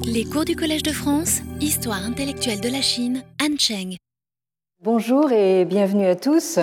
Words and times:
Les 0.00 0.24
cours 0.24 0.44
du 0.44 0.56
Collège 0.56 0.82
de 0.82 0.92
France, 0.92 1.40
Histoire 1.60 2.04
intellectuelle 2.04 2.60
de 2.60 2.68
la 2.68 2.80
Chine, 2.80 3.22
Han 3.42 3.56
Cheng. 3.58 3.96
Bonjour 4.82 5.30
et 5.32 5.64
bienvenue 5.64 6.06
à 6.06 6.16
tous. 6.16 6.58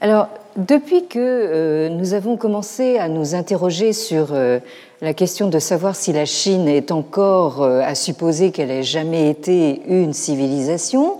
Alors, 0.00 0.28
depuis 0.56 1.06
que 1.06 1.18
euh, 1.18 1.88
nous 1.90 2.14
avons 2.14 2.36
commencé 2.36 2.96
à 2.96 3.08
nous 3.08 3.34
interroger 3.34 3.92
sur 3.92 4.28
euh, 4.32 4.60
la 5.02 5.14
question 5.14 5.48
de 5.48 5.58
savoir 5.58 5.94
si 5.94 6.12
la 6.12 6.24
Chine 6.24 6.68
est 6.68 6.90
encore 6.90 7.62
euh, 7.62 7.82
à 7.82 7.94
supposer 7.94 8.50
qu'elle 8.50 8.70
ait 8.70 8.82
jamais 8.82 9.28
été 9.28 9.82
une 9.86 10.12
civilisation, 10.12 11.18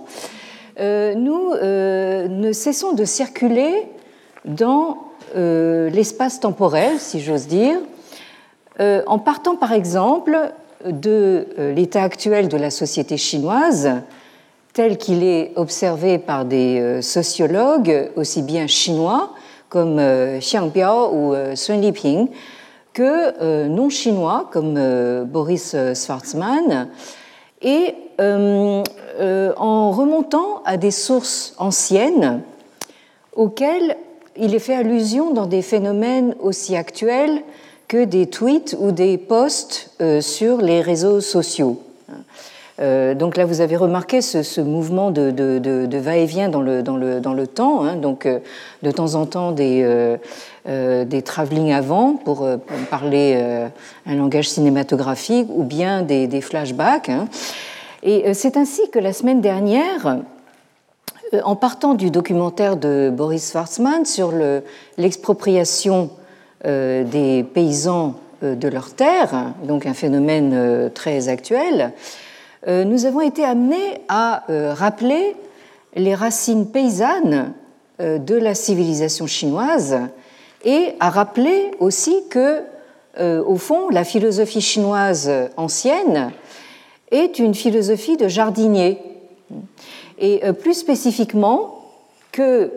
nous 0.79 1.53
ne 1.53 2.51
cessons 2.53 2.93
de 2.93 3.05
circuler 3.05 3.87
dans 4.45 4.97
l'espace 5.35 6.39
temporel, 6.39 6.97
si 6.97 7.21
j'ose 7.21 7.45
dire, 7.45 7.77
en 8.79 9.19
partant 9.19 9.55
par 9.55 9.73
exemple 9.73 10.51
de 10.85 11.47
l'état 11.75 12.03
actuel 12.03 12.47
de 12.47 12.57
la 12.57 12.69
société 12.69 13.17
chinoise, 13.17 13.89
tel 14.73 14.97
qu'il 14.97 15.23
est 15.23 15.51
observé 15.55 16.17
par 16.17 16.45
des 16.45 16.79
euh, 16.79 17.01
sociologues, 17.01 18.09
aussi 18.15 18.41
bien 18.41 18.67
chinois 18.67 19.31
comme 19.69 19.99
euh, 19.99 20.39
Xiang 20.39 20.67
Biao 20.67 21.11
ou 21.13 21.33
euh, 21.33 21.55
Sun 21.55 21.81
Liping, 21.81 22.29
que 22.93 23.67
non 23.67 23.87
chinois 23.89 24.49
comme 24.51 25.23
Boris 25.23 25.77
Schwarzman, 25.95 26.89
et 27.61 27.95
en 28.19 29.91
remontant 29.91 30.61
à 30.65 30.75
des 30.75 30.91
sources 30.91 31.53
anciennes 31.57 32.41
auxquelles 33.33 33.95
il 34.35 34.53
est 34.53 34.59
fait 34.59 34.75
allusion 34.75 35.31
dans 35.31 35.45
des 35.45 35.61
phénomènes 35.61 36.35
aussi 36.41 36.75
actuels 36.75 37.43
que 37.91 38.05
des 38.05 38.27
tweets 38.27 38.77
ou 38.79 38.93
des 38.93 39.17
posts 39.17 39.91
sur 40.21 40.61
les 40.61 40.79
réseaux 40.79 41.19
sociaux. 41.19 41.81
Euh, 42.81 43.13
donc 43.13 43.37
là, 43.37 43.45
vous 43.45 43.61
avez 43.61 43.75
remarqué 43.75 44.21
ce, 44.21 44.61
mouvement 44.61 45.11
de, 45.11 45.97
va-et-vient 45.97 46.49
dans 46.49 46.61
le, 46.61 47.45
temps. 47.45 47.83
Hein. 47.83 47.95
donc, 47.95 48.25
euh, 48.25 48.39
de 48.81 48.91
temps 48.91 49.15
en 49.15 49.25
temps, 49.25 49.51
des, 49.51 49.83
euh, 49.83 51.21
travelling 51.23 51.71
avant 51.73 52.13
pour, 52.13 52.47
parler 52.89 53.41
un 54.05 54.15
langage 54.15 54.49
cinématographique 54.49 55.47
ou 55.53 55.63
bien 55.63 56.01
des, 56.01 56.41
flashbacks. 56.41 57.09
Hein. 57.09 57.27
Et 58.03 58.33
c'est 58.33 58.57
ainsi 58.57 58.89
que 58.89 58.97
la 58.97 59.13
semaine 59.13 59.41
dernière, 59.41 60.17
en 61.43 61.55
partant 61.55 61.93
du 61.93 62.09
documentaire 62.09 62.77
de 62.77 63.11
Boris 63.13 63.51
Schwarzman 63.51 64.05
sur 64.05 64.33
l'expropriation 64.97 66.09
des 66.63 67.45
paysans 67.53 68.15
de 68.41 68.67
leurs 68.67 68.93
terres, 68.93 69.53
donc 69.63 69.85
un 69.85 69.93
phénomène 69.93 70.91
très 70.93 71.27
actuel, 71.27 71.93
euh, 72.67 72.83
nous 72.83 73.05
avons 73.05 73.21
été 73.21 73.43
amenés 73.43 74.01
à 74.07 74.43
euh, 74.49 74.73
rappeler 74.73 75.35
les 75.95 76.13
racines 76.13 76.67
paysannes 76.67 77.53
euh, 77.99 78.19
de 78.19 78.35
la 78.35 78.53
civilisation 78.53 79.25
chinoise 79.25 79.97
et 80.63 80.89
à 80.99 81.09
rappeler 81.09 81.71
aussi 81.79 82.15
que, 82.29 82.61
au 83.19 83.57
fond, 83.57 83.89
la 83.89 84.03
philosophie 84.05 84.61
chinoise 84.61 85.29
ancienne 85.57 86.31
est 87.09 87.39
une 87.39 87.53
philosophie 87.55 88.15
de 88.15 88.29
jardinier. 88.29 88.99
Et 90.17 90.41
plus 90.61 90.75
spécifiquement 90.75 91.83
que 92.31 92.71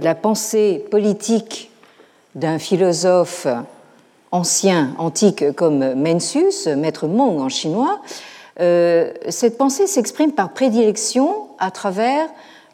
la 0.00 0.14
pensée 0.14 0.84
politique 0.90 1.71
d'un 2.34 2.58
philosophe 2.58 3.46
ancien, 4.30 4.94
antique 4.98 5.52
comme 5.52 5.94
Mencius, 5.94 6.66
maître 6.66 7.06
Mong 7.06 7.40
en 7.40 7.48
chinois, 7.48 8.00
euh, 8.60 9.12
cette 9.28 9.56
pensée 9.56 9.86
s'exprime 9.86 10.32
par 10.32 10.50
prédilection 10.50 11.48
à 11.58 11.70
travers 11.70 12.28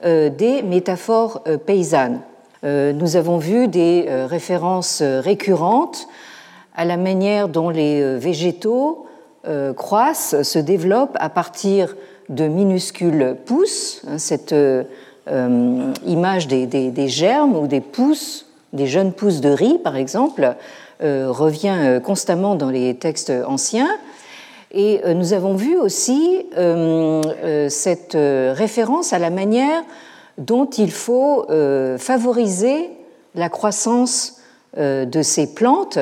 euh, 0.05 0.29
des 0.29 0.63
métaphores 0.63 1.43
euh, 1.47 1.57
paysannes. 1.57 2.21
Nous 2.65 3.15
avons 3.15 3.39
vu 3.39 3.69
des 3.69 4.09
références 4.11 5.01
récurrentes 5.01 6.09
à 6.75 6.85
la 6.85 6.97
manière 6.97 7.49
dont 7.49 7.71
les 7.71 8.17
végétaux 8.17 9.07
croissent, 9.77 10.43
se 10.43 10.59
développent 10.59 11.17
à 11.21 11.29
partir 11.29 11.95
de 12.29 12.49
minuscules 12.49 13.37
pousses, 13.47 14.03
hein, 14.09 14.19
cette 14.19 14.53
image 15.29 16.49
des, 16.49 17.09
germes 17.09 17.55
ou 17.55 17.69
des 17.69 17.81
pousses, 17.81 18.48
des 18.73 18.87
jeunes 18.87 19.13
pousses 19.13 19.41
de 19.41 19.51
riz 19.51 19.79
par 19.79 19.97
exemple, 19.97 20.55
revient 21.01 22.01
constamment 22.03 22.57
dans 22.57 22.71
les 22.71 22.97
textes 22.97 23.33
anciens. 23.47 23.89
Et 24.71 25.01
euh, 25.05 25.15
nous 25.15 25.33
avons 25.33 25.55
vu 25.55 25.79
aussi 25.79 26.47
euh, 26.57 27.23
euh, 27.45 27.69
cette 27.69 28.17
référence 28.17 29.13
à 29.13 29.19
la 29.19 29.31
manière 29.31 29.83
dont 30.37 30.67
il 30.67 30.93
faut 30.93 31.47
favoriser 31.99 32.91
la 33.35 33.49
croissance 33.49 34.37
de 34.77 35.23
ces 35.23 35.53
plantes, 35.53 35.99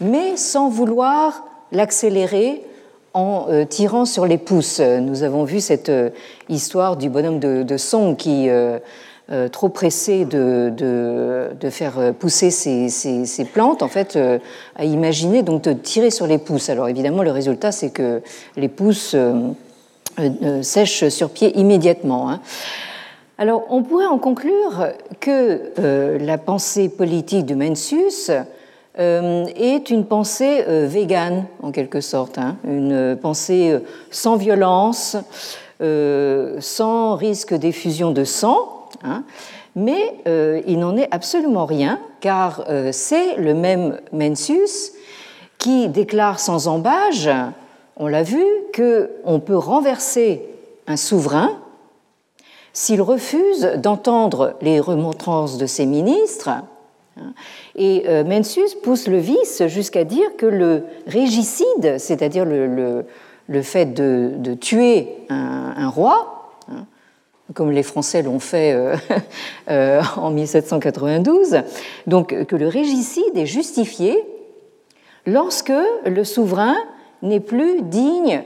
mais 0.00 0.36
sans 0.36 0.68
vouloir 0.68 1.44
l'accélérer 1.72 2.62
en 3.12 3.48
tirant 3.68 4.04
sur 4.04 4.24
les 4.24 4.38
pousses. 4.38 4.78
Nous 4.78 5.24
avons 5.24 5.42
vu 5.42 5.60
cette 5.60 5.90
histoire 6.48 6.96
du 6.96 7.08
bonhomme 7.08 7.40
de, 7.40 7.76
Song 7.76 8.14
qui 8.16 8.48
euh, 9.30 9.48
trop 9.48 9.68
pressé 9.68 10.24
de, 10.24 10.72
de, 10.76 11.70
faire 11.70 12.12
pousser 12.18 12.50
ces, 12.50 13.44
plantes, 13.44 13.84
en 13.84 13.88
fait, 13.88 14.16
euh, 14.16 14.40
a 14.74 14.84
donc 15.42 15.62
de 15.62 15.72
tirer 15.74 16.10
sur 16.10 16.26
les 16.26 16.38
pousses. 16.38 16.68
Alors 16.68 16.88
évidemment, 16.88 17.22
le 17.22 17.30
résultat, 17.30 17.70
c'est 17.70 17.90
que 17.90 18.20
les 18.56 18.66
pousses 18.66 19.14
euh, 19.14 20.62
sèchent 20.62 21.08
sur 21.08 21.30
pied 21.30 21.56
immédiatement. 21.56 22.30
Hein. 22.30 22.40
Alors, 23.38 23.64
on 23.70 23.84
pourrait 23.84 24.06
en 24.06 24.18
conclure 24.18 24.88
que 25.20 25.70
la 26.18 26.36
pensée 26.36 26.88
politique 26.88 27.46
de 27.46 27.54
Mencius 27.54 28.30
est 28.98 29.90
une 29.90 30.04
pensée 30.04 30.64
végane, 30.86 31.46
en 31.62 31.70
quelque 31.70 32.00
sorte, 32.00 32.38
hein. 32.38 32.56
une 32.68 33.16
pensée 33.16 33.78
sans 34.10 34.36
violence, 34.36 35.16
sans 35.80 37.16
risque 37.16 37.54
d'effusion 37.54 38.10
de 38.10 38.24
sang, 38.24 38.81
Hein. 39.04 39.24
mais 39.74 40.14
euh, 40.28 40.60
il 40.66 40.78
n'en 40.78 40.96
est 40.96 41.08
absolument 41.10 41.66
rien, 41.66 41.98
car 42.20 42.64
euh, 42.68 42.90
c'est 42.92 43.36
le 43.36 43.52
même 43.52 44.00
Mencius 44.12 44.92
qui 45.58 45.88
déclare 45.88 46.38
sans 46.38 46.68
embâge, 46.68 47.28
on 47.96 48.06
l'a 48.06 48.22
vu, 48.22 48.44
qu'on 48.74 49.40
peut 49.40 49.56
renverser 49.56 50.42
un 50.86 50.96
souverain 50.96 51.58
s'il 52.72 53.02
refuse 53.02 53.72
d'entendre 53.76 54.54
les 54.62 54.80
remontrances 54.80 55.58
de 55.58 55.66
ses 55.66 55.84
ministres. 55.84 56.48
Hein. 57.18 57.34
Et 57.76 58.04
euh, 58.08 58.24
Mencius 58.24 58.74
pousse 58.76 59.08
le 59.08 59.18
vice 59.18 59.62
jusqu'à 59.66 60.04
dire 60.04 60.36
que 60.36 60.46
le 60.46 60.84
régicide, 61.06 61.98
c'est-à-dire 61.98 62.44
le, 62.44 63.04
fait 63.62 63.94
de, 63.94 64.54
tuer 64.54 65.08
un 65.28 65.88
roi, 65.88 66.41
comme 67.54 67.70
les 67.70 67.82
Français 67.82 68.22
l'ont 68.22 68.38
fait 68.38 68.72
euh, 68.72 68.96
euh, 69.70 70.02
en 70.16 70.30
1792, 70.30 71.58
donc 72.06 72.46
que 72.46 72.56
le 72.56 72.68
régicide 72.68 73.36
est 73.36 73.46
justifié 73.46 74.24
lorsque 75.26 75.72
le 76.04 76.24
souverain 76.24 76.76
n'est 77.22 77.40
plus 77.40 77.82
digne 77.82 78.42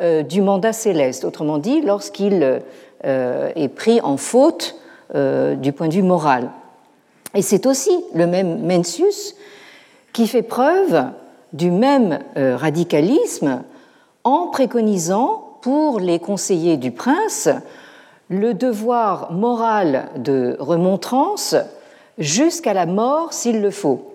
euh, 0.00 0.22
du 0.22 0.40
mandat 0.42 0.72
céleste, 0.72 1.24
autrement 1.24 1.58
dit 1.58 1.80
lorsqu'il 1.80 2.60
est 3.04 3.68
pris 3.68 4.00
en 4.00 4.16
faute 4.16 4.74
du 5.14 5.72
point 5.72 5.86
de 5.86 5.94
vue 5.94 6.02
moral. 6.02 6.50
Et 7.34 7.42
c'est 7.42 7.66
aussi 7.66 7.92
le 8.14 8.26
même 8.26 8.66
Mencius 8.66 9.36
qui 10.12 10.26
fait 10.26 10.42
preuve 10.42 11.04
du 11.52 11.70
même 11.70 12.18
radicalisme 12.34 13.62
en 14.24 14.48
préconisant 14.48 15.58
pour 15.60 16.00
les 16.00 16.18
conseillers 16.18 16.78
du 16.78 16.90
prince 16.90 17.48
le 18.28 18.54
devoir 18.54 19.32
moral 19.32 20.08
de 20.16 20.56
remontrance 20.58 21.54
jusqu'à 22.18 22.74
la 22.74 22.86
mort 22.86 23.32
s'il 23.32 23.60
le 23.60 23.70
faut. 23.70 24.12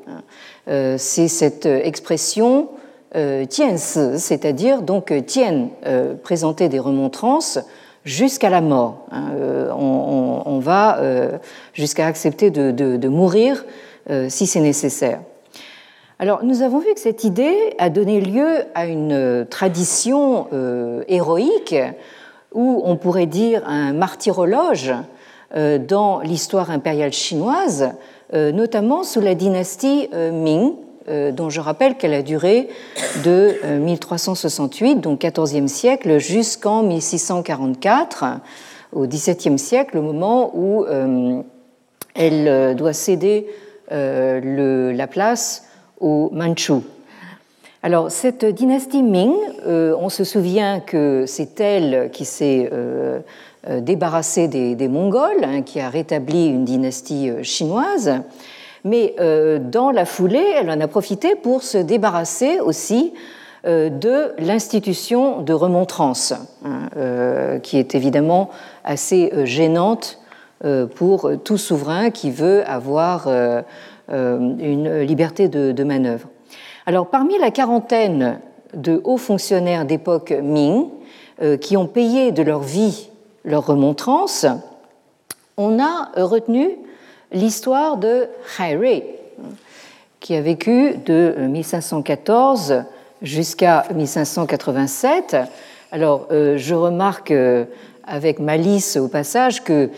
Euh, 0.67 0.95
c'est 0.97 1.27
cette 1.27 1.65
expression 1.65 2.69
euh, 3.15 3.45
c'est-à-dire 3.49 4.81
donc 4.81 5.11
euh, 5.11 6.13
présenter 6.23 6.69
des 6.69 6.79
remontrances 6.79 7.59
jusqu'à 8.05 8.49
la 8.49 8.61
mort. 8.61 9.05
Hein. 9.11 9.31
On, 9.77 10.59
va 10.59 10.99
jusqu'à 11.73 12.05
accepter 12.05 12.51
de, 12.51 13.07
mourir 13.07 13.65
si 14.27 14.45
c'est 14.47 14.59
nécessaire. 14.59 15.21
Alors, 16.19 16.43
nous 16.43 16.61
avons 16.61 16.77
vu 16.77 16.93
que 16.93 16.99
cette 16.99 17.23
idée 17.23 17.55
a 17.79 17.89
donné 17.89 18.21
lieu 18.21 18.63
à 18.75 18.85
une 18.85 19.45
tradition 19.49 20.47
héroïque 21.07 21.75
ou 22.53 22.81
on 22.85 22.95
pourrait 22.97 23.25
dire 23.25 23.63
un 23.65 23.93
martyrologe 23.93 24.93
euh, 25.55 25.77
dans 25.77 26.21
l'histoire 26.21 26.71
impériale 26.71 27.11
chinoise, 27.11 27.91
euh, 28.33 28.51
notamment 28.51 29.03
sous 29.03 29.19
la 29.19 29.35
dynastie 29.35 30.07
euh, 30.13 30.31
Ming, 30.31 30.73
dont 31.33 31.49
je 31.49 31.59
rappelle 31.59 31.97
qu'elle 31.97 32.13
a 32.13 32.21
duré 32.21 32.69
de 33.25 33.55
1368, 33.79 34.97
donc 34.97 35.21
14e 35.21 35.67
siècle, 35.67 36.19
jusqu'en 36.19 36.83
1644, 36.83 38.25
au 38.93 39.07
XVIIe 39.07 39.57
siècle, 39.57 39.97
au 39.97 40.03
moment 40.03 40.51
où 40.53 40.85
elle 42.13 42.75
doit 42.75 42.93
céder 42.93 43.47
la 43.89 45.07
place 45.07 45.65
aux 45.99 46.29
Manchus. 46.31 46.83
Alors, 47.83 48.11
cette 48.11 48.45
dynastie 48.45 49.01
Ming, 49.01 49.33
euh, 49.65 49.95
on 49.99 50.09
se 50.09 50.23
souvient 50.23 50.79
que 50.79 51.25
c'est 51.25 51.59
elle 51.59 52.11
qui 52.11 52.25
s'est 52.25 52.69
euh, 52.71 53.21
euh, 53.67 53.81
débarrassée 53.81 54.47
des, 54.47 54.87
Mongols, 54.87 55.43
hein, 55.43 55.63
qui 55.63 55.79
a 55.79 55.89
rétabli 55.89 56.45
une 56.45 56.63
dynastie 56.63 57.31
chinoise, 57.41 58.21
mais 58.83 59.15
dans 59.59 59.91
la 59.91 60.05
foulée, 60.05 60.45
elle 60.59 60.69
en 60.69 60.79
a 60.79 60.87
profité 60.87 61.35
pour 61.35 61.61
se 61.61 61.77
débarrasser 61.77 62.59
aussi 62.59 63.13
de 63.63 64.33
l'institution 64.39 65.41
de 65.41 65.53
remontrance, 65.53 66.33
hein, 66.65 67.59
qui 67.61 67.77
est 67.77 67.93
évidemment 67.93 68.49
assez 68.83 69.31
gênante 69.45 70.19
pour 70.95 71.29
tout 71.43 71.59
souverain 71.59 72.09
qui 72.09 72.31
veut 72.31 72.67
avoir 72.67 73.27
une 74.09 74.99
liberté 75.01 75.47
de 75.47 75.83
manœuvre. 75.83 76.30
Parmi 77.09 77.37
la 77.37 77.51
quarantaine 77.51 78.41
de 78.73 78.99
hauts 79.05 79.17
fonctionnaires 79.17 79.85
d'époque 79.85 80.31
Ming 80.31 80.89
euh, 81.41 81.55
qui 81.55 81.77
ont 81.77 81.87
payé 81.87 82.33
de 82.33 82.43
leur 82.43 82.59
vie 82.59 83.09
leur 83.45 83.65
remontrance, 83.65 84.45
on 85.55 85.79
a 85.79 86.11
retenu 86.17 86.77
l'histoire 87.31 87.95
de 87.95 88.27
Hai 88.59 89.05
qui 90.19 90.35
a 90.35 90.41
vécu 90.41 90.95
de 91.05 91.33
1514 91.39 92.71
euh, 92.71 92.81
jusqu'à 93.21 93.85
1587. 93.95 95.37
Alors, 95.93 96.27
euh, 96.31 96.57
je 96.57 96.75
remarque 96.75 97.33
avec 98.03 98.39
malice 98.39 98.97
au 98.97 99.07
passage 99.07 99.63
que 99.63 99.89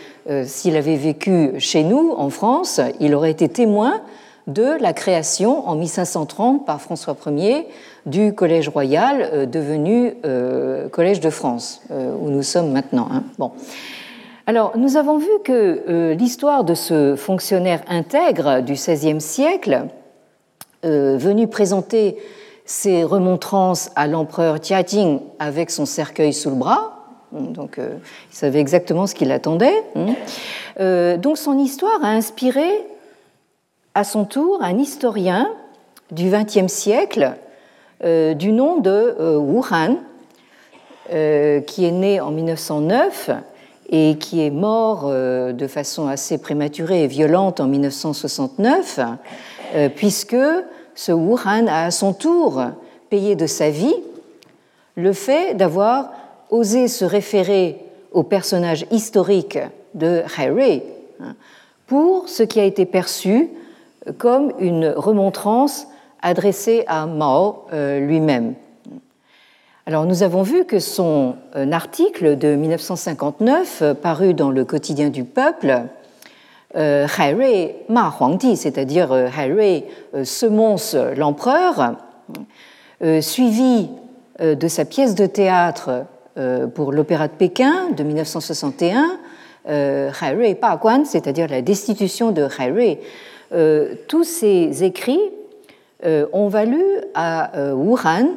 s'il 0.44 0.76
avait 0.76 0.96
vécu 0.96 1.54
chez 1.58 1.82
nous, 1.82 2.14
en 2.16 2.30
France, 2.30 2.80
il 3.00 3.14
aurait 3.14 3.32
été 3.32 3.48
témoin 3.48 4.00
de 4.46 4.76
la 4.80 4.92
création 4.92 5.66
en 5.68 5.74
1530 5.74 6.66
par 6.66 6.80
François 6.80 7.16
Ier 7.26 7.66
du 8.04 8.34
Collège 8.34 8.68
royal 8.68 9.28
euh, 9.32 9.46
devenu 9.46 10.14
euh, 10.24 10.88
Collège 10.88 11.20
de 11.20 11.30
France, 11.30 11.82
euh, 11.90 12.14
où 12.20 12.28
nous 12.28 12.42
sommes 12.42 12.70
maintenant. 12.70 13.08
Hein. 13.10 13.50
Alors, 14.46 14.76
nous 14.76 14.98
avons 14.98 15.16
vu 15.16 15.30
que 15.42 16.12
l'histoire 16.12 16.64
de 16.64 16.74
ce 16.74 17.16
fonctionnaire 17.16 17.80
intègre 17.88 18.60
du 18.60 18.74
XVIe 18.74 19.20
siècle, 19.20 19.86
venu 20.82 21.48
présenter 21.48 22.18
ses 22.66 23.04
remontrances 23.04 23.90
à 23.96 24.06
l'empereur 24.06 24.60
Tianjin 24.60 25.20
avec 25.38 25.70
son 25.70 25.86
cercueil 25.86 26.34
sous 26.34 26.50
le 26.50 26.56
bras, 26.56 27.06
donc 27.32 27.78
il 27.78 28.36
savait 28.36 28.60
exactement 28.60 29.06
ce 29.06 29.14
qu'il 29.14 29.32
attendait. 29.32 29.82
Hein. 29.96 31.16
donc 31.16 31.38
son 31.38 31.58
histoire 31.58 32.04
a 32.04 32.08
inspiré 32.08 32.68
à 33.94 34.02
son 34.02 34.24
tour 34.24 34.58
un 34.60 34.78
historien 34.78 35.48
du 36.10 36.28
XXe 36.30 36.72
siècle 36.72 37.34
euh, 38.02 38.34
du 38.34 38.50
nom 38.50 38.78
de 38.78 38.90
euh, 38.90 39.36
Wu 39.38 39.60
Han, 39.70 39.96
euh, 41.12 41.60
qui 41.60 41.84
est 41.84 41.92
né 41.92 42.20
en 42.20 42.32
1909 42.32 43.30
et 43.90 44.16
qui 44.18 44.44
est 44.44 44.50
mort 44.50 45.10
de 45.10 45.66
façon 45.66 46.08
assez 46.08 46.38
prématurée 46.38 47.04
et 47.04 47.06
violente 47.06 47.60
en 47.60 47.66
1969, 47.66 48.98
puisque 49.94 50.36
ce 50.94 51.12
Wu 51.12 51.36
Han 51.44 51.66
a 51.66 51.84
à 51.84 51.90
son 51.90 52.14
tour 52.14 52.62
payé 53.10 53.36
de 53.36 53.46
sa 53.46 53.68
vie 53.68 53.94
le 54.96 55.12
fait 55.12 55.54
d'avoir 55.54 56.12
osé 56.48 56.88
se 56.88 57.04
référer 57.04 57.78
au 58.10 58.22
personnage 58.22 58.86
historique 58.90 59.58
de 59.92 60.22
Hai 60.38 60.82
hein, 61.20 61.34
pour 61.86 62.30
ce 62.30 62.42
qui 62.42 62.60
a 62.60 62.64
été 62.64 62.86
perçu 62.86 63.50
comme 64.18 64.52
une 64.58 64.88
remontrance 64.88 65.86
adressée 66.22 66.84
à 66.86 67.06
Mao 67.06 67.64
euh, 67.72 68.00
lui-même. 68.00 68.54
Alors 69.86 70.06
nous 70.06 70.22
avons 70.22 70.42
vu 70.42 70.64
que 70.64 70.78
son 70.78 71.36
euh, 71.56 71.70
article 71.70 72.38
de 72.38 72.54
1959, 72.54 73.82
euh, 73.82 73.94
paru 73.94 74.32
dans 74.32 74.50
le 74.50 74.64
quotidien 74.64 75.10
du 75.10 75.24
peuple, 75.24 75.82
euh, 76.74 77.06
Ma 77.90 78.10
Huangdi, 78.18 78.56
c'est-à-dire 78.56 79.12
Hai 79.14 79.84
semonce 80.24 80.96
l'empereur, 81.16 81.96
suivi 83.20 83.90
de 84.40 84.68
sa 84.68 84.84
pièce 84.84 85.14
de 85.14 85.26
théâtre 85.26 86.04
pour 86.74 86.90
l'Opéra 86.90 87.28
de 87.28 87.32
Pékin 87.32 87.90
de 87.96 88.02
1961, 88.02 89.18
Hai 89.68 90.54
Pa 90.56 90.76
Guan, 90.76 91.04
c'est-à-dire 91.04 91.46
la 91.48 91.62
destitution 91.62 92.32
de 92.32 92.48
Hai 92.58 92.98
euh, 92.98 93.04
tous 94.08 94.24
ces 94.24 94.84
écrits 94.84 95.20
euh, 96.04 96.26
ont 96.34 96.48
valu 96.48 96.82
à 97.14 97.56
euh, 97.56 97.72
Wuhan 97.72 98.28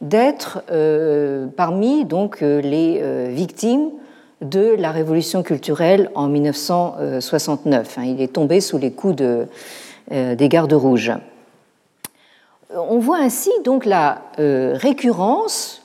d'être 0.00 0.64
parmi 1.56 2.04
donc 2.04 2.40
les 2.42 3.28
victimes 3.30 3.90
de 4.42 4.74
la 4.76 4.90
révolution 4.90 5.42
culturelle 5.42 6.10
en 6.14 6.26
1969. 6.26 7.96
Hein. 7.96 8.02
Il 8.04 8.20
est 8.20 8.32
tombé 8.32 8.60
sous 8.60 8.76
les 8.76 8.90
coups 8.90 9.16
de, 9.16 9.46
des 10.10 10.48
gardes 10.50 10.74
rouges. 10.74 11.12
On 12.74 12.98
voit 12.98 13.16
ainsi 13.18 13.50
donc 13.64 13.86
la 13.86 14.20
récurrence, 14.36 15.80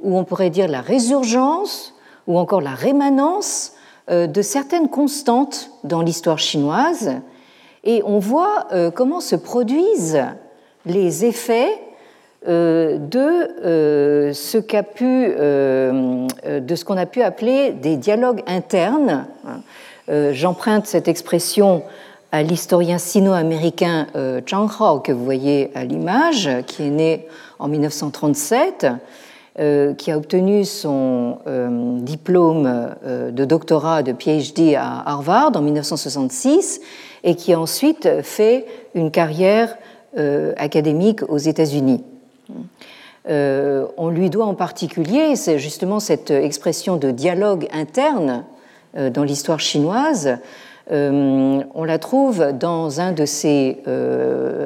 ou 0.00 0.18
on 0.18 0.24
pourrait 0.24 0.50
dire 0.50 0.66
la 0.66 0.80
résurgence, 0.80 1.94
ou 2.26 2.38
encore 2.38 2.62
la 2.62 2.74
rémanence 2.74 3.74
de 4.10 4.42
certaines 4.42 4.88
constantes 4.88 5.70
dans 5.84 6.02
l'histoire 6.02 6.40
chinoise 6.40 7.20
et 7.84 8.02
on 8.04 8.18
voit 8.18 8.66
euh, 8.72 8.90
comment 8.90 9.20
se 9.20 9.36
produisent 9.36 10.22
les 10.86 11.24
effets 11.24 11.72
euh, 12.48 12.98
de 12.98 13.18
euh, 13.64 14.32
ce 14.32 14.58
qu'a 14.58 14.82
pu, 14.82 15.28
de 15.28 16.74
ce 16.74 16.84
qu'on 16.84 16.96
a 16.96 17.06
pu 17.06 17.22
appeler 17.22 17.72
des 17.72 17.96
dialogues 17.96 18.42
internes. 18.46 19.26
J'emprunte 20.08 20.86
cette 20.86 21.08
expression 21.08 21.84
à 22.32 22.42
l'historien 22.42 22.98
sino-américain 22.98 24.08
Zhang 24.48 24.68
Hao 24.78 24.98
que 24.98 25.12
vous 25.12 25.24
voyez 25.24 25.70
à 25.74 25.84
l'image, 25.84 26.50
qui 26.66 26.82
est 26.82 26.90
né 26.90 27.28
en 27.58 27.68
1937, 27.68 28.86
qui 29.96 30.10
a 30.10 30.16
obtenu 30.16 30.64
son 30.64 31.38
diplôme 32.00 32.90
de 33.04 33.44
doctorat 33.44 34.02
de 34.02 34.12
PhD 34.12 34.74
à 34.74 35.08
Harvard 35.08 35.52
en 35.54 35.62
1966 35.62 36.80
et 37.24 37.34
qui 37.34 37.54
ensuite 37.54 38.22
fait 38.22 38.66
une 38.94 39.10
carrière 39.10 39.76
euh, 40.18 40.52
académique 40.56 41.22
aux 41.28 41.38
États-Unis. 41.38 42.02
Euh, 43.28 43.86
on 43.96 44.10
lui 44.10 44.28
doit 44.28 44.46
en 44.46 44.54
particulier, 44.54 45.36
c'est 45.36 45.58
justement 45.58 46.00
cette 46.00 46.30
expression 46.30 46.96
de 46.96 47.10
dialogue 47.10 47.66
interne 47.72 48.44
euh, 48.96 49.08
dans 49.08 49.24
l'histoire 49.24 49.60
chinoise. 49.60 50.36
on 50.90 51.84
la 51.86 51.98
trouve 51.98 52.52
dans 52.52 53.00
un 53.00 53.12
de 53.12 53.24
ses 53.24 53.78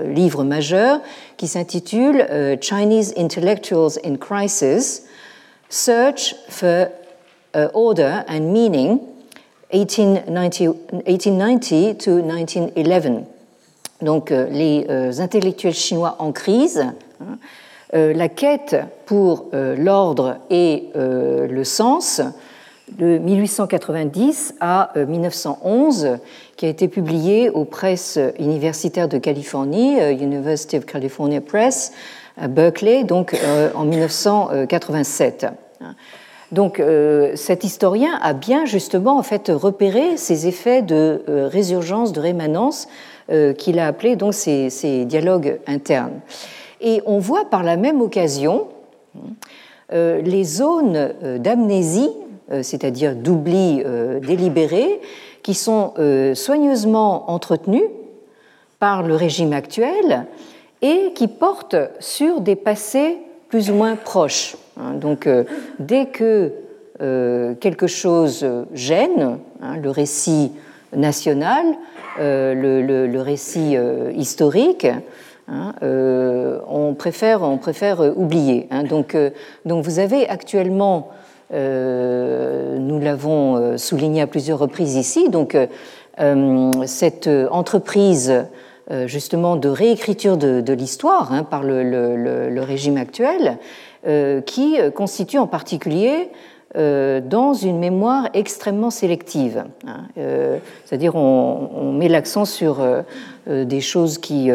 livres 0.08 0.42
majeurs 0.42 1.00
qui 1.36 1.46
s'intitule 1.46 2.26
Chinese 2.60 3.14
Intellectuals 3.16 4.00
in 4.04 4.16
Crisis, 4.16 5.04
Search 5.68 6.34
for 6.48 6.88
Order 7.74 8.24
and 8.28 8.52
Meaning 8.52 8.98
1890, 9.72 11.98
to 11.98 12.22
1911. 12.22 13.24
Donc 14.02 14.30
euh, 14.30 14.46
les 14.50 14.86
euh, 14.90 15.20
intellectuels 15.20 15.74
chinois 15.74 16.16
en 16.18 16.32
crise, 16.32 16.84
hein, 17.20 17.38
euh, 17.94 18.12
la 18.12 18.28
quête 18.28 18.76
pour 19.06 19.46
l'ordre 19.52 20.38
et 20.50 20.88
le 20.94 21.62
sens 21.62 22.20
de 22.98 23.18
1890 23.18 24.56
à 24.60 24.92
1911, 24.96 26.18
qui 26.56 26.66
a 26.66 26.68
été 26.68 26.88
publié 26.88 27.48
aux 27.48 27.64
presses 27.64 28.18
universitaires 28.40 29.08
de 29.08 29.18
Californie, 29.18 29.98
University 30.20 30.76
of 30.76 30.86
California 30.86 31.40
Press, 31.40 31.92
à 32.36 32.48
Berkeley, 32.48 33.04
donc 33.04 33.36
en 33.76 33.84
1987. 33.84 35.46
Donc 36.52 36.78
euh, 36.78 37.32
cet 37.34 37.64
historien 37.64 38.18
a 38.22 38.32
bien 38.32 38.66
justement 38.66 39.18
en 39.18 39.22
fait 39.22 39.50
repéré 39.52 40.16
ces 40.16 40.46
effets 40.46 40.82
de 40.82 41.24
euh, 41.28 41.48
résurgence, 41.48 42.12
de 42.12 42.20
rémanence 42.20 42.88
euh, 43.30 43.52
qu'il 43.52 43.78
a 43.78 43.88
appelé 43.88 44.14
donc 44.14 44.34
ces, 44.34 45.04
dialogues 45.06 45.58
internes. 45.66 46.20
Et 46.80 47.02
on 47.06 47.18
voit 47.18 47.46
par 47.46 47.62
la 47.62 47.76
même 47.76 48.00
occasion 48.00 48.68
les 49.92 50.44
zones 50.44 51.14
d'amnésie, 51.38 52.10
c'est-à-dire 52.60 53.14
d'oubli 53.14 53.82
délibéré, 54.20 55.00
qui 55.44 55.54
sont 55.54 55.94
soigneusement 56.34 57.30
entretenues 57.30 57.88
par 58.78 59.04
le 59.04 59.14
régime 59.14 59.52
actuel 59.52 60.26
et 60.82 61.12
qui 61.14 61.28
porte 61.28 61.76
sur 62.00 62.40
des 62.40 62.56
passés 62.56 63.18
plus 63.48 63.70
ou 63.70 63.74
moins 63.74 63.94
proches. 63.94 64.56
Hein. 64.76 64.94
Donc, 64.94 65.26
euh, 65.26 65.44
dès 65.78 66.06
que 66.06 66.52
euh, 67.02 67.54
quelque 67.54 67.86
chose 67.86 68.46
gêne, 68.72 69.38
hein, 69.62 69.76
le 69.82 69.90
récit 69.90 70.52
national, 70.94 71.64
euh, 72.20 72.54
le, 73.06 73.20
récit 73.20 73.76
historique, 74.14 74.86
hein, 75.48 75.74
on, 75.82 76.94
préfère, 76.94 77.42
oublier. 78.16 78.68
Donc, 78.88 79.16
donc, 79.64 79.84
vous 79.84 79.98
avez 79.98 80.28
actuellement, 80.28 81.10
nous 81.50 83.00
l'avons 83.00 83.76
souligné 83.76 84.22
à 84.22 84.26
plusieurs 84.26 84.58
reprises 84.58 84.94
ici, 84.96 85.28
donc 85.28 85.56
cette 86.86 87.28
entreprise 87.50 88.46
justement 89.06 89.56
de 89.56 89.68
réécriture 89.68 90.36
de, 90.36 90.72
l'histoire 90.72 91.44
par 91.50 91.62
le, 91.62 92.60
régime 92.60 92.96
actuel, 92.96 93.58
euh, 94.06 94.40
qui 94.40 94.76
constitue 94.94 95.38
en 95.38 95.48
particulier 95.48 96.28
euh, 96.76 97.20
dans 97.20 97.54
une 97.54 97.80
mémoire 97.80 98.28
extrêmement 98.34 98.90
sélective. 98.90 99.64
Hein. 99.84 100.02
Euh, 100.16 100.58
c'est-à-dire 100.84 101.16
on, 101.16 101.92
met 101.92 102.06
l'accent 102.08 102.44
sur 102.44 102.86
des 103.48 103.80
choses 103.80 104.18
qui, 104.18 104.50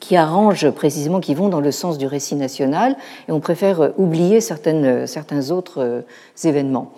qui 0.00 0.16
arrangent 0.16 0.70
précisément, 0.70 1.20
qui 1.20 1.34
vont 1.34 1.48
dans 1.48 1.60
le 1.60 1.70
sens 1.70 1.98
du 1.98 2.06
récit 2.06 2.34
national, 2.34 2.96
et 3.28 3.32
on 3.32 3.38
préfère 3.38 3.92
oublier 3.96 4.40
certains 4.40 5.50
autres 5.50 6.02
événements. 6.42 6.92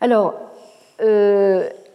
Alors, 0.00 0.34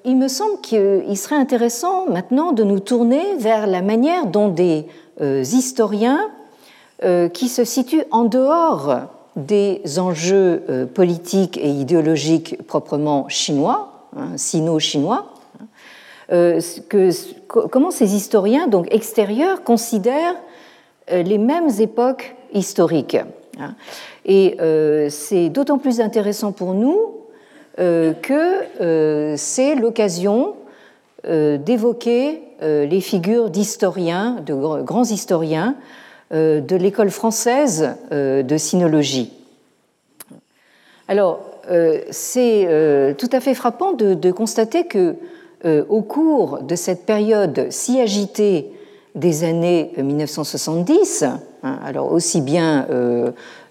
il 0.05 0.17
me 0.17 0.27
semble 0.27 0.59
qu'il 0.61 1.17
serait 1.17 1.35
intéressant 1.35 2.07
maintenant 2.09 2.51
de 2.51 2.63
nous 2.63 2.79
tourner 2.79 3.35
vers 3.37 3.67
la 3.67 3.81
manière 3.81 4.25
dont 4.25 4.49
des 4.49 4.85
historiens 5.19 6.29
euh, 7.03 7.27
qui 7.27 7.49
se 7.49 7.65
situe 7.65 8.03
en 8.11 8.23
dehors 8.23 9.01
des 9.35 9.81
enjeux 9.97 10.63
euh, 10.69 10.85
politiques 10.85 11.57
et 11.57 11.67
idéologiques 11.67 12.65
proprement 12.65 13.27
chinois, 13.27 14.07
hein, 14.15 14.29
sino-chinois. 14.37 15.33
Euh, 16.31 16.61
comment 17.47 17.91
ces 17.91 18.15
historiens 18.15 18.67
donc 18.67 18.87
extérieurs 18.93 19.63
considèrent 19.63 20.35
les 21.11 21.37
mêmes 21.37 21.69
époques 21.79 22.37
historiques. 22.53 23.17
Hein. 23.59 23.75
Et 24.23 24.55
c'est 25.09 25.49
d'autant 25.49 25.77
plus 25.77 25.99
intéressant 25.99 26.53
pour 26.53 26.73
nous 26.73 27.22
que 27.77 29.35
c'est 29.35 29.75
l'occasion 29.75 30.55
d'évoquer 31.25 32.41
les 32.61 33.01
figures 33.01 33.49
d'historiens, 33.49 34.37
de 34.45 34.53
grands 34.83 35.03
historiens, 35.03 35.75
euh, 36.33 36.61
de 36.61 36.75
l'école 36.75 37.11
française 37.11 37.91
euh, 38.11 38.41
de 38.41 38.57
sinologie. 38.57 39.31
Alors, 41.07 41.41
euh, 41.69 41.99
c'est 42.09 43.15
tout 43.19 43.29
à 43.31 43.39
fait 43.39 43.53
frappant 43.53 43.93
de, 43.93 44.31
constater 44.31 44.85
que, 44.85 45.15
au 45.63 46.01
cours 46.01 46.63
de 46.63 46.75
cette 46.75 47.05
période 47.05 47.67
si 47.69 48.01
agitée 48.01 48.71
des 49.15 49.43
années 49.43 49.91
1970, 49.97 51.23
hein, 51.23 51.79
alors 51.85 52.11
aussi 52.11 52.41
bien 52.41 52.87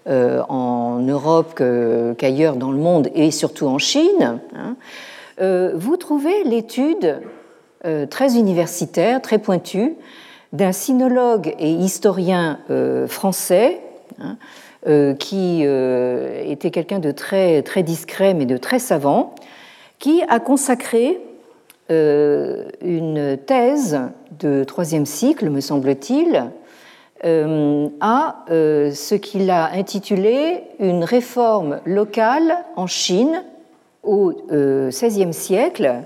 en 0.07 0.99
Europe 0.99 1.61
qu'ailleurs 2.17 2.55
dans 2.55 2.71
le 2.71 2.77
monde 2.77 3.09
et 3.15 3.31
surtout 3.31 3.67
en 3.67 3.77
Chine, 3.77 4.39
hein, 4.55 4.75
vous 5.75 5.97
trouvez 5.97 6.43
l'étude 6.43 7.21
très 8.09 8.37
universitaire, 8.37 9.21
très 9.21 9.39
pointue, 9.39 9.95
d'un 10.53 10.71
sinologue 10.71 11.55
et 11.59 11.71
historien 11.71 12.59
euh, 12.69 13.07
français, 13.07 13.81
hein, 14.21 14.37
euh, 14.87 15.15
qui 15.15 15.61
euh, 15.63 16.43
était 16.45 16.69
quelqu'un 16.69 16.99
de 16.99 17.11
très, 17.11 17.63
très 17.63 17.83
discret 17.83 18.33
mais 18.35 18.45
de 18.45 18.57
très 18.57 18.79
savant, 18.79 19.33
qui 19.99 20.23
a 20.29 20.39
consacré 20.39 21.19
une 21.89 23.37
thèse 23.45 23.99
de 24.39 24.63
troisième 24.63 25.05
cycle, 25.05 25.51
me 25.51 25.61
semble-t-il, 25.61 26.45
à 27.23 28.45
ce 28.47 29.15
qu'il 29.15 29.49
a 29.49 29.71
intitulé 29.71 30.63
Une 30.79 31.03
réforme 31.03 31.79
locale 31.85 32.57
en 32.75 32.87
Chine 32.87 33.43
au 34.03 34.33
XVIe 34.51 35.33
siècle, 35.33 36.03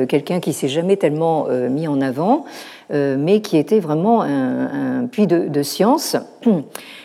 quelqu'un 0.09 0.41
qui 0.41 0.53
s'est 0.53 0.69
jamais 0.69 0.97
tellement 0.97 1.47
mis 1.49 1.89
en 1.89 2.01
avant, 2.01 2.45
mais 2.93 3.41
qui 3.41 3.57
était 3.57 3.81
vraiment 3.81 4.23
un, 4.23 5.07
puits 5.07 5.27
de, 5.27 5.63
science. 5.63 6.17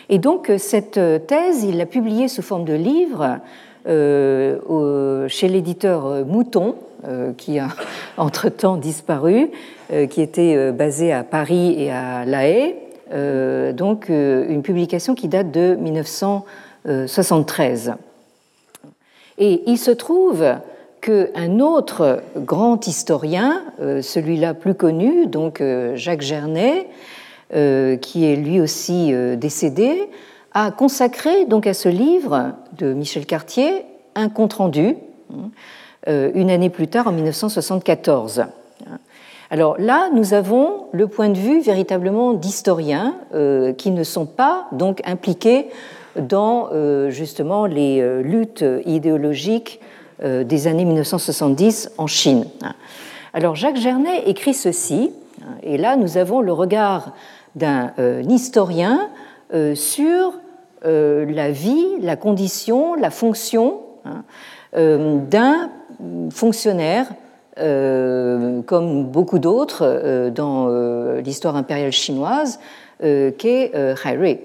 Et 0.08 0.18
donc 0.18 0.52
cette 0.58 1.00
thèse, 1.26 1.64
il 1.64 1.78
l'a 1.78 1.86
publiée 1.86 2.28
sous 2.28 2.42
forme 2.42 2.64
de 2.64 2.74
livre 2.74 3.38
chez 3.86 5.48
l'éditeur 5.48 6.26
Mouton 6.26 6.74
euh, 7.06 7.32
qui 7.36 7.58
a 7.58 7.68
entre-temps 8.16 8.78
disparu, 8.78 9.50
euh, 9.92 10.06
qui 10.06 10.22
était 10.22 10.54
euh, 10.56 10.72
basé 10.72 11.12
à 11.12 11.22
Paris 11.22 11.76
et 11.78 11.92
à 11.92 12.24
La 12.24 12.48
Haye, 12.48 12.74
donc 13.74 14.08
une 14.08 14.62
publication 14.62 15.14
qui 15.14 15.28
date 15.28 15.52
de 15.52 15.76
1973. 15.76 17.94
Et 19.38 19.62
il 19.66 19.78
se 19.78 19.92
trouve 19.92 20.44
qu'un 21.06 21.60
autre 21.60 22.20
grand 22.36 22.86
historien, 22.88 23.62
celui-là 23.78 24.54
plus 24.54 24.74
connu, 24.74 25.26
donc 25.26 25.62
Jacques 25.94 26.22
Gernet, 26.22 26.88
qui 27.50 28.24
est 28.24 28.36
lui 28.36 28.60
aussi 28.60 29.14
décédé, 29.36 30.10
a 30.52 30.70
consacré 30.70 31.44
donc 31.44 31.66
à 31.66 31.74
ce 31.74 31.88
livre 31.88 32.54
de 32.78 32.92
Michel 32.92 33.24
Cartier 33.24 33.84
un 34.16 34.28
compte-rendu 34.28 34.96
euh, 36.08 36.30
une 36.34 36.50
année 36.50 36.70
plus 36.70 36.88
tard, 36.88 37.08
en 37.08 37.12
1974. 37.12 38.44
Alors 39.50 39.76
là, 39.78 40.08
nous 40.12 40.34
avons 40.34 40.86
le 40.92 41.06
point 41.06 41.28
de 41.28 41.38
vue 41.38 41.60
véritablement 41.60 42.32
d'historiens 42.32 43.16
euh, 43.34 43.72
qui 43.72 43.90
ne 43.90 44.02
sont 44.02 44.26
pas 44.26 44.66
donc 44.72 45.00
impliqués 45.04 45.66
dans 46.16 46.70
euh, 46.72 47.10
justement 47.10 47.66
les 47.66 48.22
luttes 48.22 48.64
idéologiques 48.86 49.80
des 50.22 50.66
années 50.66 50.84
1970 50.84 51.90
en 51.98 52.06
Chine. 52.06 52.46
Alors 53.34 53.54
Jacques 53.54 53.76
Gernet 53.76 54.22
écrit 54.26 54.54
ceci, 54.54 55.10
et 55.62 55.76
là 55.76 55.96
nous 55.96 56.16
avons 56.16 56.40
le 56.40 56.52
regard 56.52 57.12
d'un 57.54 57.92
historien 58.28 59.10
sur 59.74 60.32
la 60.84 61.50
vie, 61.50 61.86
la 62.00 62.16
condition, 62.16 62.94
la 62.94 63.10
fonction 63.10 63.80
hein, 64.04 64.24
d'un 64.72 65.70
fonctionnaire, 66.30 67.06
euh, 67.58 68.60
comme 68.66 69.04
beaucoup 69.04 69.38
d'autres 69.38 69.80
euh, 69.82 70.28
dans 70.28 70.66
euh, 70.68 71.22
l'histoire 71.22 71.56
impériale 71.56 71.90
chinoise, 71.90 72.60
qu'est 73.00 73.72
Hai 73.74 74.40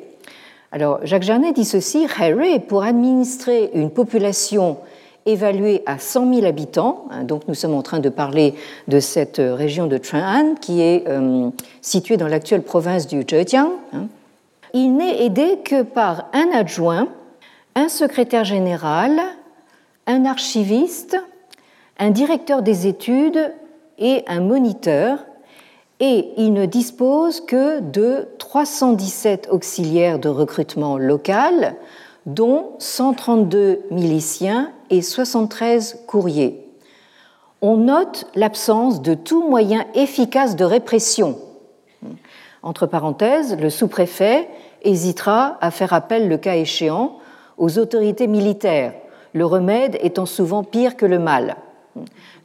Alors, 0.71 0.99
Jacques 1.03 1.23
Jarnet 1.23 1.51
dit 1.51 1.65
ceci 1.65 2.07
Hai 2.19 2.59
pour 2.59 2.83
administrer 2.83 3.69
une 3.73 3.89
population 3.89 4.77
évaluée 5.25 5.83
à 5.85 5.99
100 5.99 6.33
000 6.33 6.45
habitants, 6.45 7.05
hein, 7.11 7.23
donc 7.23 7.47
nous 7.47 7.53
sommes 7.53 7.73
en 7.73 7.81
train 7.81 7.99
de 7.99 8.09
parler 8.09 8.55
de 8.87 8.99
cette 8.99 9.37
région 9.39 9.87
de 9.87 9.99
Chang'an 10.01 10.55
qui 10.59 10.81
est 10.81 11.05
située 11.81 12.17
dans 12.17 12.27
l'actuelle 12.27 12.63
province 12.63 13.07
du 13.07 13.23
Zhejiang, 13.29 13.69
hein. 13.93 14.07
il 14.73 14.95
n'est 14.95 15.23
aidé 15.25 15.59
que 15.63 15.83
par 15.83 16.25
un 16.33 16.47
adjoint, 16.53 17.07
un 17.75 17.89
secrétaire 17.89 18.45
général, 18.45 19.19
un 20.07 20.25
archiviste, 20.25 21.17
un 21.99 22.09
directeur 22.09 22.61
des 22.61 22.87
études 22.87 23.53
et 23.99 24.23
un 24.27 24.41
moniteur, 24.41 25.19
et 25.99 26.29
il 26.37 26.53
ne 26.53 26.65
dispose 26.65 27.41
que 27.41 27.79
de 27.79 28.27
317 28.39 29.49
auxiliaires 29.51 30.17
de 30.17 30.29
recrutement 30.29 30.97
local, 30.97 31.75
dont 32.25 32.71
132 32.79 33.81
miliciens 33.91 34.71
et 34.91 35.01
73 35.01 36.03
courriers. 36.05 36.63
On 37.61 37.77
note 37.77 38.27
l'absence 38.35 39.01
de 39.01 39.15
tout 39.15 39.47
moyen 39.47 39.85
efficace 39.95 40.55
de 40.55 40.65
répression. 40.65 41.39
Entre 42.61 42.85
parenthèses, 42.85 43.57
le 43.57 43.69
sous-préfet 43.69 44.47
hésitera 44.83 45.57
à 45.61 45.71
faire 45.71 45.93
appel, 45.93 46.27
le 46.27 46.37
cas 46.37 46.55
échéant, 46.55 47.17
aux 47.57 47.79
autorités 47.79 48.27
militaires, 48.27 48.93
le 49.33 49.45
remède 49.45 49.97
étant 50.01 50.25
souvent 50.25 50.63
pire 50.63 50.97
que 50.97 51.05
le 51.05 51.19
mal. 51.19 51.55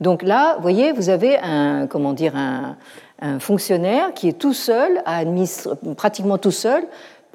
Donc 0.00 0.22
là, 0.22 0.54
vous 0.56 0.62
voyez, 0.62 0.92
vous 0.92 1.08
avez 1.08 1.38
un, 1.38 1.86
comment 1.86 2.12
dire, 2.12 2.34
un, 2.36 2.76
fonctionnaire 3.38 4.12
qui 4.12 4.28
est 4.28 4.38
tout 4.38 4.52
seul, 4.52 5.02
pratiquement 5.96 6.36
tout 6.36 6.50
seul, 6.50 6.84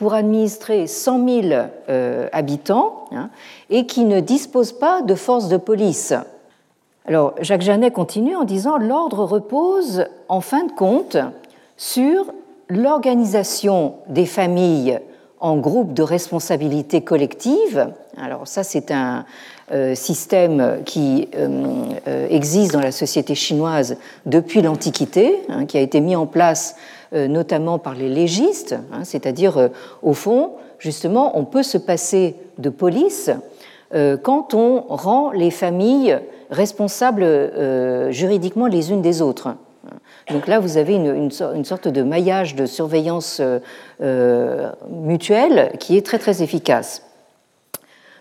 pour 0.02 0.16
administrer 0.16 0.88
100 0.88 1.28
000 1.28 1.48
euh, 1.88 2.28
habitants 2.32 3.06
hein, 3.12 3.30
et 3.70 3.86
qui 3.86 4.04
ne 4.04 4.20
dispose 4.20 4.72
pas 4.72 5.04
de 5.04 5.14
force 5.14 5.48
de 5.48 5.58
police. 5.58 6.16
Alors 7.06 7.36
Jacques 7.40 7.62
Janet 7.62 7.94
continue 7.94 8.36
en 8.36 8.44
disant 8.44 8.80
l'ordre 8.80 9.24
repose 9.24 10.06
en 10.28 10.42
fin 10.42 10.64
de 10.64 10.72
compte 10.72 11.18
sur 11.78 12.26
l'organisation 12.68 13.94
des 14.08 14.26
familles 14.26 15.00
en 15.40 15.58
groupes 15.58 15.94
de 15.94 16.02
responsabilité 16.02 17.02
collective. 17.02 17.94
Alors 18.18 18.48
ça, 18.48 18.64
c'est 18.64 18.90
un 18.90 19.26
euh, 19.72 19.94
système 19.94 20.80
qui 20.84 21.28
euh, 21.36 22.28
existe 22.28 22.74
dans 22.74 22.82
la 22.82 22.92
société 22.92 23.36
chinoise 23.36 23.98
depuis 24.26 24.64
l'Antiquité, 24.64 25.44
hein, 25.50 25.68
qui 25.68 25.78
a 25.78 25.82
été 25.82 26.00
mis 26.02 26.16
en 26.16 26.26
place 26.26 26.76
notamment 27.14 27.78
par 27.78 27.94
les 27.94 28.08
légistes, 28.08 28.76
hein, 28.94 29.04
c'est-à-dire, 29.04 29.70
au 30.02 30.14
fond, 30.14 30.52
justement, 30.80 31.38
on 31.38 31.44
peut 31.44 31.64
se 31.64 31.78
passer 31.78 32.36
de 32.58 32.70
police 32.70 33.30
quand 34.24 34.54
on 34.54 34.82
rend 34.88 35.32
les 35.32 35.52
familles 35.52 36.20
responsables 36.50 37.52
juridiquement 38.12 38.68
les 38.68 38.92
unes 38.92 39.02
des 39.02 39.22
autres. 39.22 39.50
Donc 40.30 40.48
là, 40.48 40.60
vous 40.60 40.78
avez 40.78 40.96
une, 40.96 41.32
sorte 41.32 41.88
de 41.88 42.04
maillage 42.04 42.56
de 42.56 42.66
surveillance 42.66 43.40
euh, 43.40 43.60
euh, 44.02 44.72
mutuelle 44.90 45.74
qui 45.80 45.98
est 45.98 46.06
très 46.06 46.20
très 46.20 46.44
efficace. 46.44 47.04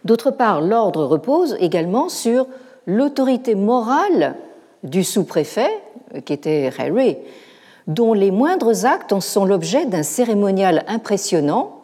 D'autre 0.04 0.30
part, 0.30 0.60
l'ordre 0.60 1.04
repose 1.04 1.56
également 1.60 2.08
sur 2.08 2.46
l'autorité 2.86 3.54
morale 3.54 4.34
du 4.82 5.04
sous-préfet, 5.04 5.70
euh, 6.14 6.20
qui 6.20 6.32
était 6.32 6.70
Harry, 6.78 7.18
dont 7.86 8.12
les 8.12 8.30
moindres 8.30 8.84
actes 8.84 9.12
en 9.12 9.20
sont 9.20 9.44
l'objet 9.44 9.86
d'un 9.86 10.02
cérémonial 10.02 10.84
impressionnant, 10.88 11.76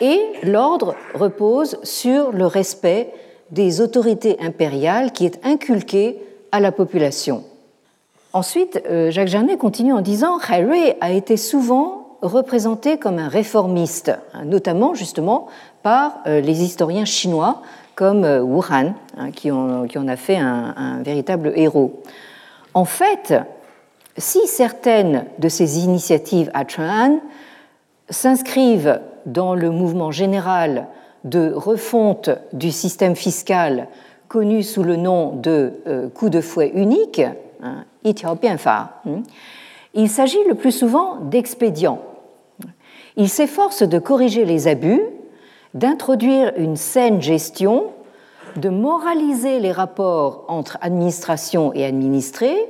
et 0.00 0.20
l'ordre 0.42 0.94
repose 1.14 1.78
sur 1.82 2.32
le 2.32 2.46
respect 2.46 3.12
des 3.50 3.80
autorités 3.80 4.36
impériales 4.40 5.12
qui 5.12 5.26
est 5.26 5.44
inculqué 5.44 6.18
à 6.52 6.60
la 6.60 6.72
population. 6.72 7.44
Ensuite, 8.32 8.82
euh, 8.90 9.10
Jacques 9.10 9.28
Janet 9.28 9.58
continue 9.58 9.92
en 9.92 10.00
disant 10.00 10.38
Harry 10.48 10.94
a 11.00 11.12
été 11.12 11.36
souvent 11.36 12.18
représenté 12.20 12.98
comme 12.98 13.18
un 13.18 13.28
réformiste, 13.28 14.12
hein, 14.32 14.44
notamment 14.44 14.94
justement 14.94 15.46
par 15.82 16.18
euh, 16.26 16.40
les 16.40 16.62
historiens 16.64 17.04
chinois 17.04 17.62
comme 17.94 18.24
euh, 18.24 18.40
Wu 18.40 18.60
Han, 18.70 18.94
hein, 19.16 19.30
qui 19.30 19.50
en 19.52 20.08
a 20.08 20.16
fait 20.16 20.36
un, 20.36 21.02
véritable 21.02 21.52
héros. 21.54 22.02
En 22.72 22.84
fait, 22.84 23.34
si 24.16 24.46
certaines 24.46 25.26
de 25.38 25.48
ces 25.48 25.84
initiatives 25.84 26.50
à 26.54 26.66
Chuan 26.66 27.20
s'inscrivent 28.10 29.00
dans 29.26 29.54
le 29.54 29.70
mouvement 29.70 30.10
général 30.10 30.88
de 31.24 31.52
refonte 31.52 32.30
du 32.52 32.70
système 32.70 33.16
fiscal 33.16 33.88
connu 34.28 34.62
sous 34.62 34.82
le 34.82 34.96
nom 34.96 35.34
de 35.36 36.10
coup 36.14 36.28
de 36.28 36.40
fouet 36.40 36.72
unique, 36.74 37.22
hein, 37.62 37.84
Hmm. 39.04 39.22
Il 39.94 40.08
s'agit 40.08 40.42
le 40.48 40.54
plus 40.54 40.72
souvent 40.72 41.16
d'expédients. 41.16 42.02
Il 43.16 43.28
s'efforce 43.28 43.82
de 43.82 43.98
corriger 43.98 44.44
les 44.44 44.66
abus, 44.66 45.00
d'introduire 45.72 46.52
une 46.56 46.76
saine 46.76 47.22
gestion, 47.22 47.92
de 48.56 48.68
moraliser 48.68 49.60
les 49.60 49.72
rapports 49.72 50.44
entre 50.48 50.78
administration 50.80 51.72
et 51.74 51.84
administrés. 51.84 52.68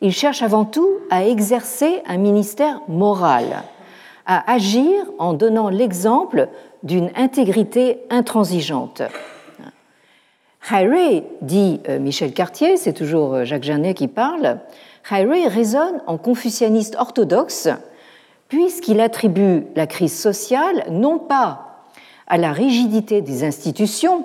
Il 0.00 0.12
cherche 0.12 0.42
avant 0.42 0.64
tout 0.64 0.90
à 1.10 1.24
exercer 1.26 2.02
un 2.06 2.18
ministère 2.18 2.80
moral, 2.88 3.62
à 4.26 4.50
agir 4.52 4.92
en 5.18 5.32
donnant 5.32 5.68
l'exemple 5.68 6.48
d'une 6.82 7.10
intégrité 7.16 7.98
intransigeante. 8.10 9.02
Harry, 10.68 11.22
dit 11.42 11.80
euh, 11.88 12.00
Michel 12.00 12.32
Cartier, 12.32 12.76
c'est 12.76 12.92
toujours 12.92 13.34
euh, 13.34 13.44
Jacques 13.44 13.62
Janet 13.62 13.96
qui 13.96 14.08
parle, 14.08 14.58
Harry 15.08 15.46
résonne 15.46 16.02
en 16.08 16.18
confucianiste 16.18 16.96
orthodoxe 16.98 17.68
puisqu'il 18.48 19.00
attribue 19.00 19.66
la 19.76 19.86
crise 19.86 20.18
sociale 20.18 20.84
non 20.90 21.18
pas 21.18 21.84
à 22.26 22.36
la 22.36 22.52
rigidité 22.52 23.22
des 23.22 23.44
institutions, 23.44 24.24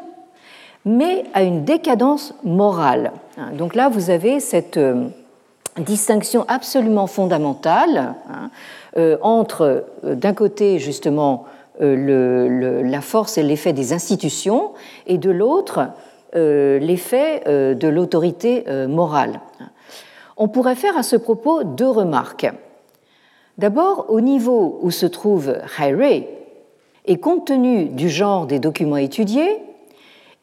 mais 0.85 1.25
à 1.33 1.43
une 1.43 1.63
décadence 1.63 2.33
morale. 2.43 3.11
Hein, 3.37 3.51
donc 3.53 3.75
là, 3.75 3.89
vous 3.89 4.09
avez 4.09 4.39
cette 4.39 4.77
euh, 4.77 5.09
distinction 5.77 6.45
absolument 6.47 7.07
fondamentale 7.07 8.15
hein, 8.29 8.49
entre, 9.21 9.85
d'un 10.03 10.33
côté, 10.33 10.79
justement, 10.79 11.45
la 11.79 13.01
force 13.01 13.37
et 13.37 13.43
l'effet 13.43 13.73
des 13.73 13.93
institutions, 13.93 14.71
et 15.07 15.17
de 15.17 15.31
l'autre, 15.31 15.87
euh, 16.33 16.79
l'effet 16.79 17.43
euh, 17.47 17.73
de 17.73 17.89
l'autorité 17.89 18.63
euh, 18.69 18.87
morale. 18.87 19.41
On 20.37 20.47
pourrait 20.47 20.75
faire 20.75 20.97
à 20.97 21.03
ce 21.03 21.17
propos 21.17 21.65
deux 21.65 21.89
remarques. 21.89 22.49
D'abord, 23.57 24.05
au 24.07 24.21
niveau 24.21 24.79
où 24.81 24.91
se 24.91 25.05
trouve 25.05 25.57
Harry, 25.77 26.25
et 27.05 27.17
compte 27.17 27.47
tenu 27.47 27.89
du 27.89 28.09
genre 28.09 28.45
des 28.45 28.59
documents 28.59 28.95
étudiés, 28.95 29.57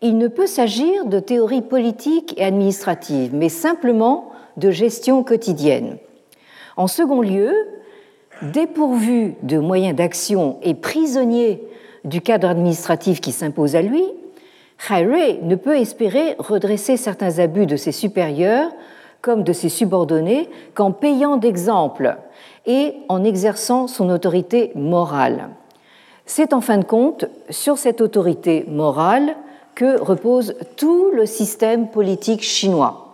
il 0.02 0.18
ne 0.18 0.28
peut 0.28 0.46
s'agir 0.46 1.06
de 1.06 1.20
théorie 1.20 1.62
politique 1.62 2.34
et 2.36 2.44
administrative, 2.44 3.34
mais 3.34 3.48
simplement 3.48 4.30
de 4.58 4.70
gestion 4.70 5.24
quotidienne. 5.24 5.96
En 6.76 6.86
second 6.86 7.22
lieu, 7.22 7.52
dépourvu 8.42 9.34
de 9.42 9.58
moyens 9.58 9.96
d'action 9.96 10.58
et 10.62 10.74
prisonnier 10.74 11.62
du 12.04 12.20
cadre 12.20 12.48
administratif 12.48 13.20
qui 13.20 13.32
s'impose 13.32 13.74
à 13.74 13.82
lui, 13.82 14.04
Harry 14.88 15.38
ne 15.42 15.56
peut 15.56 15.76
espérer 15.76 16.36
redresser 16.38 16.96
certains 16.96 17.38
abus 17.38 17.66
de 17.66 17.76
ses 17.76 17.92
supérieurs 17.92 18.70
comme 19.20 19.42
de 19.42 19.52
ses 19.52 19.68
subordonnés 19.68 20.48
qu'en 20.74 20.92
payant 20.92 21.36
d'exemple 21.36 22.16
et 22.66 22.94
en 23.08 23.24
exerçant 23.24 23.88
son 23.88 24.08
autorité 24.10 24.70
morale. 24.76 25.48
C'est 26.26 26.52
en 26.52 26.60
fin 26.60 26.78
de 26.78 26.84
compte 26.84 27.24
sur 27.50 27.78
cette 27.78 28.00
autorité 28.00 28.64
morale 28.68 29.34
que 29.74 30.00
repose 30.00 30.54
tout 30.76 31.10
le 31.12 31.26
système 31.26 31.88
politique 31.88 32.42
chinois. 32.42 33.07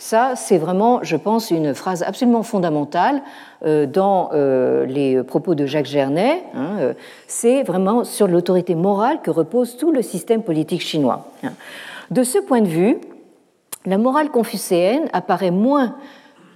Ça, 0.00 0.32
c'est 0.34 0.56
vraiment, 0.56 1.00
je 1.02 1.14
pense, 1.14 1.50
une 1.50 1.74
phrase 1.74 2.02
absolument 2.02 2.42
fondamentale 2.42 3.20
euh, 3.66 3.84
dans 3.84 4.30
euh, 4.32 4.86
les 4.86 5.22
propos 5.22 5.54
de 5.54 5.66
Jacques 5.66 5.84
Gernet. 5.84 6.42
Hein, 6.54 6.76
euh, 6.78 6.94
c'est 7.26 7.62
vraiment 7.64 8.04
sur 8.04 8.26
l'autorité 8.26 8.74
morale 8.74 9.20
que 9.22 9.30
repose 9.30 9.76
tout 9.76 9.92
le 9.92 10.00
système 10.00 10.42
politique 10.42 10.80
chinois. 10.80 11.26
Hein. 11.44 11.52
De 12.10 12.22
ce 12.22 12.38
point 12.38 12.62
de 12.62 12.66
vue, 12.66 12.96
la 13.84 13.98
morale 13.98 14.30
confucéenne 14.30 15.10
apparaît 15.12 15.50
moins 15.50 15.96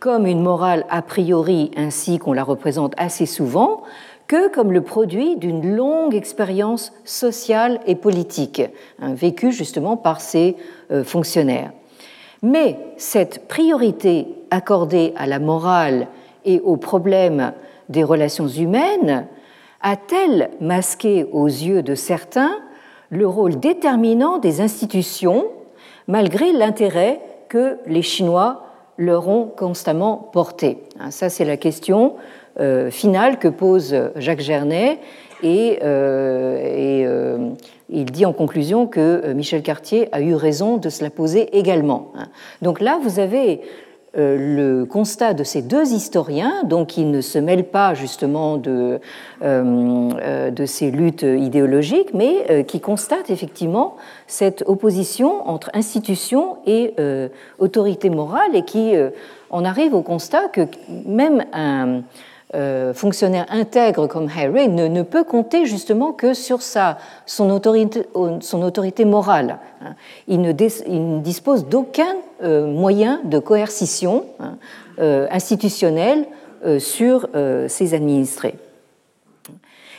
comme 0.01 0.27
une 0.27 0.41
morale 0.41 0.87
a 0.89 1.03
priori 1.03 1.71
ainsi 1.77 2.19
qu'on 2.19 2.33
la 2.33 2.45
représente 2.45 2.95
assez 2.97 3.27
souvent, 3.27 3.83
que 4.27 4.49
comme 4.49 4.73
le 4.73 4.81
produit 4.81 5.37
d'une 5.37 5.77
longue 5.77 6.15
expérience 6.15 6.95
sociale 7.05 7.81
et 7.87 7.95
politique, 7.95 8.63
hein, 9.03 9.13
vécue 9.13 9.53
justement 9.53 9.99
par 9.99 10.23
ces 10.23 10.57
fonctionnaires. 11.05 11.73
Mais 12.45 12.77
cette 12.99 13.49
priorité 13.49 14.27
accordée 14.51 15.15
à 15.17 15.27
la 15.27 15.39
morale 15.39 16.09
et 16.45 16.61
aux 16.61 16.77
problèmes 16.77 17.55
des 17.89 18.05
relations 18.05 18.49
humaines 18.49 19.27
a-t-elle 19.81 20.51
masqué 20.61 21.27
aux 21.33 21.47
yeux 21.47 21.83
de 21.83 21.95
certains 21.95 22.55
le 23.09 23.27
rôle 23.27 23.59
déterminant 23.61 24.37
des 24.37 24.61
institutions 24.61 25.47
malgré 26.07 26.53
l'intérêt 26.53 27.19
que 27.49 27.79
les 27.87 28.03
Chinois 28.03 28.65
leur 28.99 29.27
ont 29.27 29.47
constamment 29.47 30.29
porté? 30.31 30.83
Hein, 31.01 31.11
Ça, 31.11 31.31
c'est 31.31 31.47
la 31.47 31.57
question 31.57 32.17
euh, 32.61 32.91
finale 32.91 33.39
que 33.39 33.49
pose 33.49 33.97
Jacques 34.17 34.41
Gernet 34.41 34.99
et, 35.45 35.79
euh, 35.83 36.59
euh, 37.07 37.51
il 37.91 38.07
dit 38.07 38.25
en 38.25 38.33
conclusion 38.33 38.87
que 38.87 39.01
euh, 39.01 39.35
Michel 39.35 39.63
Cartier 39.63 40.09
a 40.13 40.21
eu 40.23 40.35
raison 40.35 40.79
de 40.79 40.89
se 40.89 41.05
la 41.05 41.11
poser 41.11 41.57
également. 41.57 42.11
Hein. 42.17 42.27
Donc 42.63 42.81
là, 42.81 42.99
vous 43.01 43.21
avez 43.21 43.61
le 44.17 44.85
constat 44.85 45.35
de 45.35 45.43
ces 45.43 45.61
deux 45.61 45.93
historiens, 45.93 46.63
donc 46.63 46.87
qui 46.87 47.05
ne 47.05 47.21
se 47.21 47.37
mêlent 47.37 47.67
pas 47.67 47.95
justement 47.95 48.59
de, 48.59 49.01
ces 50.67 50.91
luttes 50.93 51.25
idéologiques, 51.25 52.15
mais 52.15 52.65
qui 52.69 52.79
constatent 52.79 53.31
effectivement 53.31 53.97
cette 54.29 54.63
opposition 54.69 55.49
entre 55.49 55.69
institution 55.75 56.59
et 56.65 56.95
autorité 57.59 58.09
morale 58.09 58.55
et 58.55 58.63
qui 58.63 58.93
en 59.51 59.65
arrive 59.65 59.95
au 59.95 60.03
constat 60.03 60.47
que 60.47 60.69
même 61.07 61.45
un, 61.53 62.03
fonctionnaire 62.95 63.47
intègre 63.51 64.07
comme 64.07 64.29
Harry 64.37 64.69
ne, 64.69 65.03
peut 65.03 65.25
compter 65.25 65.67
justement 65.67 66.13
que 66.13 66.35
sur 66.35 66.63
sa, 66.63 66.99
son, 67.27 67.51
autorité, 67.51 68.03
son 68.41 68.63
autorité 68.63 69.05
morale. 69.05 69.59
Hein. 69.83 69.95
Il 70.29 70.41
ne, 70.41 70.53
dispose 71.21 71.67
d'aucun 71.67 72.15
moyen 72.43 73.21
de 73.25 73.39
coercition 73.39 74.25
hein, 74.41 74.57
institutionnelle 75.31 76.27
sur 76.79 77.29
ses 77.69 77.95
administrés. 77.95 78.55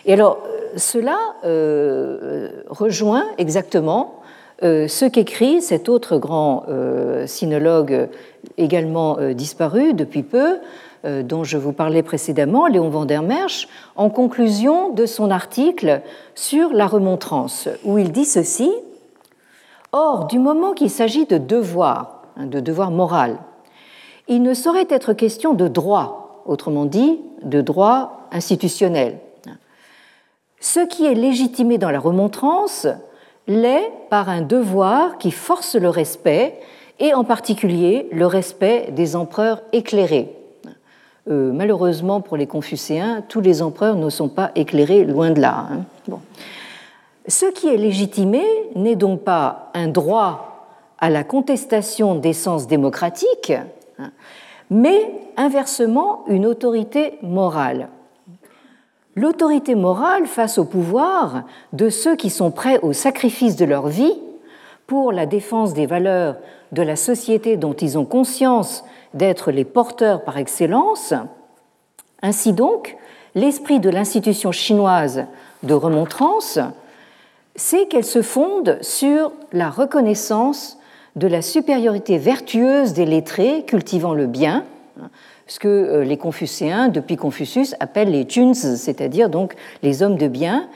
Et 0.06 0.14
alors, 0.14 0.40
cela 0.78 1.18
rejoint 2.70 3.26
exactement 3.38 4.22
euh, 4.64 4.88
ce 4.88 5.04
qu'écrit 5.04 5.62
cet 5.62 5.90
autre 5.90 6.18
grand 6.18 6.64
euh, 6.70 7.28
sinologue 7.28 8.08
également 8.58 9.20
euh, 9.20 9.34
disparu 9.34 9.94
depuis 9.94 10.24
peu, 10.24 10.60
dont 11.24 11.44
je 11.44 11.58
vous 11.58 11.74
parlais 11.74 12.04
précédemment, 12.04 12.68
Léon 12.68 12.90
van 12.90 13.06
der 13.06 13.22
Merch, 13.22 13.68
en 13.96 14.10
conclusion 14.10 14.90
de 14.90 15.06
son 15.06 15.30
article 15.32 16.02
sur 16.34 16.74
la 16.74 16.88
remontrance, 16.88 17.70
où 17.84 17.98
il 17.98 18.12
dit 18.12 18.26
ceci 18.26 18.72
Or, 19.92 20.26
du 20.26 20.40
moment 20.40 20.74
qu'il 20.74 20.90
s'agit 20.90 21.26
de 21.26 21.38
devoir, 21.38 22.24
hein, 22.36 22.48
de 22.48 22.60
devoir 22.60 22.92
moral, 22.92 23.38
il 24.28 24.42
ne 24.42 24.54
saurait 24.54 24.88
être 24.90 25.14
question 25.14 25.54
de 25.54 25.68
droit, 25.68 26.44
autrement 26.46 26.86
dit, 26.86 27.22
de 27.44 27.62
droit 27.62 28.28
institutionnel. 28.32 29.20
Ce 30.60 30.80
qui 30.80 31.06
est 31.06 31.14
légitimé 31.14 31.78
dans 31.78 31.92
la 31.92 32.00
remontrance 32.00 32.88
l'est 33.48 33.92
par 34.10 34.30
un 34.30 34.42
devoir 34.42 35.18
qui 35.18 35.32
force 35.32 35.76
le 35.76 35.90
respect, 35.90 36.60
et 37.00 37.14
en 37.14 37.24
particulier 37.24 38.08
le 38.12 38.26
respect 38.26 38.90
des 38.92 39.16
empereurs 39.16 39.62
éclairés. 39.74 40.34
Euh, 41.28 41.52
malheureusement 41.52 42.22
pour 42.22 42.38
les 42.38 42.48
Confucéens, 42.48 43.24
tous 43.28 43.42
les 43.42 43.62
empereurs 43.62 43.96
ne 43.96 44.10
sont 44.10 44.30
pas 44.30 44.52
éclairés, 44.56 45.06
loin 45.06 45.32
de 45.32 45.42
là. 45.42 45.68
Hein. 45.72 46.20
Ce 47.28 47.48
qui 47.48 47.68
est 47.68 47.78
légitimé 47.78 48.44
n'est 48.76 48.96
donc 48.96 49.22
pas 49.22 49.72
un 49.74 49.88
droit 49.88 50.68
à 51.00 51.10
la 51.10 51.24
contestation 51.24 52.16
d'essence 52.16 52.68
démocratique, 52.68 53.54
hein, 53.98 54.12
mais 54.70 55.12
inversement 55.36 56.24
une 56.28 56.46
autorité 56.46 57.18
morale 57.24 57.90
l'autorité 59.16 59.76
morale 59.76 60.28
face 60.28 60.58
au 60.58 60.66
pouvoir 60.66 61.44
de 61.74 61.90
ceux 61.90 62.16
qui 62.16 62.30
sont 62.30 62.52
prêts 62.52 62.80
au 62.82 62.94
sacrifice 62.94 63.56
de 63.56 63.66
leur 63.66 63.88
vie 63.88 64.14
pour 64.88 65.12
la 65.12 65.26
défense 65.26 65.74
des 65.74 65.86
valeurs 65.86 66.38
de 66.72 66.82
la 66.82 66.96
société 66.96 67.58
dont 67.58 67.74
ils 67.74 67.98
ont 67.98 68.06
conscience 68.06 68.84
d'être 69.14 69.52
les 69.52 69.66
porteurs 69.66 70.24
par 70.24 70.38
excellence. 70.38 71.14
Ainsi 72.22 72.54
donc, 72.54 72.98
l'esprit 73.34 73.80
de 73.80 73.90
l'institution 73.90 74.52
chinoise 74.52 75.26
de 75.64 75.74
remontrance, 75.74 76.60
c'est 77.56 77.88
qu'elle 77.88 78.06
se 78.06 78.22
fonde 78.22 78.78
sur 78.82 79.32
la 79.54 79.70
reconnaissance 79.70 80.78
de 81.16 81.28
la 81.28 81.42
supériorité 81.42 82.18
vertueuse 82.18 82.94
des 82.94 83.06
lettrés 83.06 83.64
cultivant 83.66 84.14
le 84.14 84.28
bien, 84.28 84.66
ce 85.48 85.60
que 85.60 85.68
euh, 85.68 86.04
les 86.04 86.18
Confucéens, 86.18 86.90
depuis 86.90 87.16
Confucius, 87.16 87.76
appellent 87.80 88.12
les 88.12 88.28
Juns, 88.28 88.54
c'est-à-dire 88.54 89.30
donc 89.30 89.56
les 89.84 90.04
hommes 90.04 90.18
de 90.18 90.28
bien, 90.28 90.68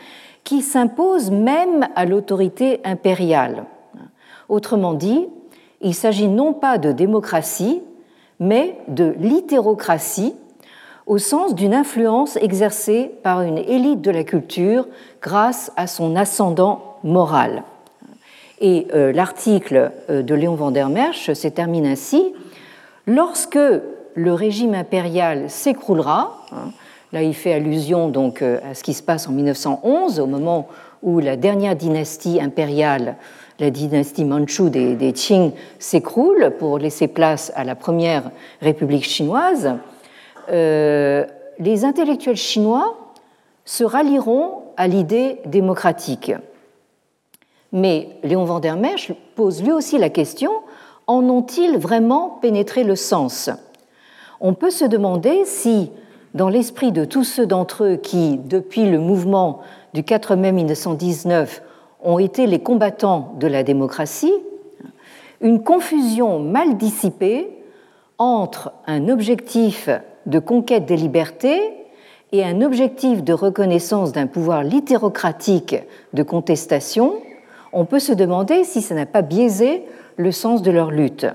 qui 0.43 0.62
s'imposent 0.62 1.32
même 1.32 1.88
à 1.95 2.06
l'autorité 2.06 2.80
impériale. 2.84 3.65
Autrement 4.50 4.94
dit, 4.94 5.28
il 5.82 5.96
s'agit 5.96 6.28
non 6.28 6.54
pas 6.54 6.78
de 6.78 6.92
démocratie, 6.92 7.82
mais 8.40 8.78
de 8.88 9.16
littérocratie, 9.20 10.34
au 11.08 11.18
sens 11.18 11.56
d'une 11.56 11.74
influence 11.74 12.36
exercée 12.38 13.12
par 13.24 13.42
une 13.42 13.58
élite 13.58 14.02
de 14.02 14.12
la 14.12 14.24
culture 14.24 14.88
grâce 15.22 15.72
à 15.76 15.88
son 15.88 16.16
ascendant 16.16 16.98
moral. 17.04 17.64
Et 18.62 18.88
euh, 18.94 19.12
l'article 19.12 19.92
euh, 20.10 20.22
de 20.22 20.36
Léon 20.36 20.56
van 20.56 20.72
der 20.72 20.90
Merch 20.90 21.34
se 21.34 21.48
termine 21.48 21.86
ainsi. 21.86 22.34
Lorsque 23.08 23.58
le 24.16 24.34
régime 24.34 24.74
impérial 24.74 25.50
s'écroulera. 25.50 26.46
Hein. 26.52 26.72
Là, 27.14 27.24
il 27.24 27.34
fait 27.34 27.54
allusion 27.54 28.10
donc 28.10 28.42
euh, 28.42 28.60
à 28.70 28.74
ce 28.74 28.84
qui 28.84 28.94
se 28.94 29.02
passe 29.02 29.28
en 29.28 29.32
1911, 29.32 30.20
au 30.20 30.28
moment 30.28 30.68
où 31.02 31.20
la 31.20 31.38
dernière 31.38 31.76
dynastie 31.76 32.42
impériale, 32.42 33.16
la 33.60 33.69
dynastie 33.69 34.26
manchoue 34.26 34.69
des, 34.69 35.13
Qing, 35.13 35.52
s'écroule 35.80 36.54
pour 36.58 36.80
laisser 36.80 37.08
place 37.08 37.52
à 37.56 37.63
la 37.63 37.76
première 37.76 38.32
république 38.62 39.04
chinoise. 39.04 39.76
Euh, 40.50 41.26
les 41.60 41.86
intellectuels 41.86 42.38
chinois 42.38 42.98
se 43.65 43.84
rallieront 43.84 44.63
à 44.78 44.88
l'idée 44.88 45.39
démocratique. 45.45 46.32
Mais 47.72 48.10
Léon 48.24 48.45
van 48.45 48.60
der 48.60 48.78
pose 49.36 49.62
lui 49.62 49.72
aussi 49.72 49.98
la 49.98 50.10
question 50.10 50.52
en 51.06 51.24
ont-ils 51.30 51.78
vraiment 51.78 52.39
pénétré 52.41 52.84
le 52.84 52.95
sens? 52.95 53.50
On 54.39 54.54
peut 54.54 54.72
se 54.72 54.86
demander 54.86 55.43
si, 55.45 55.91
dans 56.34 56.50
l'esprit 56.50 56.91
de 56.91 57.04
tous 57.04 57.26
ceux 57.26 57.45
d'entre 57.45 57.84
eux 57.84 57.95
qui, 57.98 58.38
depuis 58.38 58.89
le 58.89 59.00
mouvement 59.00 59.60
du 59.93 60.04
4 60.04 60.36
mai 60.36 60.52
1919, 60.52 61.62
ont 62.04 62.20
été 62.20 62.48
les 62.48 62.60
combattants 62.60 63.34
de 63.40 63.48
la 63.48 63.64
démocratie, 63.64 64.34
une 65.42 65.64
confusion 65.64 66.40
mal 66.40 66.78
dissipée 66.78 67.48
entre 68.18 68.74
un 68.88 69.08
objectif 69.10 69.90
de 70.26 70.40
conquête 70.40 70.86
des 70.86 70.98
libertés 70.98 71.60
et 72.32 72.44
un 72.44 72.62
objectif 72.62 73.24
de 73.24 73.34
reconnaissance 73.34 74.12
d'un 74.12 74.28
pouvoir 74.28 74.64
littérocratique 74.64 75.76
de 76.14 76.24
contestation, 76.24 77.14
on 77.74 77.86
peut 77.86 78.00
se 78.00 78.14
demander 78.14 78.64
si 78.64 78.82
ça 78.82 78.96
n'a 78.96 79.06
pas 79.06 79.22
biaisé 79.22 79.84
le 80.18 80.32
sens 80.32 80.62
de 80.62 80.72
leur 80.72 80.92
lutte. 80.92 81.26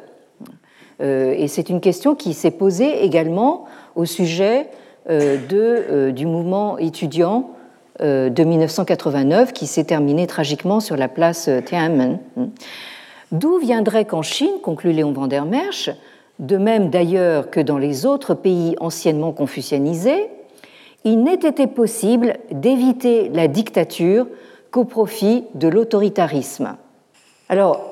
Euh, 1.00 1.34
et 1.36 1.48
c'est 1.48 1.70
une 1.70 1.80
question 1.80 2.14
qui 2.14 2.34
s'est 2.34 2.52
posée 2.52 3.04
également 3.04 3.64
au 3.96 4.04
sujet 4.04 4.68
euh, 5.10 5.36
de, 5.48 5.84
euh, 5.90 6.12
du 6.12 6.26
mouvement 6.26 6.78
étudiant 6.78 7.50
de 8.00 8.44
1989 8.44 9.52
qui 9.52 9.66
s'est 9.66 9.84
terminé 9.84 10.26
tragiquement 10.26 10.80
sur 10.80 10.96
la 10.96 11.08
place 11.08 11.48
Tiananmen. 11.64 12.18
D'où 13.32 13.58
viendrait 13.58 14.04
qu'en 14.04 14.22
Chine, 14.22 14.54
conclut 14.62 14.92
Léon 14.92 15.12
van 15.12 15.26
der 15.26 15.44
Merch, 15.44 15.90
de 16.38 16.56
même 16.56 16.90
d'ailleurs 16.90 17.50
que 17.50 17.60
dans 17.60 17.78
les 17.78 18.06
autres 18.06 18.34
pays 18.34 18.74
anciennement 18.80 19.32
confucianisés, 19.32 20.28
il 21.04 21.22
n'ait 21.22 21.34
été 21.34 21.66
possible 21.66 22.36
d'éviter 22.50 23.28
la 23.28 23.46
dictature 23.46 24.26
qu'au 24.70 24.84
profit 24.84 25.44
de 25.54 25.68
l'autoritarisme. 25.68 26.76
Alors, 27.48 27.90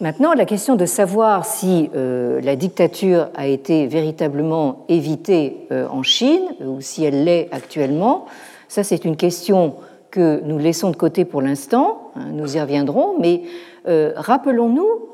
Maintenant, 0.00 0.34
la 0.34 0.44
question 0.44 0.74
de 0.74 0.86
savoir 0.86 1.46
si 1.46 1.88
euh, 1.94 2.40
la 2.40 2.56
dictature 2.56 3.28
a 3.36 3.46
été 3.46 3.86
véritablement 3.86 4.84
évitée 4.88 5.68
euh, 5.70 5.86
en 5.88 6.02
Chine 6.02 6.42
ou 6.60 6.80
si 6.80 7.04
elle 7.04 7.24
l'est 7.24 7.48
actuellement, 7.52 8.26
ça 8.74 8.82
c'est 8.84 9.04
une 9.04 9.16
question 9.16 9.74
que 10.10 10.40
nous 10.44 10.58
laissons 10.58 10.90
de 10.90 10.96
côté 10.96 11.24
pour 11.24 11.42
l'instant, 11.42 12.10
hein, 12.16 12.26
nous 12.32 12.56
y 12.56 12.60
reviendrons, 12.60 13.16
mais 13.18 13.42
euh, 13.88 14.12
rappelons-nous 14.16 15.10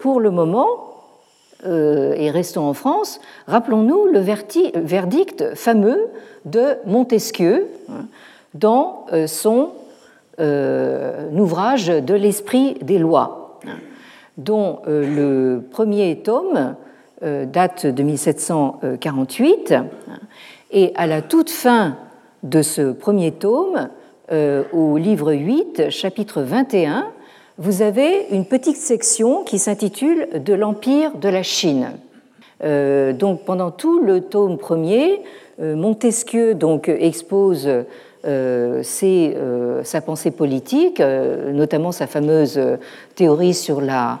pour 0.00 0.20
le 0.20 0.30
moment, 0.30 0.88
et 1.66 2.30
restons 2.30 2.62
en 2.62 2.72
France, 2.72 3.20
rappelons-nous 3.46 4.06
le 4.06 4.20
verdict 4.20 5.54
fameux 5.56 6.08
de 6.46 6.76
Montesquieu 6.86 7.66
hein, 7.90 8.06
dans 8.54 9.06
son 9.26 9.70
ouvrage 10.38 11.88
de 11.88 12.14
l'esprit 12.14 12.78
des 12.80 12.98
lois 12.98 13.42
dont 14.36 14.80
euh, 14.86 15.56
le 15.56 15.62
premier 15.62 16.18
tome 16.22 16.76
euh, 17.22 17.44
date 17.44 17.86
de 17.86 18.02
1748. 18.02 19.74
Et 20.70 20.92
à 20.96 21.06
la 21.06 21.20
toute 21.22 21.50
fin 21.50 21.96
de 22.42 22.62
ce 22.62 22.92
premier 22.92 23.32
tome, 23.32 23.88
euh, 24.30 24.64
au 24.72 24.96
livre 24.96 25.32
8, 25.32 25.90
chapitre 25.90 26.42
21, 26.42 27.06
vous 27.58 27.82
avez 27.82 28.26
une 28.30 28.46
petite 28.46 28.76
section 28.76 29.44
qui 29.44 29.58
s'intitule 29.58 30.28
De 30.44 30.54
l'Empire 30.54 31.16
de 31.16 31.28
la 31.28 31.42
Chine. 31.42 31.92
donc 32.60 33.44
pendant 33.44 33.70
tout 33.70 34.00
le 34.00 34.20
tome 34.22 34.56
premier, 34.56 35.20
Montesquieu 35.58 36.54
donc, 36.54 36.88
expose 36.88 37.68
euh, 38.24 38.84
euh, 39.02 39.82
sa 39.82 40.00
pensée 40.00 40.30
politique, 40.30 41.00
euh, 41.00 41.50
notamment 41.52 41.90
sa 41.90 42.06
fameuse 42.06 42.60
théorie 43.16 43.54
sur 43.54 43.80
la 43.80 44.20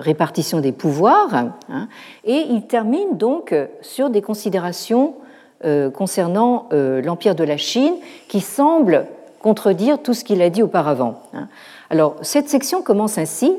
répartition 0.00 0.60
des 0.60 0.72
pouvoirs, 0.72 1.32
hein, 1.68 1.88
et 2.24 2.44
il 2.50 2.66
termine 2.66 3.16
donc 3.16 3.54
sur 3.82 4.10
des 4.10 4.22
considérations 4.22 5.14
concernant 5.94 6.68
l'empire 6.70 7.34
de 7.34 7.44
la 7.44 7.56
Chine 7.56 7.94
qui 8.28 8.40
semblent 8.40 9.06
contredire 9.40 10.02
tout 10.02 10.14
ce 10.14 10.24
qu'il 10.24 10.42
a 10.42 10.50
dit 10.50 10.62
auparavant. 10.62 11.22
Hein. 11.32 11.48
Alors 11.90 12.16
cette 12.22 12.48
section 12.48 12.82
commence 12.82 13.18
ainsi. 13.18 13.52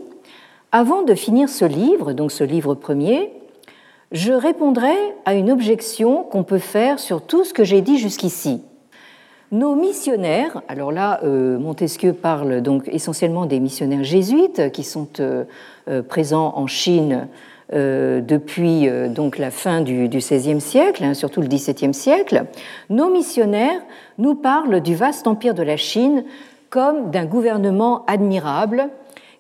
Avant 0.71 1.01
de 1.01 1.15
finir 1.15 1.47
ce 1.47 1.65
livre, 1.65 2.11
donc 2.11 2.31
ce 2.31 2.43
livre 2.43 2.75
premier, 2.75 3.31
je 4.11 4.33
répondrai 4.33 4.95
à 5.25 5.33
une 5.33 5.51
objection 5.51 6.23
qu'on 6.23 6.43
peut 6.43 6.59
faire 6.59 6.99
sur 6.99 7.21
tout 7.21 7.43
ce 7.43 7.53
que 7.53 7.63
j'ai 7.63 7.81
dit 7.81 7.97
jusqu'ici. 7.97 8.61
Nos 9.51 9.75
missionnaires, 9.75 10.61
alors 10.67 10.91
là, 10.91 11.21
euh, 11.23 11.57
Montesquieu 11.57 12.11
parle 12.11 12.61
donc 12.61 12.89
essentiellement 12.89 13.45
des 13.45 13.61
missionnaires 13.61 14.03
jésuites 14.03 14.71
qui 14.73 14.83
sont 14.83 15.07
euh, 15.21 15.45
euh, 15.87 16.01
présents 16.01 16.53
en 16.57 16.67
Chine 16.67 17.27
depuis 17.71 18.89
donc 19.09 19.37
la 19.37 19.51
fin 19.51 19.81
du 19.81 20.07
XVIe 20.07 20.61
siècle, 20.61 21.03
hein, 21.03 21.13
surtout 21.13 21.41
le 21.41 21.47
XVIIe 21.47 21.93
siècle. 21.93 22.45
Nos 22.89 23.09
missionnaires 23.09 23.81
nous 24.17 24.35
parlent 24.35 24.79
du 24.79 24.95
vaste 24.95 25.27
empire 25.27 25.53
de 25.53 25.63
la 25.63 25.77
Chine 25.77 26.23
comme 26.69 27.11
d'un 27.11 27.25
gouvernement 27.25 28.05
admirable 28.05 28.89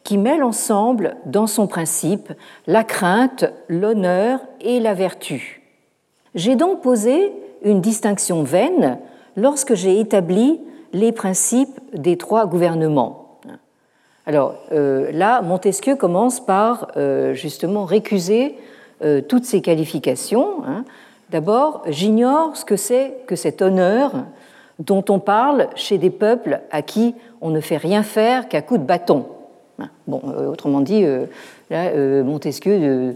qui 0.03 0.17
mêle 0.17 0.43
ensemble 0.43 1.17
dans 1.25 1.47
son 1.47 1.67
principe 1.67 2.31
la 2.65 2.83
crainte, 2.83 3.45
l'honneur 3.67 4.39
et 4.61 4.79
la 4.79 4.93
vertu. 4.93 5.61
J'ai 6.33 6.55
donc 6.55 6.81
posé 6.81 7.33
une 7.63 7.81
distinction 7.81 8.43
vaine 8.43 8.99
lorsque 9.35 9.73
j'ai 9.73 9.99
établi 9.99 10.61
les 10.93 11.11
principes 11.11 11.79
des 11.93 12.17
trois 12.17 12.45
gouvernements. 12.45 13.26
Alors 14.27 14.55
euh, 14.73 15.09
là, 15.13 15.41
Montesquieu 15.41 15.95
commence 15.95 16.45
par 16.45 16.89
euh, 16.97 17.33
justement 17.33 17.85
récuser 17.85 18.57
euh, 19.01 19.21
toutes 19.21 19.45
ces 19.45 19.61
qualifications. 19.61 20.65
Hein. 20.67 20.83
D'abord, 21.29 21.81
j'ignore 21.87 22.57
ce 22.57 22.65
que 22.65 22.75
c'est 22.75 23.13
que 23.25 23.37
cet 23.37 23.61
honneur 23.61 24.11
dont 24.79 25.03
on 25.09 25.19
parle 25.19 25.69
chez 25.75 25.97
des 25.97 26.09
peuples 26.09 26.59
à 26.71 26.81
qui 26.81 27.15
on 27.39 27.51
ne 27.51 27.61
fait 27.61 27.77
rien 27.77 28.03
faire 28.03 28.49
qu'à 28.49 28.61
coups 28.61 28.81
de 28.81 28.85
bâton. 28.85 29.25
Hein. 29.79 29.87
Bon, 30.07 30.21
autrement 30.51 30.81
dit, 30.81 31.05
là, 31.69 31.93
Montesquieu 32.23 33.15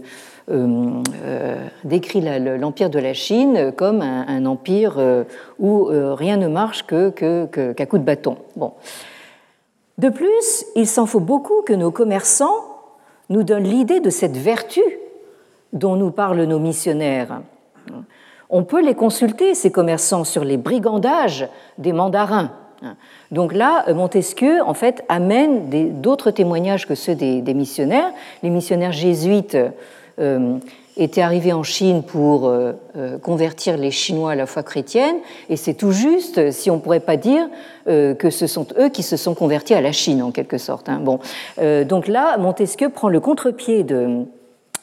décrit 1.84 2.20
l'empire 2.20 2.90
de 2.90 2.98
la 2.98 3.14
Chine 3.14 3.72
comme 3.76 4.02
un, 4.02 4.44
empire 4.44 5.24
où 5.58 5.84
rien 5.84 6.36
ne 6.36 6.48
marche 6.48 6.84
qu'à 6.84 7.10
que, 7.10 7.84
coup 7.84 7.98
de 7.98 8.04
bâton. 8.04 8.36
Bon. 8.56 8.72
De 10.02 10.08
plus, 10.08 10.66
il 10.74 10.88
s'en 10.88 11.06
faut 11.06 11.20
beaucoup 11.20 11.62
que 11.62 11.72
nos 11.72 11.92
commerçants 11.92 12.56
nous 13.30 13.44
donnent 13.44 13.62
l'idée 13.62 14.00
de 14.00 14.10
cette 14.10 14.36
vertu 14.36 14.82
dont 15.72 15.94
nous 15.94 16.10
parlent 16.10 16.42
nos 16.42 16.58
missionnaires. 16.58 17.40
On 18.50 18.64
peut 18.64 18.82
les 18.82 18.96
consulter, 18.96 19.54
ces 19.54 19.70
commerçants, 19.70 20.24
sur 20.24 20.42
les 20.42 20.56
brigandages 20.56 21.48
des 21.78 21.92
mandarins. 21.92 22.50
Donc 23.30 23.54
là, 23.54 23.84
Montesquieu, 23.94 24.60
en 24.64 24.74
fait, 24.74 25.04
amène 25.08 25.70
d'autres 26.00 26.32
témoignages 26.32 26.88
que 26.88 26.96
ceux 26.96 27.14
des, 27.14 27.40
des, 27.40 27.54
missionnaires. 27.54 28.10
Les 28.42 28.50
missionnaires 28.50 28.90
jésuites 28.90 29.56
euh, 30.18 30.58
étaient 30.98 31.22
arrivés 31.22 31.54
en 31.54 31.62
Chine 31.62 32.02
pour 32.02 32.46
euh, 32.46 32.72
euh, 32.96 33.18
convertir 33.18 33.78
les 33.78 33.90
Chinois 33.90 34.32
à 34.32 34.34
la 34.34 34.44
foi 34.44 34.62
chrétienne, 34.62 35.16
et 35.48 35.56
c'est 35.56 35.72
tout 35.72 35.92
juste 35.92 36.50
si 36.50 36.70
on 36.70 36.76
ne 36.76 36.80
pourrait 36.80 37.00
pas 37.00 37.16
dire 37.16 37.48
que 37.86 38.30
ce 38.30 38.46
sont 38.46 38.66
eux 38.78 38.90
qui 38.90 39.02
se 39.02 39.16
sont 39.16 39.34
convertis 39.34 39.74
à 39.74 39.80
la 39.80 39.90
Chine, 39.90 40.22
en 40.22 40.30
quelque 40.30 40.58
sorte. 40.58 40.88
Hein. 40.88 41.00
Bon. 41.02 41.18
donc 41.84 42.06
là, 42.06 42.36
Montesquieu 42.38 42.90
prend 42.90 43.08
le 43.08 43.18
contre-pied 43.18 43.84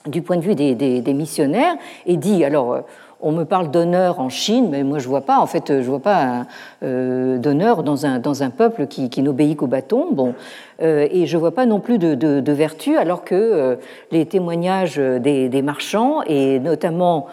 du 0.06 0.22
point 0.22 0.36
de 0.36 0.42
vue 0.42 0.56
des 0.56 1.14
missionnaires 1.14 1.78
et 2.06 2.18
dit, 2.18 2.44
alors, 2.44 2.84
on 3.22 3.32
me 3.32 3.44
parle 3.44 3.70
d'honneur 3.70 4.20
en 4.20 4.30
Chine, 4.30 4.70
mais 4.70 4.84
moi 4.84 5.00
je 5.00 5.08
vois 5.08 5.22
pas, 5.22 5.40
en 5.40 5.46
fait, 5.46 5.82
je 5.82 5.90
vois 5.90 6.00
pas 6.00 6.46
euh, 6.84 7.38
d'honneur 7.38 7.84
dans 7.84 8.06
un, 8.06 8.20
dans 8.20 8.44
un 8.44 8.50
peuple 8.50 8.88
qui, 8.88 9.22
n'obéit 9.22 9.58
qu'au 9.58 9.68
bâton. 9.68 10.08
Bon, 10.12 10.34
euh, 10.82 11.08
et 11.12 11.26
je 11.26 11.38
vois 11.38 11.52
pas 11.52 11.66
non 11.66 11.80
plus 11.80 11.98
de, 11.98 12.52
vertu, 12.52 12.98
alors 12.98 13.24
que 13.24 13.36
euh, 13.36 13.76
les 14.12 14.26
témoignages 14.26 14.98
des, 14.98 15.62
marchands 15.62 16.22
et 16.26 16.60
notamment 16.60 17.28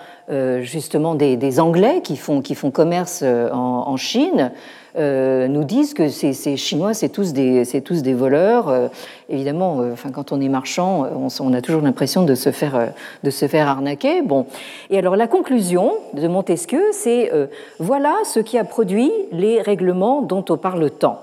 justement 0.61 1.15
des, 1.15 1.61
Anglais 1.61 2.01
qui 2.03 2.17
font, 2.17 2.41
qui 2.43 2.57
font 2.57 2.73
commerce 2.73 3.23
en 3.23 3.97
Chine 3.97 4.51
euh, 4.97 5.47
nous 5.49 5.65
disent 5.65 5.93
que 5.93 6.09
ces, 6.09 6.57
Chinois, 6.57 6.95
c'est 6.95 7.11
tous 7.11 7.33
des, 7.33 7.65
tous 7.85 8.03
des 8.03 8.15
voleurs. 8.15 8.69
Euh, 8.69 8.89
évidemment, 9.29 9.81
euh, 9.81 9.93
enfin, 9.93 10.11
quand 10.11 10.33
on 10.33 10.41
est 10.41 10.49
marchand, 10.49 11.07
on, 11.41 11.53
a 11.53 11.61
toujours 11.61 11.83
l'impression 11.83 12.23
de 12.23 12.35
se 12.35 12.51
faire, 12.51 12.93
de 13.23 13.31
se 13.31 13.47
faire 13.47 13.69
arnaquer. 13.69 14.23
Bon. 14.23 14.47
Et 14.91 14.99
alors 14.99 15.17
la 15.17 15.27
conclusion 15.27 15.93
de 16.15 16.27
Montesquieu, 16.29 16.83
c'est 16.93 17.31
voilà 17.79 18.15
ce 18.25 18.41
qui 18.41 18.59
a 18.59 18.65
produit 18.65 19.13
les 19.33 19.61
règlements 19.61 20.23
dont 20.23 20.45
on 20.49 20.57
parle 20.57 20.91
tant. 20.91 21.21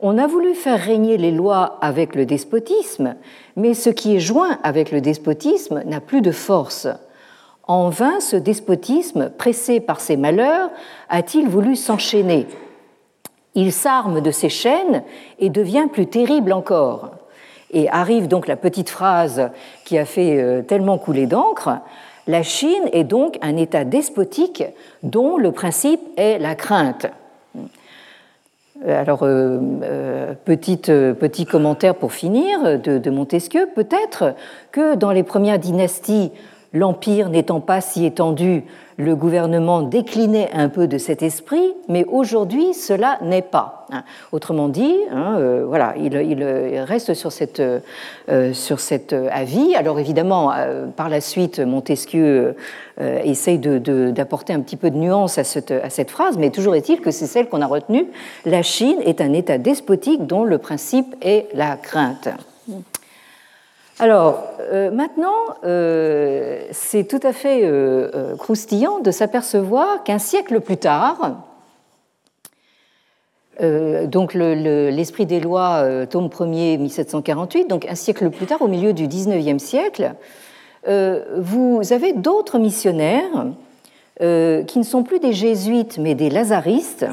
On 0.00 0.18
a 0.18 0.26
voulu 0.26 0.54
faire 0.54 0.78
régner 0.78 1.16
les 1.16 1.30
lois 1.30 1.78
avec 1.80 2.14
le 2.14 2.26
despotisme, 2.26 3.14
mais 3.56 3.74
ce 3.74 3.90
qui 3.90 4.16
est 4.16 4.20
joint 4.20 4.58
avec 4.62 4.92
le 4.92 5.00
despotisme 5.00 5.82
n'a 5.86 6.00
plus 6.00 6.20
de 6.20 6.30
force. 6.30 6.88
En 7.66 7.88
vain, 7.88 8.20
ce 8.20 8.36
despotisme, 8.36 9.30
pressé 9.30 9.80
par 9.80 10.00
ses 10.00 10.18
malheurs, 10.18 10.70
a-t-il 11.08 11.48
voulu 11.48 11.76
s'enchaîner? 11.76 12.46
Il 13.54 13.72
s'arme 13.72 14.20
de 14.20 14.30
ses 14.30 14.48
chaînes 14.48 15.02
et 15.38 15.50
devient 15.50 15.86
plus 15.90 16.06
terrible 16.06 16.52
encore. 16.52 17.10
Et 17.72 17.88
arrive 17.88 18.28
donc 18.28 18.46
la 18.46 18.56
petite 18.56 18.90
phrase 18.90 19.50
qui 19.84 19.98
a 19.98 20.04
fait 20.04 20.40
euh, 20.40 20.62
tellement 20.62 20.98
couler 20.98 21.26
d'encre. 21.26 21.78
La 22.26 22.42
Chine 22.42 22.88
est 22.92 23.04
donc 23.04 23.38
un 23.42 23.56
État 23.56 23.84
despotique 23.84 24.64
dont 25.02 25.36
le 25.36 25.52
principe 25.52 26.00
est 26.16 26.38
la 26.38 26.54
crainte. 26.54 27.06
Alors, 28.86 29.20
euh, 29.22 30.34
petit 30.44 31.46
commentaire 31.46 31.94
pour 31.94 32.12
finir 32.12 32.78
de 32.78 33.10
Montesquieu. 33.10 33.68
Peut-être 33.74 34.34
que 34.72 34.94
dans 34.94 35.12
les 35.12 35.22
premières 35.22 35.58
dynasties, 35.58 36.32
l'Empire 36.74 37.30
n'étant 37.30 37.60
pas 37.60 37.80
si 37.80 38.04
étendu, 38.04 38.64
le 38.96 39.16
gouvernement 39.16 39.82
déclinait 39.82 40.50
un 40.52 40.68
peu 40.68 40.86
de 40.86 40.98
cet 40.98 41.22
esprit, 41.22 41.72
mais 41.88 42.04
aujourd'hui, 42.04 42.74
cela 42.74 43.18
n'est 43.22 43.42
pas. 43.42 43.86
Autrement 44.32 44.68
dit, 44.68 44.94
hein, 45.10 45.36
euh, 45.38 45.64
voilà, 45.66 45.94
il, 45.96 46.14
reste 46.82 47.14
sur, 47.14 47.32
cette, 47.32 47.60
euh, 47.60 48.52
sur 48.52 48.80
cet 48.80 49.12
avis. 49.12 49.74
Alors 49.74 49.98
évidemment, 49.98 50.52
euh, 50.52 50.86
par 50.86 51.08
la 51.08 51.20
suite, 51.20 51.60
Montesquieu 51.60 52.56
essaye 53.00 53.58
d'apporter 53.58 54.52
un 54.52 54.60
petit 54.60 54.76
peu 54.76 54.90
de 54.90 54.96
nuance 54.96 55.38
à 55.38 55.44
cette, 55.44 55.72
à 55.72 55.90
cette 55.90 56.12
phrase, 56.12 56.38
mais 56.38 56.50
toujours 56.50 56.76
est-il 56.76 57.00
que 57.00 57.10
c'est 57.10 57.26
celle 57.26 57.48
qu'on 57.48 57.60
a 57.60 57.66
retenue. 57.66 58.06
La 58.44 58.62
Chine 58.62 58.98
est 59.04 59.20
un 59.20 59.32
État 59.32 59.58
despotique 59.58 60.26
dont 60.26 60.44
le 60.44 60.58
principe 60.58 61.16
est 61.20 61.48
la 61.54 61.76
crainte. 61.76 62.28
Alors, 63.98 64.44
euh, 64.72 64.90
maintenant, 64.90 65.32
euh, 65.64 66.66
c'est 66.70 67.04
tout 67.04 67.20
à 67.22 67.32
fait 67.32 67.60
euh, 67.64 68.36
croustillant 68.36 69.00
de 69.00 69.10
s'apercevoir 69.10 70.02
qu'un 70.04 70.18
siècle 70.18 70.60
plus 70.60 70.76
tard, 70.76 71.40
donc 73.60 74.34
l'Esprit 74.34 75.26
des 75.26 75.38
lois, 75.38 76.06
tome 76.10 76.26
1er, 76.26 76.76
1748, 76.76 77.68
donc 77.68 77.86
un 77.88 77.94
siècle 77.94 78.28
plus 78.30 78.46
tard, 78.46 78.60
au 78.62 78.66
milieu 78.66 78.92
du 78.92 79.06
19e 79.06 79.60
siècle, 79.60 80.12
vous 80.88 81.80
avez 81.92 82.14
d'autres 82.14 82.58
missionnaires 82.58 83.46
qui 84.18 84.78
ne 84.78 84.82
sont 84.82 85.04
plus 85.04 85.20
des 85.20 85.32
jésuites 85.32 85.98
mais 85.98 86.16
des 86.16 86.30
lazaristes, 86.30 87.06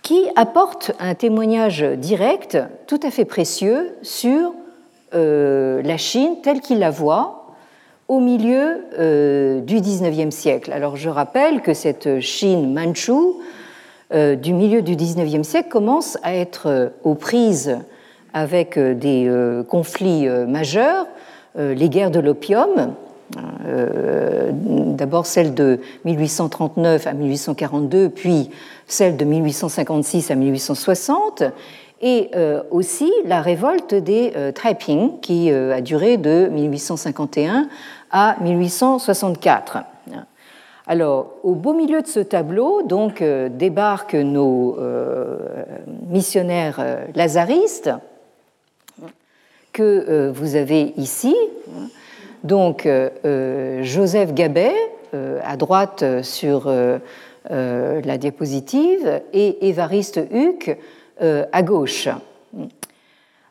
qui 0.00 0.24
apportent 0.36 0.92
un 1.00 1.14
témoignage 1.14 1.82
direct, 1.82 2.56
tout 2.86 3.00
à 3.02 3.10
fait 3.10 3.26
précieux, 3.26 3.94
sur 4.00 4.54
euh, 5.14 5.82
la 5.82 5.96
Chine 5.96 6.36
telle 6.42 6.60
qu'il 6.60 6.78
la 6.78 6.90
voit 6.90 7.46
au 8.08 8.20
milieu 8.20 8.84
euh, 8.98 9.60
du 9.60 9.80
XIXe 9.80 10.34
siècle. 10.34 10.72
Alors 10.72 10.96
je 10.96 11.08
rappelle 11.08 11.60
que 11.60 11.74
cette 11.74 12.20
Chine 12.20 12.72
manchoue 12.72 13.40
euh, 14.12 14.36
du 14.36 14.52
milieu 14.52 14.82
du 14.82 14.96
XIXe 14.96 15.46
siècle 15.46 15.68
commence 15.68 16.18
à 16.22 16.34
être 16.34 16.92
aux 17.04 17.14
prises 17.14 17.78
avec 18.32 18.78
des 18.78 19.30
conflits 19.70 20.28
majeurs, 20.46 21.06
les 21.56 21.88
guerres 21.88 22.10
de 22.10 22.20
l'opium, 22.20 22.92
d'abord 24.50 25.24
celle 25.24 25.54
de 25.54 25.80
1839 26.04 27.06
à 27.06 27.12
1842, 27.14 28.10
puis 28.10 28.50
celle 28.86 29.16
de 29.16 29.24
1856 29.24 30.30
à 30.30 30.34
1860, 30.34 31.44
et 32.00 32.30
euh, 32.34 32.62
aussi 32.70 33.10
la 33.24 33.40
révolte 33.40 33.94
des 33.94 34.32
euh, 34.36 34.52
qui 35.22 35.50
euh, 35.50 35.74
a 35.74 35.80
duré 35.80 36.16
de 36.18 36.48
1851 36.48 37.68
à 38.10 38.36
1864. 38.40 39.78
Alors, 40.88 41.32
au 41.42 41.56
beau 41.56 41.74
milieu 41.74 42.00
de 42.00 42.06
ce 42.06 42.20
tableau, 42.20 42.82
donc, 42.82 43.20
débarquent 43.20 44.14
nos 44.14 44.78
missionnaires 46.08 46.80
lazaristes 47.16 47.90
que 49.72 50.30
vous 50.30 50.54
avez 50.54 50.94
ici. 50.96 51.34
Donc, 52.44 52.88
Joseph 53.82 54.32
Gabet, 54.32 54.76
à 55.42 55.56
droite 55.56 56.04
sur 56.22 56.70
la 57.50 58.18
diapositive, 58.18 59.22
et 59.32 59.68
Évariste 59.68 60.20
Huc, 60.30 60.68
euh, 60.68 60.74
à 61.20 61.62
gauche. 61.62 62.08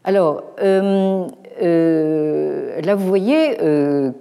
Alors, 0.03 0.43
là, 0.59 1.25
vous 2.95 3.07
voyez 3.07 3.57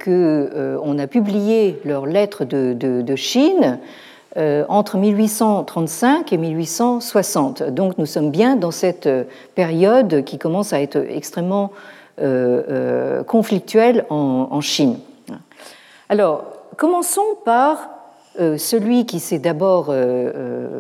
qu'on 0.05 0.99
a 0.99 1.07
publié 1.07 1.79
leurs 1.85 2.07
lettres 2.07 2.45
de 2.45 3.17
Chine 3.17 3.79
euh, 4.37 4.65
entre 4.69 4.97
1835 4.97 6.33
et 6.33 6.39
1860. 6.39 7.63
Donc 7.63 7.99
nous 7.99 8.07
sommes 8.07 8.33
bien 8.33 8.57
dans 8.57 8.73
cette 8.73 9.07
euh, 9.07 9.23
période 9.55 10.25
qui 10.25 10.39
commence 10.39 10.73
à 10.73 10.81
être 10.81 10.97
extrêmement 10.97 11.71
euh, 12.21 13.23
conflictuelle 13.23 14.07
en, 14.11 14.61
Chine. 14.61 14.99
Alors, 16.09 16.47
commençons 16.77 17.37
par 17.45 17.91
celui 18.37 19.07
qui 19.07 19.21
s'est 19.21 19.39
d'abord 19.39 19.95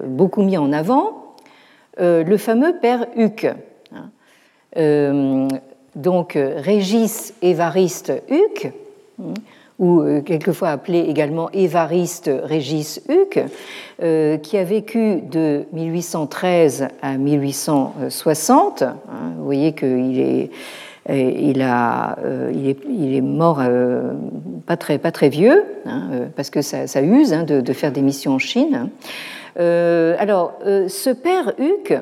beaucoup 0.06 0.42
mis 0.42 0.56
en 0.56 0.72
avant, 0.72 1.23
le 1.98 2.36
fameux 2.36 2.78
père 2.80 3.06
Huc. 3.16 3.46
donc 5.94 6.32
Régis 6.36 7.34
Évariste 7.42 8.12
Huc 8.30 8.72
ou 9.78 10.00
euh, 10.00 10.20
quelquefois 10.20 10.70
appelé 10.70 11.00
également 11.00 11.50
Évariste 11.50 12.30
Régis 12.44 13.00
Huc, 13.08 13.40
euh, 14.02 14.36
qui 14.38 14.56
a 14.56 14.64
vécu 14.64 15.20
de 15.20 15.64
1813 15.72 16.88
à 17.02 17.16
1860. 17.16 18.82
Hein, 18.82 18.96
vous 19.36 19.44
voyez 19.44 19.72
qu'il 19.72 20.20
est, 20.20 20.44
euh, 20.44 20.54
il, 21.08 21.62
a, 21.62 22.16
il, 22.52 22.68
est, 22.68 22.78
il 22.88 23.14
est, 23.14 23.20
mort 23.20 23.60
pas, 24.66 24.76
très, 24.76 24.98
pas 24.98 25.12
très 25.12 25.28
vieux, 25.28 25.64
hein, 25.84 26.08
parce 26.36 26.50
que 26.50 26.62
ça, 26.62 26.86
ça 26.86 27.02
use 27.02 27.32
hein, 27.32 27.44
de, 27.44 27.72
faire 27.72 27.92
des 27.92 28.02
missions 28.02 28.32
en 28.32 28.38
Chine. 28.38 28.88
alors, 29.56 30.58
ce 30.64 31.10
père 31.10 31.52
Huc 31.58 31.94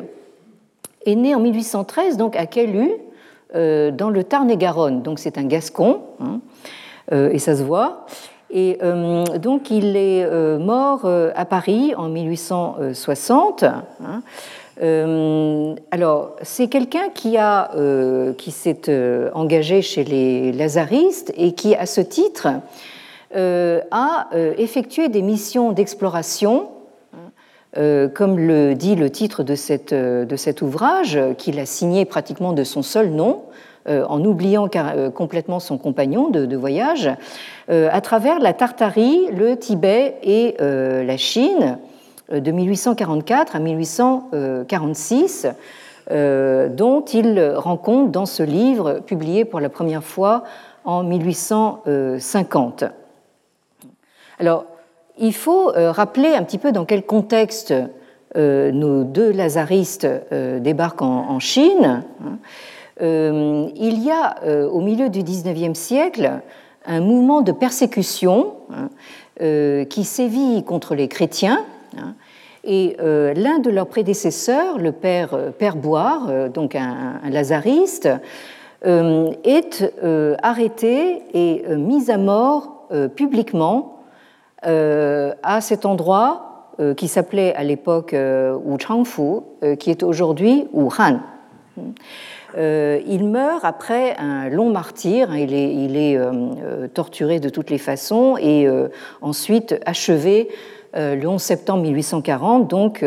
est 1.04 1.16
né 1.16 1.34
en 1.34 1.40
1813 1.40 2.16
donc 2.16 2.36
à 2.36 2.46
Calu, 2.46 2.90
dans 3.54 4.10
le 4.10 4.22
Tarn-et-Garonne. 4.22 5.02
Donc 5.02 5.18
c'est 5.18 5.36
un 5.36 5.44
Gascon. 5.44 6.00
Euh, 7.12 7.30
et 7.30 7.38
ça 7.38 7.56
se 7.56 7.62
voit. 7.62 8.06
Et 8.50 8.78
euh, 8.82 9.24
donc 9.38 9.70
il 9.70 9.96
est 9.96 10.24
euh, 10.24 10.58
mort 10.58 11.06
à 11.06 11.44
Paris 11.44 11.94
en 11.96 12.08
1860. 12.08 13.64
Hein. 13.64 14.22
Alors, 14.82 16.36
c'est 16.42 16.66
quelqu'un 16.66 17.08
qui, 17.14 17.36
a, 17.38 17.70
qui 18.36 18.50
s'est 18.50 19.30
engagé 19.32 19.80
chez 19.80 20.02
les 20.02 20.52
Lazaristes 20.52 21.32
et 21.36 21.52
qui, 21.52 21.76
à 21.76 21.86
ce 21.86 22.00
titre, 22.00 22.48
a 23.32 24.28
effectué 24.58 25.08
des 25.08 25.22
missions 25.22 25.70
d'exploration, 25.70 26.70
comme 27.76 28.38
le 28.38 28.74
dit 28.74 28.96
le 28.96 29.08
titre 29.10 29.44
de, 29.44 29.54
cet 29.54 30.62
ouvrage, 30.62 31.18
qu'il 31.38 31.60
a 31.60 31.66
signé 31.66 32.04
pratiquement 32.04 32.52
de 32.52 32.64
son 32.64 32.82
seul 32.82 33.10
nom, 33.10 33.42
euh, 33.88 34.04
en 34.08 34.24
oubliant 34.24 34.68
euh, 34.76 35.10
complètement 35.10 35.58
son 35.58 35.76
compagnon 35.76 36.28
de, 36.28 36.56
voyage, 36.56 37.10
euh, 37.68 37.88
à 37.90 38.00
travers 38.00 38.38
la 38.38 38.52
Tartarie, 38.52 39.26
le 39.36 39.56
Tibet 39.56 40.18
et 40.22 40.54
la 40.60 41.16
Chine 41.16 41.78
de 42.32 42.50
1844 42.50 43.54
à 43.56 43.58
1846, 43.58 45.46
dont 46.10 47.04
il 47.12 47.54
rend 47.56 47.76
compte 47.76 48.10
dans 48.10 48.26
ce 48.26 48.42
livre 48.42 49.00
publié 49.06 49.44
pour 49.44 49.60
la 49.60 49.68
première 49.68 50.02
fois 50.02 50.42
en 50.84 51.04
1850. 51.04 52.84
Alors, 54.38 54.64
il 55.18 55.34
faut 55.34 55.72
rappeler 55.74 56.34
un 56.34 56.42
petit 56.42 56.58
peu 56.58 56.72
dans 56.72 56.84
quel 56.84 57.04
contexte 57.04 57.72
nos 58.34 59.04
deux 59.04 59.30
lazaristes 59.30 60.08
débarquent 60.30 61.02
en, 61.02 61.38
Chine. 61.38 62.02
Hein. 62.24 62.38
Euh, 63.00 63.68
il 63.74 64.02
y 64.02 64.10
a 64.10 64.36
euh, 64.44 64.68
au 64.68 64.80
milieu 64.80 65.08
du 65.08 65.22
XIXe 65.22 65.78
siècle 65.78 66.40
un 66.84 67.00
mouvement 67.00 67.40
de 67.40 67.52
persécution 67.52 68.54
hein, 68.70 68.90
euh, 69.40 69.84
qui 69.84 70.04
sévit 70.04 70.62
contre 70.64 70.94
les 70.94 71.08
chrétiens. 71.08 71.64
Hein, 71.98 72.14
et 72.64 72.96
l'un 73.00 73.58
de 73.58 73.70
leurs 73.70 73.88
prédécesseurs, 73.88 74.78
le 74.78 74.92
père, 74.92 75.36
père 75.58 75.74
Boire, 75.74 76.48
donc 76.50 76.76
un, 76.76 77.20
lazariste, 77.28 78.08
est 78.84 79.92
arrêté 80.42 81.22
et 81.34 81.64
mis 81.74 82.08
à 82.08 82.18
mort 82.18 82.86
publiquement 83.16 84.04
à 84.62 85.60
cet 85.60 85.86
endroit 85.86 86.70
qui 86.96 87.08
s'appelait 87.08 87.52
à 87.56 87.64
l'époque 87.64 88.14
Wuchangfu, 88.14 89.40
qui 89.80 89.90
est 89.90 90.04
aujourd'hui 90.04 90.68
Wuhan. 90.72 91.18
Euh, 92.56 93.00
il 93.06 93.24
meurt 93.24 93.64
après 93.64 94.14
un 94.18 94.48
long 94.50 94.70
martyr, 94.70 95.30
hein, 95.30 95.38
il 95.38 95.54
est, 95.96 96.16
euh, 96.16 96.32
euh, 96.62 96.88
torturé 96.88 97.40
de 97.40 97.48
toutes 97.48 97.70
les 97.70 97.78
façons 97.78 98.36
et 98.38 98.68
ensuite 99.20 99.76
achevé 99.86 100.48
le 100.94 101.26
11 101.26 101.40
septembre 101.40 101.82
1840, 101.82 102.68
donc 102.68 103.04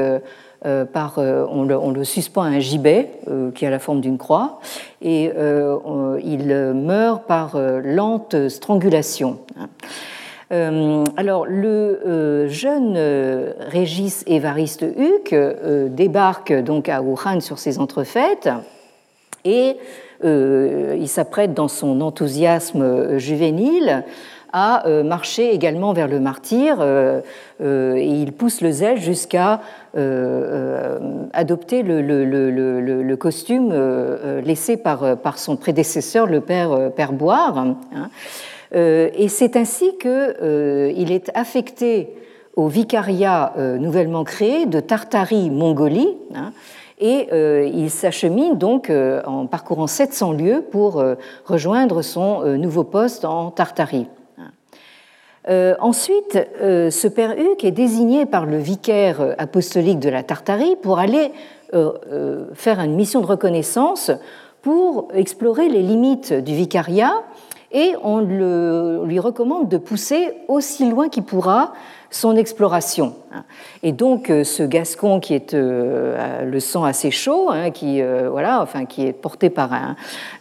par, 0.94 1.18
on 1.18 1.92
le, 1.92 2.04
suspend 2.04 2.44
à 2.44 2.48
un 2.48 2.60
gibet 2.60 3.12
qui 3.54 3.66
a 3.66 3.70
la 3.70 3.80
forme 3.80 4.02
d'une 4.02 4.18
croix, 4.18 4.60
et 5.02 5.32
il 6.24 6.74
meurt 6.76 7.24
par 7.26 7.58
lente 7.84 8.50
strangulation. 8.50 9.38
alors, 10.52 11.46
le 11.46 12.48
jeune 12.48 12.98
Régis 13.70 14.24
Évariste 14.26 14.84
Huc 14.98 15.36
débarque 15.90 16.54
donc 16.54 16.90
à 16.90 17.02
Wuhan 17.02 17.40
sur 17.42 17.60
ses 17.60 17.80
entrefaites 17.80 18.50
et 19.46 19.78
euh, 20.24 20.96
il 21.00 21.08
s'apprête 21.08 21.54
dans 21.54 21.68
son 21.68 22.02
enthousiasme 22.02 22.82
euh, 22.82 23.20
juvénile 23.20 24.04
à 24.58 24.88
euh, 24.88 25.04
marcher 25.04 25.54
également 25.54 25.92
vers 25.92 26.08
le 26.08 26.20
martyr 26.20 26.82
et 27.62 28.06
il 28.06 28.32
pousse 28.32 28.62
le 28.62 28.72
zèle 28.72 29.00
jusqu'à 29.00 29.62
adopter 31.34 31.84
le, 31.84 33.16
costume 33.16 33.74
laissé 34.44 34.78
par, 34.78 35.38
son 35.38 35.58
prédécesseur, 35.58 36.26
le 36.26 36.42
père, 36.42 36.92
père 36.96 37.12
Boire. 37.14 37.58
Hein. 37.58 38.10
et 38.74 39.28
c'est 39.28 39.56
ainsi 39.58 39.98
qu'il 39.98 41.12
est 41.12 41.32
affecté 41.34 42.16
au 42.56 42.68
vicariat 42.68 43.54
nouvellement 43.58 44.24
créé 44.24 44.66
de 44.66 44.80
Tartarie-Mongolie. 44.80 46.18
Hein, 46.34 46.52
et 47.00 47.28
euh, 47.34 47.70
il 47.74 47.90
s'achemine 47.90 48.58
donc 48.58 48.90
euh, 48.90 49.22
en 49.26 49.48
parcourant 49.48 49.88
700 49.88 50.32
lieues 50.34 50.64
pour 50.72 51.00
euh, 51.00 51.16
rejoindre 51.46 52.02
son 52.02 52.44
nouveau 52.58 52.84
poste 52.84 53.26
en 53.26 53.52
Tartarie. 53.52 54.08
Ensuite, 55.48 56.40
ce 56.60 57.08
père 57.08 57.36
Huc 57.38 57.64
est 57.64 57.72
désigné 57.72 58.26
par 58.26 58.46
le 58.46 58.58
vicaire 58.58 59.36
apostolique 59.38 60.00
de 60.00 60.10
la 60.10 60.24
Tartarie 60.24 60.76
pour 60.82 61.00
aller 61.00 61.32
faire 62.54 62.80
une 62.80 62.96
mission 62.96 63.22
de 63.22 63.28
reconnaissance 63.28 64.12
pour 64.62 65.10
explorer 65.14 65.70
les 65.70 65.84
limites 65.84 66.34
du 66.34 66.56
vicariat 66.56 67.24
et 67.72 67.94
on 68.04 68.22
lui 68.22 69.20
recommande 69.20 69.70
de 69.70 69.78
pousser 69.78 70.34
aussi 70.48 70.90
loin 70.90 71.10
qu'il 71.10 71.24
pourra 71.24 71.74
son 72.10 72.38
exploration. 72.38 73.16
Et 73.84 73.92
donc 73.92 74.30
euh, 74.30 74.46
ce 74.46 74.64
Gascon 74.64 75.20
qui 75.20 75.34
est 75.34 75.54
euh, 75.54 76.46
le 76.46 76.60
sang 76.62 76.86
assez 76.86 77.12
chaud, 77.12 77.50
hein, 77.52 77.72
qui 77.72 78.02
euh, 78.02 78.30
voilà, 78.30 78.62
enfin 78.62 78.86
qui 78.86 79.06
est 79.06 79.12
porté 79.12 79.50
par 79.50 79.72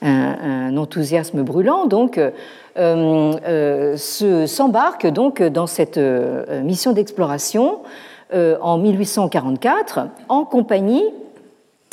un, 0.02 0.76
enthousiasme 0.76 1.42
brûlant, 1.42 1.86
donc 1.86 2.20
s'embarque 4.46 5.06
donc 5.06 5.42
dans 5.42 5.66
cette 5.66 5.98
mission 6.62 6.92
d'exploration 6.92 7.80
en 8.32 8.78
1844 8.78 10.00
en 10.28 10.44
compagnie 10.44 11.04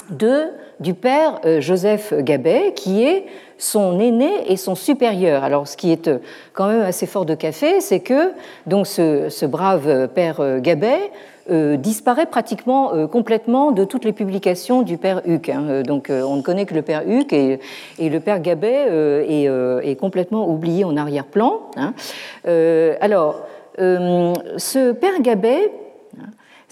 de 0.09 0.45
du 0.79 0.95
père 0.95 1.39
Joseph 1.59 2.11
Gabet, 2.11 2.73
qui 2.75 3.03
est 3.03 3.27
son 3.61 3.99
aîné 3.99 4.51
et 4.51 4.57
son 4.57 4.75
supérieur. 4.75 5.43
Alors, 5.43 5.67
ce 5.67 5.77
qui 5.77 5.91
est 5.91 6.07
euh, 6.07 6.17
quand 6.53 6.67
même 6.67 6.81
assez 6.81 7.05
fort 7.05 7.25
de 7.25 7.35
café, 7.35 7.79
c'est 7.79 7.99
que 7.99 8.33
donc 8.65 8.87
ce, 8.87 9.45
brave 9.45 10.07
père 10.09 10.39
euh, 10.39 10.59
Gabet 10.59 10.95
euh, 10.95 11.07
disparaît 11.49 12.25
pratiquement 12.25 13.07
complètement 13.07 13.71
de 13.71 13.83
toutes 13.83 14.05
les 14.05 14.13
publications 14.13 14.81
du 14.83 14.97
père 14.97 15.21
Huc. 15.25 15.49
Hein. 15.49 15.81
Donc, 15.83 16.09
on 16.09 16.35
ne 16.35 16.41
connaît 16.41 16.65
que 16.65 16.73
le 16.73 16.81
père 16.81 17.03
Huc 17.07 17.33
et, 17.33 17.59
le 17.99 18.19
père 18.19 18.41
Gabet 18.41 18.87
est, 19.27 19.95
complètement 19.99 20.49
oublié 20.49 20.83
en 20.83 20.95
arrière-plan. 20.97 21.61
Hein. 21.77 21.93
alors, 23.01 23.41
ce 23.77 24.91
père 24.91 25.21
Gabet 25.21 25.71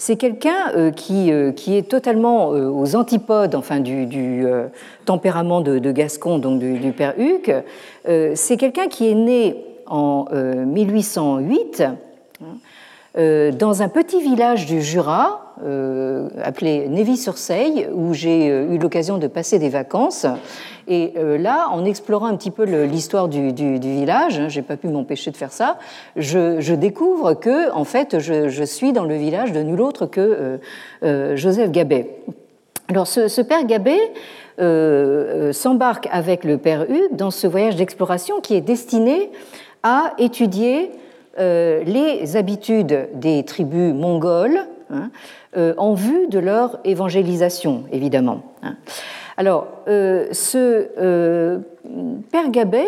c'est 0.00 0.16
quelqu'un 0.16 0.72
euh, 0.74 0.90
qui, 0.90 1.30
euh, 1.30 1.52
qui, 1.52 1.76
est 1.76 1.82
totalement 1.82 2.54
euh, 2.54 2.70
aux 2.70 2.96
antipodes 2.96 3.54
enfin, 3.54 3.80
du, 3.80 4.46
tempérament 5.04 5.60
de, 5.60 5.92
Gascon, 5.92 6.38
donc 6.38 6.58
du, 6.58 6.92
père 6.92 7.14
Huc. 7.18 7.52
C'est 8.34 8.56
quelqu'un 8.56 8.88
qui 8.88 9.08
est 9.10 9.14
né 9.14 9.62
en 9.86 10.24
1808 10.32 11.82
dans 13.16 13.82
un 13.82 13.88
petit 13.88 14.20
village 14.20 14.66
du 14.66 14.80
Jura, 14.80 15.54
appelé 16.42 16.88
Névis-sur-Seille, 16.88 17.88
où 17.92 18.14
j'ai 18.14 18.46
eu 18.46 18.78
l'occasion 18.78 19.18
de 19.18 19.26
passer 19.26 19.58
des 19.58 19.68
vacances. 19.68 20.26
Et 20.86 21.12
là, 21.16 21.68
en 21.70 21.84
explorant 21.84 22.26
un 22.26 22.36
petit 22.36 22.52
peu 22.52 22.64
l'histoire 22.84 23.28
du, 23.28 23.50
village, 23.52 24.38
hein, 24.38 24.48
j'ai 24.48 24.62
pas 24.62 24.76
pu 24.76 24.88
m'empêcher 24.88 25.30
de 25.30 25.36
faire 25.36 25.52
ça, 25.52 25.78
je, 26.16 26.74
découvre 26.74 27.34
que, 27.34 27.72
en 27.72 27.84
fait, 27.84 28.20
je, 28.20 28.64
suis 28.64 28.92
dans 28.92 29.04
le 29.04 29.16
village 29.16 29.52
de 29.52 29.60
nul 29.60 29.80
autre 29.80 30.06
que 30.06 30.60
Joseph 31.02 31.70
Gabet. 31.70 32.16
Alors, 32.88 33.06
ce, 33.06 33.28
ce 33.28 33.40
père 33.40 33.64
Gabet, 33.64 34.00
euh, 34.60 35.48
euh, 35.48 35.52
s'embarque 35.52 36.06
avec 36.12 36.44
le 36.44 36.58
père 36.58 36.82
Hugues 36.82 37.16
dans 37.16 37.30
ce 37.30 37.46
voyage 37.46 37.76
d'exploration 37.76 38.42
qui 38.42 38.54
est 38.54 38.60
destiné 38.60 39.30
à 39.82 40.12
étudier 40.18 40.90
euh, 40.90 40.96
les 41.40 42.36
habitudes 42.36 43.08
des 43.14 43.42
tribus 43.44 43.94
mongoles 43.94 44.60
hein, 44.90 45.10
en 45.76 45.94
vue 45.94 46.28
de 46.28 46.38
leur 46.38 46.78
évangélisation, 46.84 47.84
évidemment. 47.92 48.42
Hein. 48.62 48.76
Alors, 49.36 49.68
ce 49.86 51.60
Père 52.30 52.50
Gabet, 52.50 52.86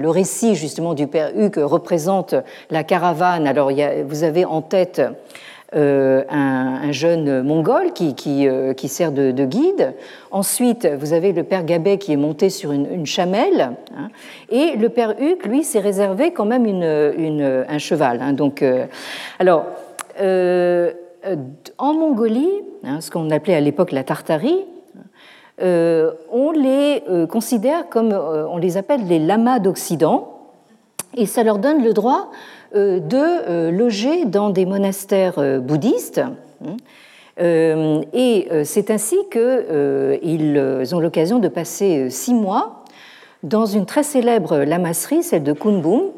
le, 0.00 0.08
récit 0.08 0.54
justement 0.54 0.94
du 0.94 1.06
Père 1.06 1.32
Hugues 1.36 1.58
représente 1.58 2.34
la 2.70 2.82
caravane. 2.82 3.46
Alors, 3.46 3.70
vous 4.06 4.24
avez 4.24 4.46
en 4.46 4.62
tête 4.62 5.02
euh, 5.76 6.24
un, 6.28 6.90
jeune 6.90 7.42
mongol 7.42 7.92
qui, 7.92 8.16
qui, 8.16 8.48
euh, 8.48 8.74
qui 8.74 8.88
sert 8.88 9.12
de, 9.12 9.30
guide. 9.44 9.94
Ensuite, 10.32 10.84
vous 10.98 11.12
avez 11.12 11.32
le 11.32 11.44
père 11.44 11.64
Gabet 11.64 11.98
qui 11.98 12.12
est 12.12 12.16
monté 12.16 12.50
sur 12.50 12.72
une, 12.72 13.06
chamelle. 13.06 13.76
Hein. 13.96 14.08
et 14.48 14.74
le 14.76 14.88
père 14.88 15.14
Huc, 15.20 15.46
lui, 15.46 15.62
s'est 15.62 15.78
réservé 15.78 16.32
quand 16.32 16.44
même 16.44 16.66
une, 16.66 17.64
un 17.68 17.78
cheval. 17.78 18.20
Hein. 18.20 18.32
donc, 18.32 18.62
euh, 18.62 18.86
alors, 19.38 19.66
en 21.78 21.94
Mongolie, 21.94 22.50
hein, 22.82 23.00
ce 23.00 23.12
qu'on 23.12 23.30
appelait 23.30 23.54
à 23.54 23.60
l'époque 23.60 23.92
la 23.92 24.02
Tartarie, 24.02 24.64
on 25.60 26.50
les 26.50 27.04
considère 27.28 27.88
comme, 27.88 28.12
on 28.12 28.56
les 28.56 28.76
appelle 28.76 29.06
les 29.06 29.20
lamas 29.20 29.60
d'Occident, 29.60 30.36
et 31.16 31.26
ça 31.26 31.44
leur 31.44 31.58
donne 31.58 31.84
le 31.84 31.92
droit 31.92 32.30
de 32.74 33.48
euh, 33.48 33.70
loger 33.70 34.24
dans 34.24 34.50
des 34.50 34.66
monastères 34.66 35.38
euh, 35.38 35.58
bouddhistes. 35.58 36.20
Hein. 36.64 36.76
Et 38.12 38.48
c'est 38.64 38.90
ainsi 38.90 39.16
qu'ils 39.30 40.94
ont 40.94 41.00
l'occasion 41.00 41.38
de 41.38 41.48
passer 41.48 42.10
six 42.10 42.34
mois 42.34 42.84
dans 43.42 43.64
une 43.64 43.86
très 43.86 44.02
célèbre 44.02 44.58
lamasserie, 44.58 45.22
celle 45.22 45.42
de 45.42 45.54
Kunbum, 45.54 46.10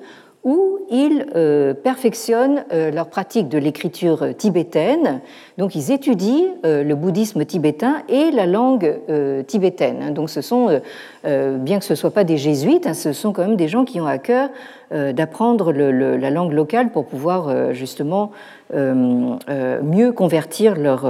où 0.45 0.81
ils 0.91 1.27
euh, 1.37 1.73
perfectionnent 1.73 2.65
euh, 2.73 2.91
leur 2.91 3.09
pratique 3.09 3.49
de 3.49 3.59
l'écriture 3.59 4.37
tibétaine. 4.37 5.21
Donc 5.57 5.77
ils 5.77 5.93
étudient 5.93 6.55
euh, 6.67 6.83
le 6.83 6.95
bouddhisme 6.97 7.45
tibétain 7.45 8.03
et 8.09 8.31
la 8.33 8.47
langue 8.47 8.99
tibétaine. 9.47 10.13
Donc 10.15 10.31
ce 10.31 10.41
sont, 10.41 10.81
bien 11.25 11.79
que 11.79 11.85
ce 11.85 11.93
ne 11.93 11.97
soient 11.97 12.11
pas 12.11 12.25
des 12.25 12.37
jésuites, 12.37 12.87
hein, 12.87 12.95
ce 12.95 13.13
sont 13.13 13.33
quand 13.33 13.43
même 13.43 13.57
des 13.57 13.69
gens 13.69 13.85
qui 13.85 14.01
ont 14.01 14.07
à 14.07 14.19
cœur 14.19 14.51
d'apprendre 14.93 15.72
la 15.72 16.30
langue 16.30 16.53
locale 16.53 16.90
pour 16.90 17.07
pouvoir 17.07 17.72
justement 17.72 18.30
mieux 18.72 20.12
convertir 20.12 20.76
leurs 20.76 21.07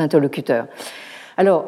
interlocuteurs. 0.00 0.66
Alors, 1.36 1.66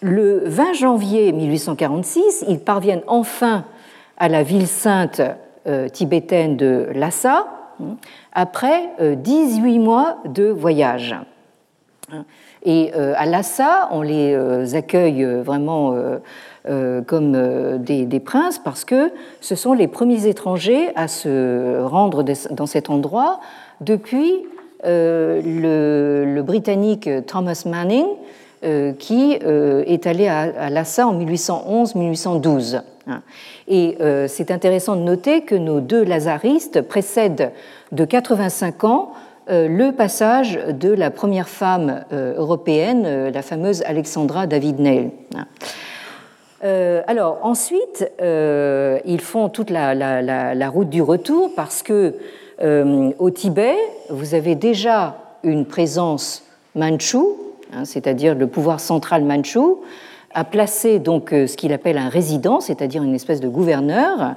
le 0.00 0.42
20 0.44 0.72
janvier 0.74 1.32
1846, 1.32 2.44
ils 2.48 2.60
parviennent 2.60 3.02
enfin 3.06 3.64
à 4.16 4.28
la 4.28 4.42
ville 4.42 4.66
sainte 4.66 5.20
euh, 5.66 5.88
tibétaine 5.88 6.56
de 6.56 6.88
Lhasa 6.92 7.46
hein, 7.80 7.96
après 8.32 8.90
18 9.00 9.78
euh, 9.78 9.82
mois 9.82 10.18
de 10.24 10.44
voyage. 10.44 11.16
Et 12.64 12.92
euh, 12.96 13.14
à 13.16 13.26
Lhasa, 13.26 13.88
on 13.90 14.02
les 14.02 14.74
accueille 14.74 15.24
vraiment 15.24 15.94
comme 17.06 17.78
des, 17.78 18.20
princes 18.20 18.58
parce 18.58 18.84
que 18.84 19.10
ce 19.40 19.54
sont 19.54 19.72
les 19.72 19.88
premiers 19.88 20.26
étrangers 20.26 20.90
à 20.96 21.08
se 21.08 21.80
rendre 21.82 22.24
dans 22.50 22.66
cet 22.66 22.90
endroit 22.90 23.40
depuis 23.80 24.44
le, 24.84 26.42
Britannique 26.42 27.08
Thomas 27.26 27.62
Manning 27.64 28.06
qui 28.98 29.32
est 29.32 30.06
allé 30.06 30.28
à 30.28 30.68
Lhasa 30.68 31.06
en 31.06 31.18
1811-1812. 31.18 32.82
Hein. 33.08 33.22
Et 33.66 33.96
euh, 34.00 34.28
c'est 34.28 34.50
intéressant 34.50 34.96
de 34.96 35.00
noter 35.00 35.42
que 35.42 35.54
nos 35.54 35.80
deux 35.80 36.04
lazaristes 36.04 36.82
précèdent 36.82 37.52
de 37.92 38.04
85 38.04 38.84
ans 38.84 39.12
euh, 39.12 39.16
le 39.48 39.90
passage 39.90 40.58
de 40.68 40.90
la 40.90 41.10
première 41.10 41.48
femme 41.48 42.04
euh, 42.12 42.34
européenne, 42.36 43.28
la 43.28 43.42
fameuse 43.42 43.82
Alexandra 43.82 44.46
David 44.46 44.78
Neil. 44.80 45.10
Hein. 45.34 45.46
alors 47.06 47.38
ensuite, 47.42 48.10
ils 48.20 49.20
font 49.20 49.48
toute 49.48 49.70
la, 49.70 50.70
route 50.70 50.90
du 50.90 51.02
retour 51.02 51.50
parce 51.54 51.82
que 51.82 52.14
au 52.60 53.30
Tibet, 53.30 53.76
vous 54.10 54.34
avez 54.34 54.54
déjà 54.54 55.16
une 55.44 55.64
présence 55.64 56.44
manchoue, 56.74 57.36
hein, 57.72 57.84
c'est-à-dire 57.84 58.34
le 58.34 58.46
pouvoir 58.46 58.80
central 58.80 59.24
manchou, 59.24 59.80
a 60.34 60.44
placé 60.44 60.98
donc 60.98 61.32
euh, 61.32 61.46
ce 61.46 61.56
qu'il 61.56 61.72
appelle 61.72 61.98
un 61.98 62.08
résident, 62.08 62.60
c'est-à-dire 62.60 63.02
une 63.02 63.14
espèce 63.14 63.40
de 63.40 63.48
gouverneur, 63.48 64.36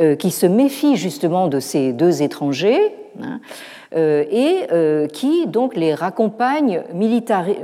euh, 0.00 0.14
qui 0.16 0.30
se 0.30 0.46
méfie 0.46 0.96
justement 0.96 1.48
de 1.48 1.60
ces 1.60 1.92
deux 1.92 2.22
étrangers 2.22 2.94
hein, 3.20 3.40
euh, 3.40 3.81
et 3.94 4.66
qui 5.12 5.46
donc 5.46 5.76
les 5.76 5.94
raccompagne 5.94 6.82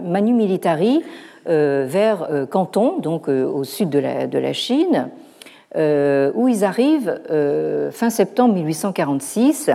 manu 0.03 0.33
militari 0.33 1.03
vers 1.47 2.29
Canton, 2.51 2.99
donc 2.99 3.29
au 3.29 3.65
sud 3.65 3.89
de 3.89 4.39
la, 4.39 4.53
Chine, 4.53 5.09
où 5.75 6.49
ils 6.49 6.65
arrivent 6.65 7.21
fin 7.91 8.11
septembre 8.11 8.55
1846 8.55 9.71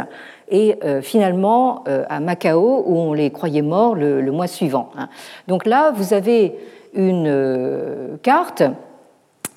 et 0.49 0.77
finalement 1.01 1.83
à 2.09 2.19
Macao 2.19 2.83
où 2.85 2.97
on 2.97 3.13
les 3.13 3.31
croyait 3.31 3.61
morts 3.61 3.95
le, 3.95 4.31
mois 4.31 4.47
suivant. 4.47 4.91
Hein. 4.97 5.09
Donc 5.47 5.65
là, 5.65 5.91
vous 5.95 6.13
avez 6.13 6.55
une 6.93 7.27
euh, 7.27 8.17
carte 8.21 8.63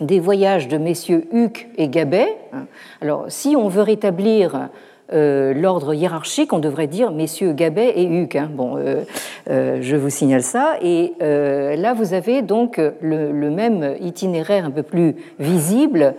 des 0.00 0.20
voyages 0.20 0.68
de 0.68 0.76
messieurs 0.76 1.26
Huc 1.32 1.68
et 1.76 1.88
Gabet. 1.88 2.36
Alors, 3.00 3.26
si 3.28 3.56
on 3.56 3.68
veut 3.68 3.82
rétablir 3.82 4.68
euh, 5.12 5.54
l'ordre 5.54 5.94
hiérarchique, 5.94 6.52
on 6.52 6.58
devrait 6.58 6.86
dire 6.86 7.10
messieurs 7.10 7.52
Gabet 7.52 7.92
et 7.96 8.04
Huc. 8.04 8.36
Hein. 8.36 8.50
Bon, 8.52 8.76
euh, 8.76 9.78
je 9.80 9.96
vous 9.96 10.10
signale 10.10 10.42
ça. 10.42 10.76
Et 10.82 11.14
là, 11.20 11.94
vous 11.94 12.14
avez 12.14 12.42
donc 12.42 12.80
le, 13.00 13.50
même 13.50 13.94
itinéraire 14.00 14.64
un 14.64 14.70
peu 14.70 14.82
plus 14.82 15.14
visible 15.38 16.14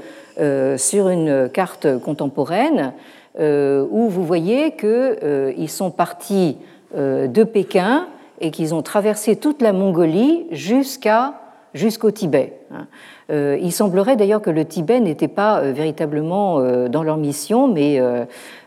sur 0.77 1.09
une 1.09 1.49
carte 1.49 1.99
contemporaine, 1.99 2.93
où 3.39 4.09
vous 4.09 4.23
voyez 4.23 4.71
qu'ils 4.71 5.69
sont 5.69 5.91
partis 5.91 6.57
de 6.95 7.43
Pékin 7.43 8.07
et 8.39 8.51
qu'ils 8.51 8.73
ont 8.73 8.81
traversé 8.81 9.35
toute 9.35 9.61
la 9.61 9.73
Mongolie 9.73 10.45
jusqu'à 10.51 11.33
jusqu'au 11.73 12.11
Tibet. 12.11 12.53
Hein. 12.71 12.87
Euh, 13.29 13.57
il 13.61 13.71
semblerait 13.71 14.15
d'ailleurs 14.15 14.41
que 14.41 14.49
le 14.49 14.63
Tibet 14.63 14.99
n'était 14.99 15.27
pas 15.27 15.59
euh, 15.59 15.71
véritablement 15.73 16.59
euh, 16.59 16.87
dans 16.87 17.03
leur 17.03 17.17
mission, 17.17 17.67
mais 17.67 18.01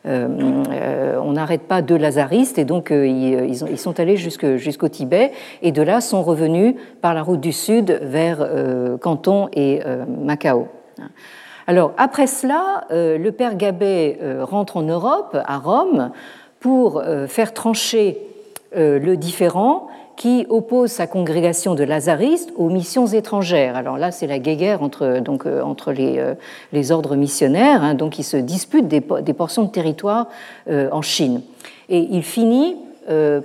on 0.05 1.32
n'arrête 1.32 1.62
pas 1.62 1.82
deux 1.82 1.96
lazaristes 1.96 2.59
et 2.59 2.64
donc 2.64 2.90
ils, 2.90 3.78
sont 3.78 4.01
allés 4.01 4.16
jusqu'au 4.16 4.88
Tibet 4.88 5.32
et 5.62 5.72
de 5.72 5.82
là 5.82 6.01
sont 6.01 6.22
revenus 6.22 6.74
par 7.01 7.14
la 7.14 7.22
route 7.22 7.40
du 7.40 7.53
sud 7.53 7.98
vers 8.03 8.46
Canton 9.01 9.48
et 9.53 9.80
Macao. 10.09 10.68
Alors 11.66 11.92
après 11.98 12.26
cela, 12.26 12.86
le 12.90 13.30
père 13.30 13.57
Gabet 13.57 14.18
rentre 14.40 14.78
en 14.78 14.82
Europe, 14.82 15.36
à 15.44 15.59
Rome, 15.59 16.11
pour 16.59 17.03
faire 17.28 17.53
trancher 17.53 18.18
le 18.74 19.14
différent 19.16 19.88
qui 20.21 20.45
oppose 20.51 20.91
sa 20.91 21.07
congrégation 21.07 21.75
de 21.75 21.83
lazaristes 21.83 22.53
aux 22.55 22.68
missions 22.68 23.07
étrangères. 23.07 23.75
Alors 23.75 23.97
là, 23.97 24.11
c'est 24.11 24.27
la 24.27 24.39
guéguerre 24.39 24.83
entre, 24.83 25.21
donc, 25.21 25.47
euh, 25.47 25.62
entre 25.62 25.93
les, 25.93 26.18
euh, 26.18 26.35
les, 26.75 26.93
ordres 26.93 27.16
missionnaires, 27.16 27.83
hein, 27.83 27.95
donc 27.95 28.18
ils 28.18 28.25
se 28.25 28.37
disputent 28.37 28.87
des, 28.87 29.01
portions 29.01 29.62
de 29.62 29.71
territoire 29.71 30.29
en 30.68 31.01
Chine. 31.01 31.41
Et 31.89 32.07
il 32.11 32.23
finit 32.23 32.77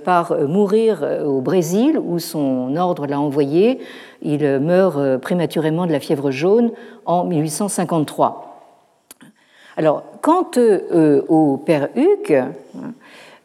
par 0.04 0.36
mourir 0.38 1.02
au 1.24 1.40
Brésil, 1.40 1.98
où 1.98 2.18
son 2.18 2.76
ordre 2.76 3.06
l'a 3.06 3.18
envoyé. 3.18 3.80
Il 4.20 4.46
meurt 4.60 5.16
prématurément 5.16 5.86
de 5.86 5.92
la 5.92 5.98
fièvre 5.98 6.30
jaune 6.30 6.72
en 7.06 7.24
1853. 7.24 8.60
Alors, 9.78 10.02
quant 10.20 10.50
au 11.28 11.56
père 11.56 11.88
Huc, 11.96 12.34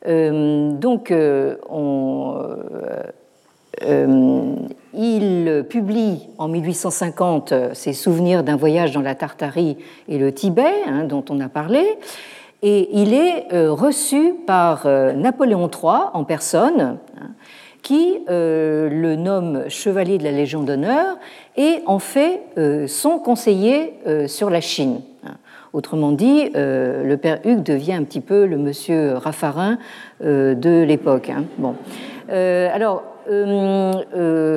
euh, 0.08 0.72
donc, 0.72 1.12
euh, 1.12 1.56
il 4.94 5.66
publie 5.70 6.28
en 6.38 6.48
1850 6.48 7.54
ses 7.74 7.94
souvenirs 7.94 8.44
d'un 8.44 8.56
voyage 8.58 8.92
dans 8.92 9.02
la 9.02 9.16
Tartarie 9.16 9.78
et 10.08 10.18
le 10.18 10.34
Tibet, 10.34 10.74
hein, 10.88 11.06
dont 11.06 11.24
on 11.30 11.40
a 11.40 11.50
parlé, 11.50 11.86
et 12.62 12.90
il 12.94 13.14
est 13.14 13.48
reçu 13.70 14.36
par 14.46 14.86
Napoléon 14.86 15.70
III 15.70 16.10
en 16.14 16.24
personne, 16.24 16.98
hein, 17.20 17.30
qui 17.82 18.20
le 18.28 19.16
nomme 19.16 19.70
chevalier 19.70 20.18
de 20.18 20.24
la 20.24 20.32
Légion 20.32 20.62
d'honneur 20.62 21.18
et 21.58 21.82
en 21.86 21.98
fait 22.00 22.42
son 22.88 23.20
conseiller 23.20 23.94
sur 24.28 24.50
la 24.50 24.62
Chine. 24.62 25.02
Autrement 25.74 26.12
dit, 26.12 26.52
euh, 26.56 27.04
le 27.06 27.16
père 27.16 27.40
Hugues 27.46 27.64
devient 27.64 27.94
un 27.94 28.04
petit 28.04 28.20
peu 28.20 28.46
le 28.46 28.58
monsieur 28.58 29.14
Raffarin 29.14 29.78
euh, 30.22 30.54
de 30.54 30.84
l'époque. 30.84 31.30
Hein. 31.30 31.46
Bon. 31.58 31.76
Euh, 32.30 32.70
alors, 32.74 33.04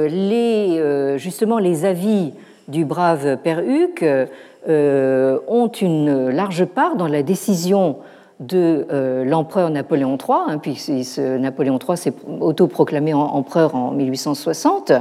les, 0.09 1.19
justement, 1.19 1.59
les 1.59 1.85
avis 1.85 2.33
du 2.69 2.85
brave 2.85 3.37
père 3.43 3.61
Hugues 3.61 4.29
ont 4.67 5.69
une 5.69 6.31
large 6.31 6.65
part 6.65 6.97
dans 6.97 7.09
la 7.09 7.23
décision 7.23 7.97
de 8.41 9.25
l'empereur 9.25 9.71
Napoléon 9.71 10.17
III, 10.19 10.39
hein, 10.49 10.59
puisque 10.59 11.19
Napoléon 11.19 11.79
III 11.79 11.97
s'est 11.97 12.15
autoproclamé 12.41 13.15
empereur 13.15 13.75
en 13.75 13.91
1860, 13.93 14.93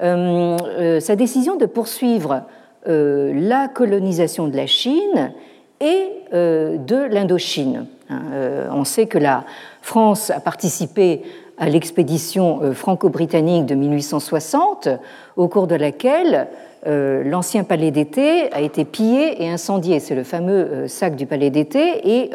sa 0.00 1.16
décision 1.16 1.56
de 1.56 1.66
poursuivre 1.66 2.42
la 2.86 3.68
colonisation 3.68 4.48
de 4.48 4.56
la 4.56 4.66
Chine 4.66 5.32
et 5.80 6.08
euh, 6.32 6.78
de 6.78 6.96
l'Indochine. 6.96 7.86
Hein, 8.10 8.22
euh, 8.32 8.68
on 8.70 8.84
sait 8.84 9.06
que 9.06 9.18
la 9.18 9.44
France 9.82 10.30
a 10.30 10.40
participé 10.40 11.22
à 11.58 11.68
l'expédition 11.68 12.60
euh, 12.62 12.72
franco-britannique 12.72 13.66
de 13.66 13.74
1860, 13.74 14.88
au 15.36 15.48
cours 15.48 15.66
de 15.66 15.74
laquelle 15.74 16.48
l'ancien 16.86 17.64
palais 17.64 17.90
d'été 17.90 18.52
a 18.52 18.60
été 18.60 18.84
pillé 18.84 19.42
et 19.42 19.48
incendié. 19.48 20.00
C'est 20.00 20.14
le 20.14 20.22
fameux 20.22 20.86
sac 20.86 21.16
du 21.16 21.24
palais 21.24 21.48
d'été 21.48 22.06
et 22.06 22.30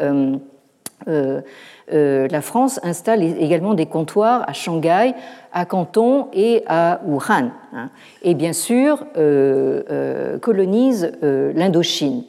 la 1.06 2.40
France 2.42 2.80
installe 2.82 3.22
également 3.22 3.74
des 3.74 3.86
comptoirs 3.86 4.42
à 4.48 4.52
Shanghai, 4.52 5.14
à 5.52 5.64
Canton 5.66 6.26
et 6.32 6.64
à 6.66 7.00
Wuhan. 7.06 7.52
Hein, 7.72 7.90
et 8.24 8.34
bien 8.34 8.52
sûr 8.52 9.06
colonise 10.40 11.12
l'Indochine. 11.22 12.24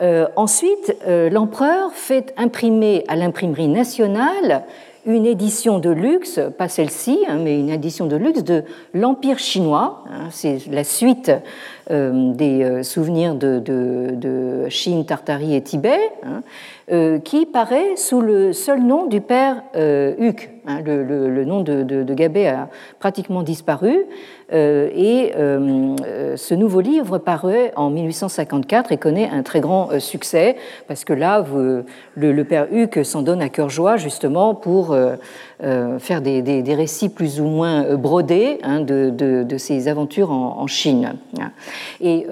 Euh, 0.00 0.26
ensuite, 0.34 0.96
euh, 1.06 1.30
l'empereur 1.30 1.92
fait 1.92 2.34
imprimer 2.36 3.04
à 3.06 3.14
l'imprimerie 3.14 3.68
nationale 3.68 4.64
une 5.06 5.26
édition 5.26 5.78
de 5.78 5.90
luxe, 5.90 6.40
pas 6.56 6.68
celle-ci, 6.68 7.18
hein, 7.28 7.38
mais 7.42 7.58
une 7.58 7.70
édition 7.70 8.06
de 8.06 8.16
luxe 8.16 8.42
de 8.42 8.64
l'Empire 8.92 9.38
chinois. 9.38 10.04
Hein, 10.10 10.28
c'est 10.30 10.66
la 10.70 10.84
suite 10.84 11.30
euh, 11.90 12.32
des 12.32 12.82
souvenirs 12.82 13.34
de, 13.34 14.66
Chine, 14.68 15.04
Tartarie 15.04 15.54
et 15.54 15.62
Tibet, 15.62 16.00
hein, 16.24 17.18
qui 17.24 17.46
paraît 17.46 17.96
sous 17.96 18.20
le 18.20 18.52
seul 18.52 18.82
nom 18.82 19.06
du 19.06 19.20
père 19.20 19.62
Huc. 19.74 20.50
Le, 20.66 21.44
nom 21.44 21.60
de, 21.60 22.14
Gabet 22.14 22.46
a 22.46 22.68
pratiquement 22.98 23.42
disparu. 23.42 24.06
Euh, 24.54 24.88
et 24.94 25.32
euh, 25.36 25.96
euh, 26.06 26.36
ce 26.36 26.54
nouveau 26.54 26.80
livre 26.80 27.18
paraît 27.18 27.72
en 27.76 27.90
1854 27.90 28.92
et 28.92 28.96
connaît 28.96 29.28
un 29.28 29.42
très 29.42 29.60
grand 29.60 29.98
succès, 29.98 30.56
parce 30.86 31.04
que 31.04 31.12
là, 31.12 31.44
le, 32.16 32.42
père 32.44 32.68
Huc 32.70 33.04
s'en 33.04 33.22
donne 33.22 33.42
à 33.42 33.48
cœur 33.48 33.68
joie 33.68 33.96
justement 33.96 34.54
pour 34.54 34.96
faire 35.60 36.20
des, 36.20 36.74
récits 36.74 37.08
plus 37.08 37.40
ou 37.40 37.44
moins 37.44 37.94
brodés 37.96 38.58
hein, 38.62 38.80
de, 38.80 39.56
ses 39.58 39.88
aventures 39.88 40.30
en, 40.30 40.66
Chine. 40.66 41.14
Et 42.00 42.26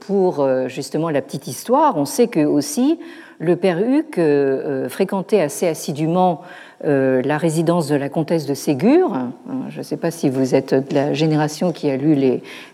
pour 0.00 0.46
justement 0.66 1.10
la 1.10 1.22
petite 1.22 1.46
histoire, 1.46 1.96
on 1.96 2.04
sait 2.04 2.28
que 2.28 2.44
aussi 2.44 2.98
le 3.38 3.56
père 3.56 3.78
Huc 3.78 4.20
fréquentait 4.88 5.40
assez 5.40 5.66
assidûment 5.66 6.42
euh, 6.84 7.22
la 7.22 7.38
résidence 7.38 7.86
de 7.86 7.94
la 7.94 8.08
comtesse 8.08 8.44
de 8.44 8.54
Ségur. 8.54 9.16
Je 9.68 9.78
ne 9.78 9.82
sais 9.82 9.96
pas 9.96 10.10
si 10.10 10.28
vous 10.28 10.56
êtes 10.56 10.74
de 10.74 10.94
la 10.94 11.14
génération 11.14 11.70
qui 11.70 11.88
a 11.88 11.96
lu 11.96 12.16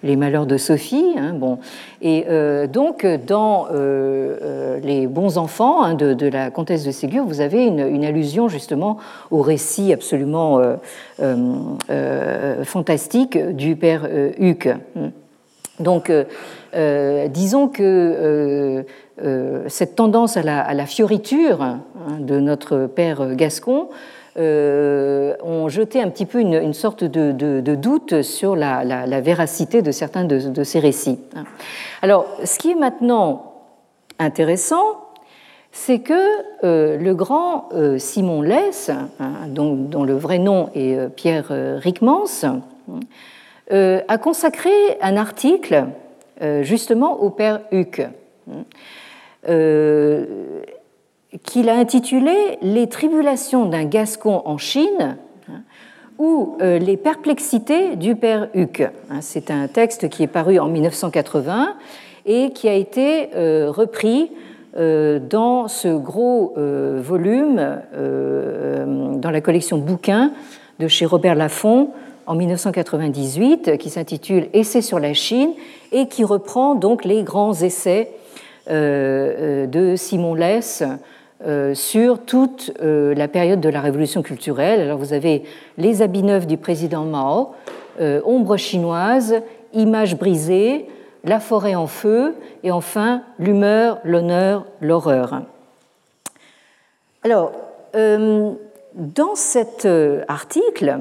Les, 0.03 0.17
Malheurs 0.17 0.47
de 0.47 0.57
Sophie. 0.57 1.15
Hein, 1.19 1.35
bon. 1.35 1.59
Et 2.01 2.25
euh, 2.31 2.67
donc, 2.67 3.07
dans 3.27 3.67
euh, 3.71 4.81
Les 4.81 5.07
bons 5.07 5.37
enfants 5.37 5.83
hein, 5.83 5.95
de, 5.95 6.27
la 6.27 6.51
comtesse 6.51 6.85
de 6.85 6.91
Ségur, 6.91 7.25
vous 7.25 7.43
avez 7.43 7.67
une, 7.67 8.05
allusion 8.05 8.49
justement 8.49 8.97
au 9.31 9.43
récit 9.43 9.93
absolument 9.93 10.61
fantastique 12.65 13.39
du 13.39 13.77
père 13.77 14.09
Huc. 14.39 14.69
Donc, 15.81 16.11
disons 17.31 17.69
que 17.69 18.85
cette 19.66 19.97
tendance 19.97 20.37
à 20.37 20.43
la, 20.43 20.87
fioriture 20.87 21.62
hein, 21.62 21.81
de 22.21 22.39
notre 22.41 22.87
père 22.87 23.35
Gascon 23.35 23.89
euh, 24.39 25.35
ont 25.43 25.69
jeté 25.69 26.01
un 26.01 26.09
petit 26.11 26.27
peu 26.27 26.39
une, 26.39 26.73
sorte 26.73 27.03
de, 27.03 27.33
doute 27.75 28.23
sur 28.23 28.55
la, 28.55 29.21
véracité 29.21 29.83
de 29.83 29.91
certains 29.91 30.25
de, 30.25 30.62
ces 30.62 30.79
récits. 30.79 31.19
Alors, 32.03 32.25
ce 32.45 32.57
qui 32.61 32.71
est 32.71 32.77
maintenant 32.77 33.55
intéressant, 34.21 35.01
c'est 35.73 35.99
que 35.99 36.14
euh, 36.62 36.99
le 36.99 37.14
grand 37.16 37.71
Simon 37.97 38.43
Less, 38.43 38.91
hein, 39.19 39.31
dont, 39.49 40.05
le 40.05 40.14
vrai 40.14 40.39
nom 40.39 40.71
est 40.77 41.09
Pierre 41.16 41.51
Rickmans, 41.79 42.61
a 43.73 44.19
consacré 44.19 44.71
un 45.01 45.16
article 45.16 45.87
justement 46.62 47.21
au 47.21 47.31
père 47.31 47.61
Huc. 47.73 48.03
Euh, 49.49 50.24
qu'il 51.42 51.68
a 51.68 51.74
intitulé 51.74 52.32
Les 52.62 52.86
tribulations 52.86 53.66
d'un 53.66 53.84
Gascon 53.84 54.42
en 54.46 54.57
Chine 54.57 55.18
hein, 55.49 55.61
ou 56.18 56.57
euh, 56.62 56.78
les 56.78 56.96
perplexités 56.96 57.96
du 57.96 58.16
père 58.16 58.49
Huc. 58.55 58.80
Hein, 58.80 59.18
c'est 59.20 59.51
un 59.51 59.68
texte 59.68 60.09
qui 60.09 60.22
est 60.22 60.28
paru 60.28 60.59
en 60.59 60.68
1980 60.68 61.74
et 62.24 62.51
qui 62.51 62.68
a 62.68 62.72
été 62.72 63.30
euh, 63.34 63.70
repris 63.70 64.30
dans 64.76 65.66
ce 65.66 65.88
gros 65.88 66.55
volume 66.55 67.80
dans 67.96 69.30
la 69.32 69.40
collection 69.40 69.78
bouquins 69.78 70.30
de 70.78 70.86
chez 70.86 71.05
Robert 71.05 71.34
Laffont 71.34 71.90
en 72.26 72.36
1998 72.36 73.76
qui 73.78 73.90
s'intitule 73.90 74.49
Essai 74.53 74.80
sur 74.82 75.01
la 75.01 75.14
Chine 75.14 75.51
et 75.90 76.07
qui 76.07 76.22
reprend 76.22 76.76
donc 76.76 77.05
les 77.05 77.24
grands 77.24 77.55
essais 77.55 78.12
de 78.69 79.95
Simon 79.97 80.35
Less 80.35 80.83
euh, 81.47 81.73
sur 81.73 82.19
toute 82.19 82.73
la 82.81 83.29
période 83.29 83.61
de 83.61 83.69
la 83.69 83.81
révolution 83.81 84.23
culturelle. 84.23 84.81
Alors 84.81 84.99
vous 84.99 85.12
avez 85.12 85.45
les 85.77 86.03
habits 86.03 86.25
neufs 86.25 86.47
du 86.49 86.57
président 86.57 87.05
Mao, 87.05 87.51
ombre 88.01 88.57
chinoise, 88.57 89.37
images 89.73 90.16
brisées, 90.16 90.87
la 91.25 91.39
forêt 91.39 91.75
en 91.75 91.87
feu 91.87 92.35
et 92.64 92.71
enfin 92.71 93.23
l'humeur, 93.39 93.99
l'honneur, 94.05 94.66
l'horreur. 94.81 95.43
Alors, 97.23 97.53
dans 97.95 99.35
cet 99.35 99.87
article, 100.29 100.99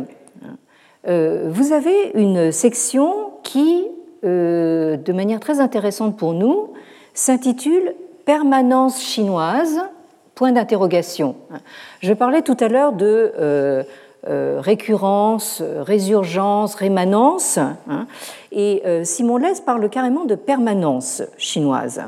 vous 1.04 1.72
avez 1.72 2.12
une 2.16 2.52
section 2.52 3.32
qui, 3.44 3.86
de 4.24 5.14
manière 5.14 5.40
très 5.40 5.60
intéressante 5.60 6.18
pour 6.18 6.34
nous, 6.34 6.74
s'intitule 7.18 7.96
Permanence 8.26 9.02
chinoise 9.02 9.82
Point 10.36 10.52
d'interrogation. 10.52 11.36
Je 12.00 12.14
parlais 12.14 12.44
tout 12.44 12.56
à 12.60 12.68
l'heure 12.68 12.94
de 12.94 13.34
euh, 13.40 13.84
euh, 14.30 14.62
récurrence, 14.62 15.64
résurgence, 15.80 16.76
rémanence, 16.76 17.58
hein, 17.58 18.06
et 18.52 18.84
euh, 18.86 19.04
Simon 19.04 19.38
Lès 19.38 19.62
parle 19.62 19.90
carrément 19.90 20.26
de 20.26 20.36
permanence 20.36 21.24
chinoise. 21.40 22.04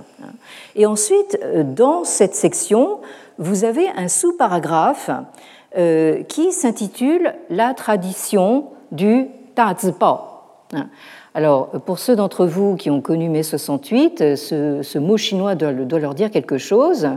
Et 0.76 0.86
ensuite, 0.86 1.40
dans 1.76 2.04
cette 2.04 2.36
section, 2.36 3.00
vous 3.40 3.64
avez 3.64 3.88
un 3.98 4.10
sous-paragraphe 4.10 5.10
qui 6.28 6.52
s'intitule 6.52 7.34
La 7.50 7.74
tradition 7.74 8.68
du 8.92 9.28
Ta 9.56 9.76
hein. 10.74 10.88
Alors, 11.40 11.70
pour 11.70 12.00
ceux 12.00 12.18
d'entre 12.18 12.46
vous 12.46 12.76
qui 12.76 12.90
ont 12.90 13.00
connu 13.00 13.30
mai 13.30 13.44
68, 13.44 14.36
ce, 14.36 14.98
mot 14.98 15.16
chinois 15.16 15.56
doit, 15.56 15.72
leur 15.72 16.14
dire 16.14 16.32
quelque 16.32 16.58
chose. 16.58 17.08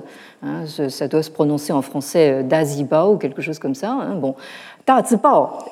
Hein, 0.44 0.64
ça 0.66 1.08
doit 1.08 1.24
se 1.24 1.30
prononcer 1.32 1.72
en 1.72 1.82
français 1.82 2.30
euh, 2.30 2.42
dazibao 2.44 3.14
ou 3.14 3.16
quelque 3.16 3.42
chose 3.42 3.58
comme 3.58 3.74
ça. 3.74 3.90
Hein, 3.90 4.14
bon, 4.14 4.36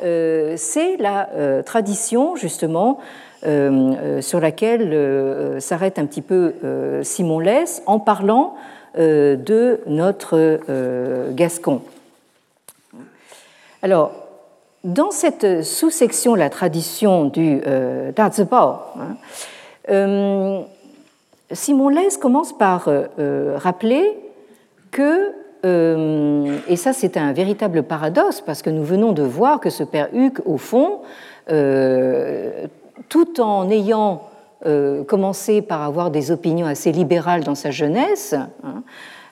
euh, 0.03 0.55
c'est 0.57 0.96
la 0.96 1.28
euh, 1.36 1.62
tradition 1.62 2.34
justement 2.34 2.98
sur 3.44 4.40
laquelle 4.40 5.57
s'arrête 5.61 6.01
un 6.01 6.07
petit 6.07 6.20
peu 6.20 6.55
Simon 7.03 7.38
Less 7.38 7.84
en 7.86 8.01
parlant 8.01 8.57
de 8.98 9.80
notre 9.86 10.59
Gascon. 11.30 11.82
Alors, 13.80 14.20
dans 14.85 15.11
cette 15.11 15.62
sous-section, 15.62 16.35
la 16.35 16.49
tradition 16.49 17.24
du 17.24 17.61
euh, 17.66 18.12
hein, 18.16 19.16
euh, 19.91 20.61
Simon 21.53 21.89
Lès 21.89 22.16
commence 22.16 22.57
par 22.57 22.89
euh, 22.89 23.57
rappeler 23.57 24.18
que, 24.91 25.33
et 25.62 26.76
ça 26.76 26.93
c'est 26.95 27.16
un 27.18 27.33
véritable 27.33 27.83
paradoxe, 27.83 28.41
parce 28.41 28.62
que 28.62 28.70
nous 28.70 28.83
venons 28.83 29.12
de 29.12 29.22
voir 29.22 29.61
que 29.61 29.68
ce 29.68 29.85
père 29.85 30.09
Huc, 30.14 30.41
au 30.47 30.57
fond, 30.57 31.01
tout 33.09 33.41
en 33.41 33.70
ayant 33.70 34.22
commencé 35.07 35.61
par 35.61 35.83
avoir 35.83 36.11
des 36.11 36.31
opinions 36.31 36.66
assez 36.66 36.93
libérales 36.93 37.45
dans 37.45 37.55
sa 37.55 37.70
jeunesse, 37.70 38.35
hein, 38.64 38.83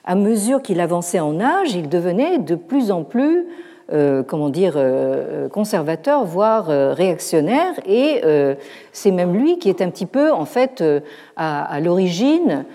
à 0.05 0.15
mesure 0.15 0.61
qu'il 0.61 0.79
avançait 0.81 1.19
en 1.19 1.39
âge, 1.41 1.73
il 1.73 1.89
devenait 1.89 2.37
de 2.37 2.55
plus 2.55 2.91
en 2.91 3.03
plus 3.03 3.47
euh, 3.91 4.21
comment 4.21 4.49
dire, 4.49 4.73
euh, 4.75 5.49
conservateur, 5.49 6.23
voire 6.23 6.69
euh, 6.69 6.93
réactionnaire, 6.93 7.73
et 7.87 8.21
c'est 8.91 9.11
même 9.11 9.33
lui 9.33 9.57
qui 9.57 9.69
est 9.69 9.81
un 9.81 9.89
petit 9.89 10.05
peu, 10.05 10.31
en 10.31 10.45
fait, 10.45 10.83
à, 11.35 11.79
l'origine 11.79 12.65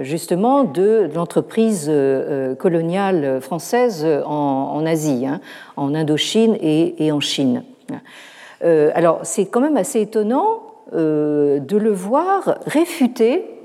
justement 0.00 0.64
de 0.64 1.10
l'entreprise 1.14 1.92
coloniale 2.58 3.40
française 3.42 4.06
en, 4.24 4.84
Asie, 4.86 5.26
hein, 5.26 5.40
en 5.76 5.94
Indochine 5.94 6.56
et, 6.60 7.12
en 7.12 7.20
Chine. 7.20 7.62
alors 8.62 9.20
c'est 9.24 9.46
quand 9.46 9.60
même 9.60 9.76
assez 9.76 10.00
étonnant 10.00 10.62
de 10.92 11.76
le 11.76 11.90
voir 11.90 12.58
réfuter 12.66 13.57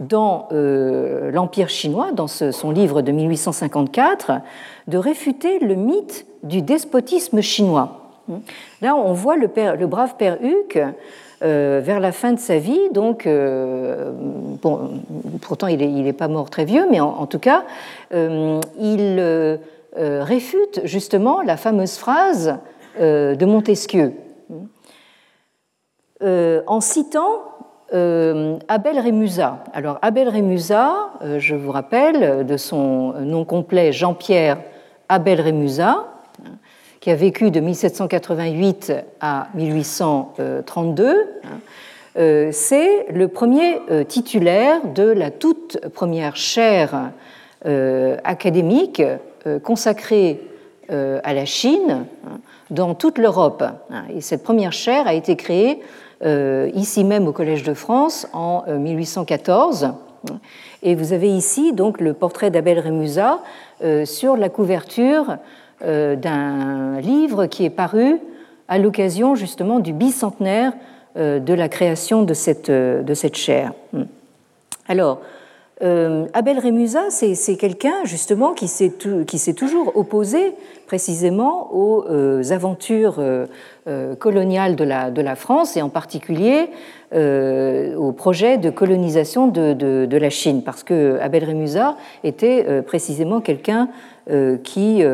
dans 0.00 0.48
l'Empire 0.50 1.68
chinois, 1.68 2.12
dans 2.12 2.26
son 2.26 2.70
livre 2.70 3.02
de 3.02 3.12
1854, 3.12 4.40
de 4.88 4.98
réfuter 4.98 5.58
le 5.58 5.74
mythe 5.74 6.26
du 6.42 6.62
despotisme 6.62 7.40
chinois. 7.40 8.06
Là, 8.82 8.96
on 8.96 9.12
voit 9.12 9.36
le, 9.36 9.86
brave 9.86 10.16
père 10.16 10.38
Huc 10.42 10.78
euh, 11.42 11.80
vers 11.82 12.00
la 12.00 12.12
fin 12.12 12.32
de 12.32 12.38
sa 12.38 12.58
vie, 12.58 12.90
donc, 12.92 13.26
euh, 13.26 14.10
bon, 14.62 15.02
pourtant 15.42 15.66
il 15.66 15.78
n'est 15.78 16.08
est 16.08 16.12
pas 16.12 16.28
mort 16.28 16.50
très 16.50 16.64
vieux, 16.64 16.86
mais 16.90 17.00
en, 17.00 17.26
tout 17.26 17.38
cas, 17.38 17.64
euh, 18.14 18.60
il 18.80 19.58
réfute 19.94 20.80
justement 20.84 21.42
la 21.42 21.56
fameuse 21.56 21.96
phrase 21.96 22.56
de 22.98 23.44
Montesquieu, 23.44 24.12
en 26.22 26.80
citant 26.80 27.55
Abel 27.92 28.98
Rémusat. 28.98 29.64
Alors, 29.72 29.98
Abel 30.02 30.28
Rémusat, 30.28 31.10
je 31.38 31.54
vous 31.54 31.70
rappelle, 31.70 32.44
de 32.46 32.56
son 32.56 33.12
nom 33.20 33.44
complet 33.44 33.92
Jean-Pierre 33.92 34.58
Abel 35.08 35.40
Rémusat, 35.40 36.04
qui 37.00 37.10
a 37.10 37.14
vécu 37.14 37.52
de 37.52 37.60
1788 37.60 38.92
à 39.20 39.46
1832. 39.54 41.14
Euh, 42.18 42.48
c'est 42.50 43.06
le 43.12 43.28
premier 43.28 43.78
euh, 43.90 44.02
titulaire 44.04 44.80
de 44.94 45.04
la 45.04 45.30
toute 45.30 45.78
première 45.94 46.34
chaire 46.34 47.10
euh, 47.66 48.16
académique 48.24 49.02
consacrée 49.62 50.40
à 50.88 51.34
la 51.34 51.44
Chine 51.44 52.04
dans 52.70 52.94
toute 52.94 53.18
l'Europe. 53.18 53.62
Et 54.12 54.20
cette 54.20 54.42
première 54.42 54.72
chaire 54.72 55.06
a 55.06 55.14
été 55.14 55.36
créée 55.36 55.80
ici 56.22 57.04
même 57.04 57.28
au 57.28 57.32
Collège 57.32 57.62
de 57.62 57.74
France 57.74 58.26
en 58.32 58.64
1814. 58.66 59.92
Et 60.82 60.94
vous 60.94 61.12
avez 61.12 61.30
ici 61.30 61.72
donc 61.72 62.00
le 62.00 62.12
portrait 62.12 62.50
d'Abel 62.50 62.78
Rémusat 62.78 63.40
euh, 63.82 64.04
sur 64.04 64.36
la 64.36 64.48
couverture 64.48 65.36
euh, 65.84 66.16
d'un 66.16 67.00
livre 67.00 67.46
qui 67.46 67.64
est 67.64 67.70
paru 67.70 68.18
à 68.68 68.78
l'occasion 68.78 69.34
justement 69.34 69.80
du 69.80 69.92
bicentenaire 69.92 70.72
euh, 71.16 71.38
de 71.38 71.54
la 71.54 71.68
création 71.68 72.22
de 72.22 72.34
cette, 72.34 72.70
de 72.70 73.14
cette 73.14 73.36
chaire. 73.36 73.72
Hmm. 73.92 74.04
Alors, 75.80 76.28
Abel 76.32 76.58
Rémusat, 76.58 77.10
c'est 77.10 77.56
quelqu'un 77.56 78.04
justement 78.04 78.54
qui 78.54 78.68
s'est 78.68 79.54
toujours 79.54 79.96
opposé 79.96 80.54
précisément 80.86 81.68
aux 81.74 82.04
aventures 82.52 83.20
coloniales 84.18 84.76
de 84.76 84.84
la, 84.84 85.34
France 85.36 85.76
et 85.76 85.82
en 85.82 85.88
particulier 85.88 86.70
euh, 87.14 87.94
au 87.94 88.10
projet 88.10 88.58
de 88.58 88.68
colonisation 88.68 89.46
de, 89.46 90.16
la 90.16 90.30
Chine, 90.30 90.62
parce 90.64 90.82
que 90.82 91.18
Abel 91.20 91.44
était 92.24 92.64
euh, 92.66 92.82
précisément 92.82 93.40
quelqu'un 93.40 93.88
euh, 94.28 94.56
qui 94.56 95.04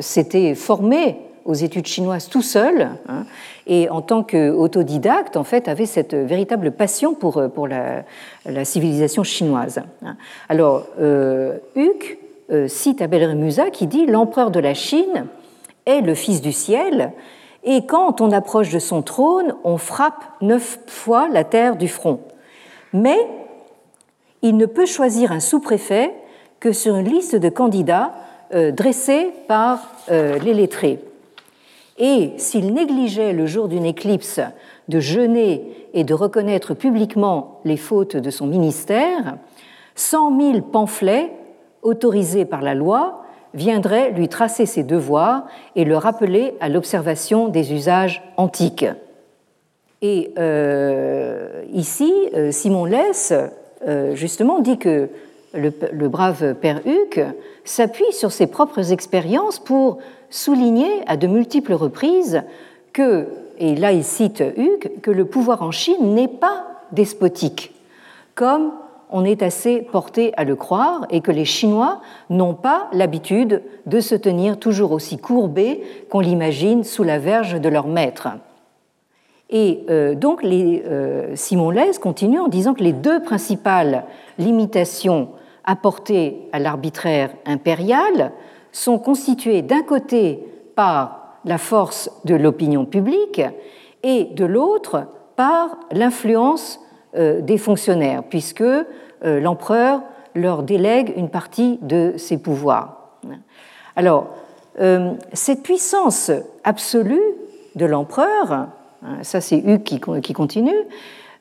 s'était 0.00 0.54
formé 0.54 1.18
aux 1.48 1.54
études 1.54 1.86
chinoises 1.86 2.28
tout 2.28 2.42
seul, 2.42 2.90
hein, 3.08 3.24
et 3.66 3.88
en 3.88 4.00
tant 4.00 4.22
qu'autodidacte, 4.22 5.36
en 5.36 5.42
fait, 5.42 5.66
avait 5.66 5.86
cette 5.86 6.14
véritable 6.14 6.70
passion 6.70 7.14
pour, 7.14 7.42
pour 7.52 7.66
la, 7.66 8.04
civilisation 8.64 9.24
chinoise. 9.24 9.80
Hein. 10.04 10.16
Alors, 10.48 10.86
Huc 11.74 12.18
cite 12.66 13.02
Abel 13.02 13.24
Rémusat 13.24 13.70
qui 13.70 13.86
dit 13.86 14.06
L'empereur 14.06 14.50
de 14.50 14.60
la 14.60 14.74
Chine 14.74 15.26
est 15.86 16.00
le 16.00 16.14
fils 16.14 16.40
du 16.40 16.52
ciel 16.52 17.12
et 17.64 17.84
quand 17.84 18.20
on 18.20 18.30
approche 18.30 18.70
de 18.70 18.78
son 18.78 19.02
trône, 19.02 19.54
on 19.64 19.78
frappe 19.78 20.24
neuf 20.40 20.78
fois 20.86 21.28
la 21.28 21.44
terre 21.44 21.76
du 21.76 21.88
front. 21.88 22.20
Mais 22.92 23.18
il 24.42 24.56
ne 24.56 24.66
peut 24.66 24.86
choisir 24.86 25.32
un 25.32 25.40
sous-préfet 25.40 26.14
que 26.60 26.72
sur 26.72 26.96
une 26.96 27.08
liste 27.08 27.36
de 27.36 27.48
candidats 27.48 28.14
euh, 28.54 28.70
dressée 28.70 29.30
par 29.48 29.80
euh, 30.10 30.38
les 30.38 30.54
lettrés. 30.54 31.00
Et 31.98 32.32
s'il 32.36 32.72
négligeait 32.72 33.32
le 33.32 33.46
jour 33.46 33.68
d'une 33.68 33.84
éclipse 33.84 34.40
de 34.88 35.00
jeûner 35.00 35.88
et 35.94 36.04
de 36.04 36.14
reconnaître 36.14 36.74
publiquement 36.74 37.60
les 37.64 37.76
fautes 37.76 38.16
de 38.16 38.30
son 38.30 38.46
ministère, 38.46 39.36
cent 39.94 40.30
mille 40.30 40.62
pamphlets 40.62 41.32
autorisés 41.82 42.44
par 42.44 42.62
la 42.62 42.74
loi 42.74 43.24
viendrait 43.54 44.12
lui 44.12 44.28
tracer 44.28 44.66
ses 44.66 44.84
devoirs 44.84 45.46
et 45.74 45.84
le 45.84 45.96
rappeler 45.96 46.54
à 46.60 46.68
l'observation 46.68 47.48
des 47.48 47.72
usages 47.72 48.22
antiques. 48.36 48.86
Et 50.00 50.32
euh, 50.38 51.64
ici, 51.72 52.12
euh, 52.34 52.52
Simon 52.52 52.84
Less, 52.84 53.32
euh, 53.86 54.14
justement, 54.14 54.60
dit 54.60 54.78
que 54.78 55.08
le, 55.54 56.08
brave 56.08 56.54
père 56.54 56.80
Huc 56.86 57.20
s'appuie 57.64 58.12
sur 58.12 58.32
ses 58.32 58.46
propres 58.46 58.92
expériences 58.92 59.58
pour 59.58 59.98
souligner 60.30 60.90
à 61.06 61.16
de 61.16 61.26
multiples 61.26 61.74
reprises 61.74 62.42
que, 62.92 63.28
et 63.58 63.74
là 63.74 63.92
il 63.92 64.04
cite 64.04 64.42
Huc, 64.56 65.00
que 65.02 65.10
le 65.10 65.24
pouvoir 65.24 65.62
en 65.62 65.70
Chine 65.70 66.14
n'est 66.14 66.28
pas 66.28 66.66
despotique, 66.92 67.74
comme 68.34 68.72
on 69.10 69.24
est 69.24 69.42
assez 69.42 69.80
porté 69.80 70.32
à 70.36 70.44
le 70.44 70.54
croire 70.54 71.06
et 71.10 71.20
que 71.20 71.32
les 71.32 71.46
Chinois 71.46 72.00
n'ont 72.28 72.54
pas 72.54 72.88
l'habitude 72.92 73.62
de 73.86 74.00
se 74.00 74.14
tenir 74.14 74.58
toujours 74.58 74.92
aussi 74.92 75.16
courbés 75.16 75.82
qu'on 76.10 76.20
l'imagine 76.20 76.84
sous 76.84 77.04
la 77.04 77.18
verge 77.18 77.58
de 77.60 77.68
leur 77.68 77.86
maître. 77.86 78.28
Et 79.50 79.84
euh, 79.88 80.14
donc 80.14 80.44
euh, 80.44 81.32
Simon 81.34 81.70
Lès 81.70 81.98
continue 81.98 82.38
en 82.38 82.48
disant 82.48 82.74
que 82.74 82.82
les 82.82 82.92
deux 82.92 83.22
principales 83.22 84.04
limitations 84.38 85.30
apportées 85.64 86.48
à 86.52 86.58
l'arbitraire 86.58 87.30
impérial 87.46 88.32
sont 88.72 88.98
constituées 88.98 89.62
d'un 89.62 89.82
côté 89.82 90.46
par 90.74 91.38
la 91.44 91.58
force 91.58 92.10
de 92.24 92.34
l'opinion 92.34 92.84
publique 92.84 93.40
et 94.02 94.24
de 94.24 94.44
l'autre 94.44 95.06
par 95.36 95.78
l'influence 95.92 96.80
euh, 97.16 97.40
des 97.40 97.58
fonctionnaires, 97.58 98.22
puisque 98.28 98.64
l'empereur 99.22 100.02
leur 100.36 100.62
délègue 100.62 101.12
une 101.16 101.28
partie 101.28 101.80
de 101.82 102.14
ses 102.16 102.38
pouvoirs. 102.38 103.18
Alors, 103.96 104.28
cette 105.32 105.64
puissance 105.64 106.30
absolue 106.62 107.20
de 107.74 107.84
l'empereur, 107.84 108.68
ça 109.22 109.40
c'est 109.40 109.58
Hugues 109.58 109.82
qui 109.82 110.32
continue, 110.32 110.76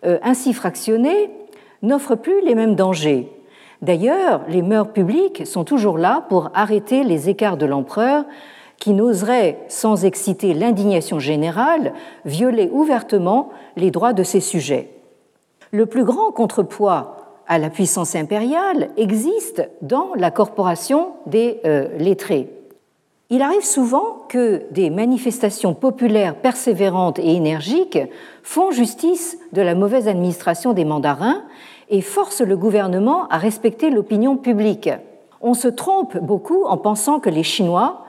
ainsi 0.03 0.53
fractionnée, 0.53 1.29
n'offre 1.81 2.15
plus 2.15 2.41
les 2.41 2.55
mêmes 2.55 2.75
dangers. 2.75 3.31
D'ailleurs, 3.81 4.41
les 4.47 4.61
mœurs 4.61 4.91
publiques 4.91 5.45
sont 5.45 5.63
toujours 5.63 5.97
là 5.97 6.25
pour 6.29 6.49
arrêter 6.53 7.03
les 7.03 7.29
écarts 7.29 7.57
de 7.57 7.65
l'empereur 7.65 8.25
qui 8.79 8.93
n'oserait, 8.93 9.59
sans 9.69 10.05
exciter 10.05 10.53
l'indignation 10.53 11.19
générale, 11.19 11.93
violer 12.25 12.69
ouvertement 12.71 13.49
les 13.75 13.91
droits 13.91 14.13
de 14.13 14.23
ses 14.23 14.39
sujets. 14.39 14.91
Le 15.71 15.85
plus 15.85 16.03
grand 16.03 16.31
contrepoids 16.31 17.17
à 17.47 17.57
la 17.59 17.69
puissance 17.69 18.15
impériale 18.15 18.89
existe 18.97 19.67
dans 19.81 20.11
la 20.15 20.31
corporation 20.31 21.13
des 21.25 21.59
euh, 21.65 21.87
lettrés. 21.97 22.49
Il 23.29 23.41
arrive 23.41 23.63
souvent 23.63 24.23
que 24.29 24.63
des 24.71 24.89
manifestations 24.89 25.73
populaires 25.73 26.35
persévérantes 26.35 27.19
et 27.19 27.35
énergiques 27.35 27.99
font 28.41 28.71
justice 28.71 29.37
de 29.51 29.61
la 29.61 29.75
mauvaise 29.75 30.07
administration 30.07 30.71
des 30.71 30.85
mandarins 30.85 31.43
et 31.89 32.01
forcent 32.01 32.41
le 32.41 32.55
gouvernement 32.55 33.27
à 33.27 33.37
respecter 33.37 33.89
l'opinion 33.89 34.37
publique. 34.37 34.89
On 35.41 35.53
se 35.53 35.67
trompe 35.67 36.17
beaucoup 36.17 36.63
en 36.63 36.77
pensant 36.77 37.19
que 37.19 37.29
les 37.29 37.43
Chinois 37.43 38.05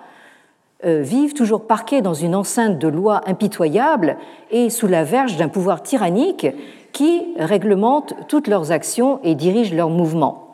euh, 0.85 1.03
vivent 1.03 1.35
toujours 1.35 1.67
parqués 1.67 2.01
dans 2.01 2.15
une 2.15 2.37
enceinte 2.37 2.79
de 2.79 2.87
lois 2.87 3.23
impitoyables 3.27 4.19
et 4.53 4.71
sous 4.71 4.87
la 4.87 5.03
verge 5.03 5.37
d'un 5.37 5.49
pouvoir 5.49 5.83
tyrannique 5.83 6.47
qui 6.93 7.35
réglemente 7.37 8.15
toutes 8.29 8.47
leurs 8.47 8.71
actions 8.71 9.19
et 9.25 9.35
dirige 9.35 9.75
leurs 9.75 9.91
mouvements. 9.91 10.48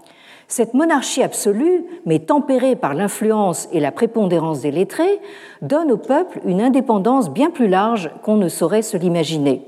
Cette 0.49 0.74
monarchie 0.74 1.22
absolue, 1.22 1.84
mais 2.07 2.18
tempérée 2.20 2.76
par 2.76 2.95
l'influence 2.95 3.68
et 3.72 3.80
la 3.80 3.92
prépondérance 3.92 4.61
des 4.61 4.70
lettrés, 4.70 5.20
donne 5.62 5.90
au 5.90 5.97
peuple 5.97 6.40
une 6.45 6.61
indépendance 6.61 7.30
bien 7.30 7.51
plus 7.51 7.68
large 7.68 8.11
qu'on 8.22 8.36
ne 8.36 8.49
saurait 8.49 8.82
se 8.82 8.97
l'imaginer. 8.97 9.66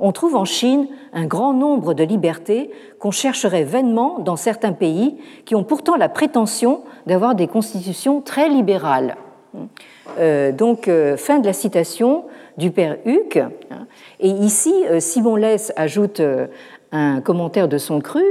On 0.00 0.12
trouve 0.12 0.36
en 0.36 0.44
Chine 0.44 0.86
un 1.12 1.26
grand 1.26 1.52
nombre 1.52 1.92
de 1.92 2.04
libertés 2.04 2.70
qu'on 2.98 3.10
chercherait 3.10 3.64
vainement 3.64 4.18
dans 4.20 4.36
certains 4.36 4.72
pays 4.72 5.18
qui 5.44 5.54
ont 5.54 5.64
pourtant 5.64 5.96
la 5.96 6.08
prétention 6.08 6.82
d'avoir 7.06 7.34
des 7.34 7.48
constitutions 7.48 8.20
très 8.20 8.48
libérales. 8.48 9.16
Euh, 10.18 10.52
donc, 10.52 10.88
euh, 10.88 11.16
fin 11.16 11.38
de 11.38 11.46
la 11.46 11.52
citation 11.52 12.24
du 12.56 12.70
père 12.70 12.96
Huc. 13.04 13.40
Et 14.20 14.28
ici, 14.28 14.72
euh, 14.88 15.00
Simon 15.00 15.36
Less 15.36 15.72
ajoute 15.76 16.20
un 16.92 17.20
commentaire 17.20 17.68
de 17.68 17.78
son 17.78 18.00
cru. 18.00 18.22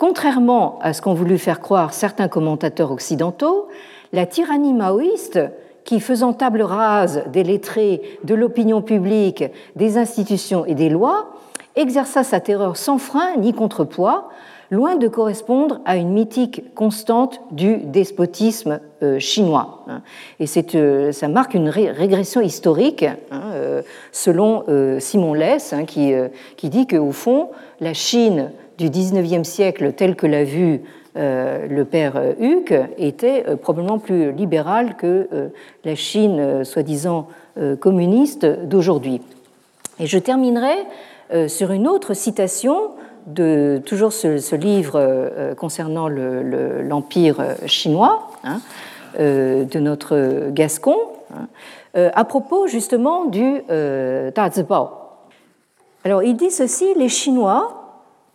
Contrairement 0.00 0.78
à 0.80 0.94
ce 0.94 1.02
qu'ont 1.02 1.12
voulu 1.12 1.36
faire 1.36 1.60
croire 1.60 1.92
certains 1.92 2.26
commentateurs 2.26 2.90
occidentaux, 2.90 3.68
la 4.14 4.24
tyrannie 4.24 4.72
maoïste, 4.72 5.38
qui, 5.84 6.00
faisant 6.00 6.32
table 6.32 6.62
rase 6.62 7.24
des 7.30 7.44
lettrés, 7.44 8.00
de 8.24 8.34
l'opinion 8.34 8.80
publique, 8.80 9.44
des 9.76 9.98
institutions 9.98 10.64
et 10.64 10.74
des 10.74 10.88
lois, 10.88 11.34
exerça 11.76 12.24
sa 12.24 12.40
terreur 12.40 12.78
sans 12.78 12.96
frein 12.96 13.36
ni 13.36 13.52
contrepoids, 13.52 14.30
loin 14.70 14.96
de 14.96 15.06
correspondre 15.06 15.82
à 15.84 15.96
une 15.96 16.12
mythique 16.12 16.74
constante 16.74 17.42
du 17.50 17.76
despotisme 17.76 18.80
euh, 19.02 19.18
chinois. 19.18 19.84
Hein. 19.86 20.00
Et 20.38 20.46
euh, 20.76 21.12
ça 21.12 21.28
marque 21.28 21.52
une 21.52 21.68
régression 21.68 22.40
historique, 22.40 23.02
hein, 23.02 23.42
euh, 23.52 23.82
selon 24.12 24.64
Simon 24.98 25.34
Less, 25.34 25.74
hein, 25.74 25.84
qui, 25.84 26.14
qui 26.56 26.70
dit 26.70 26.86
qu'au 26.86 27.12
fond, 27.12 27.50
la 27.80 27.92
Chine 27.92 28.50
du 28.80 28.90
XIXe 28.90 29.46
siècle, 29.48 29.92
telle 29.92 30.16
que 30.16 30.26
l'a 30.26 30.44
vue 30.44 30.80
le 31.14 31.82
père 31.82 32.20
Huck, 32.40 32.72
était 32.98 33.44
probablement 33.60 33.98
plus 33.98 34.32
libérale 34.32 34.96
que 34.96 35.28
la 35.84 35.94
Chine 35.94 36.64
soi-disant 36.64 37.28
communiste 37.80 38.46
d'aujourd'hui. 38.46 39.20
Et 39.98 40.06
je 40.06 40.18
terminerai 40.18 40.74
sur 41.48 41.72
une 41.72 41.86
autre 41.86 42.14
citation 42.14 42.92
de 43.26 43.80
toujours 43.84 44.12
ce, 44.12 44.54
livre 44.54 44.96
euh, 44.96 45.54
concernant 45.54 46.08
l'Empire 46.08 47.36
chinois 47.66 48.30
hein, 48.44 48.60
euh, 49.18 49.64
de 49.64 49.78
notre 49.78 50.50
Gascon, 50.50 50.96
hein, 51.32 51.46
euh, 51.96 52.10
à 52.14 52.24
propos 52.24 52.66
justement 52.66 53.26
du 53.26 53.62
Dazibao. 54.34 54.90
Alors 56.04 56.22
il 56.22 56.36
dit 56.36 56.50
ceci, 56.50 56.94
les 56.96 57.08
Chinois, 57.08 57.79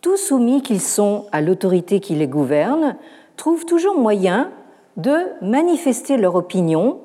tout 0.06 0.16
soumis 0.16 0.62
qu'ils 0.62 0.80
sont 0.80 1.26
à 1.32 1.40
l'autorité 1.40 1.98
qui 1.98 2.14
les 2.14 2.28
gouverne, 2.28 2.94
trouvent 3.36 3.64
toujours 3.64 3.98
moyen 3.98 4.52
de 4.96 5.16
manifester 5.42 6.16
leur 6.16 6.36
opinion 6.36 7.00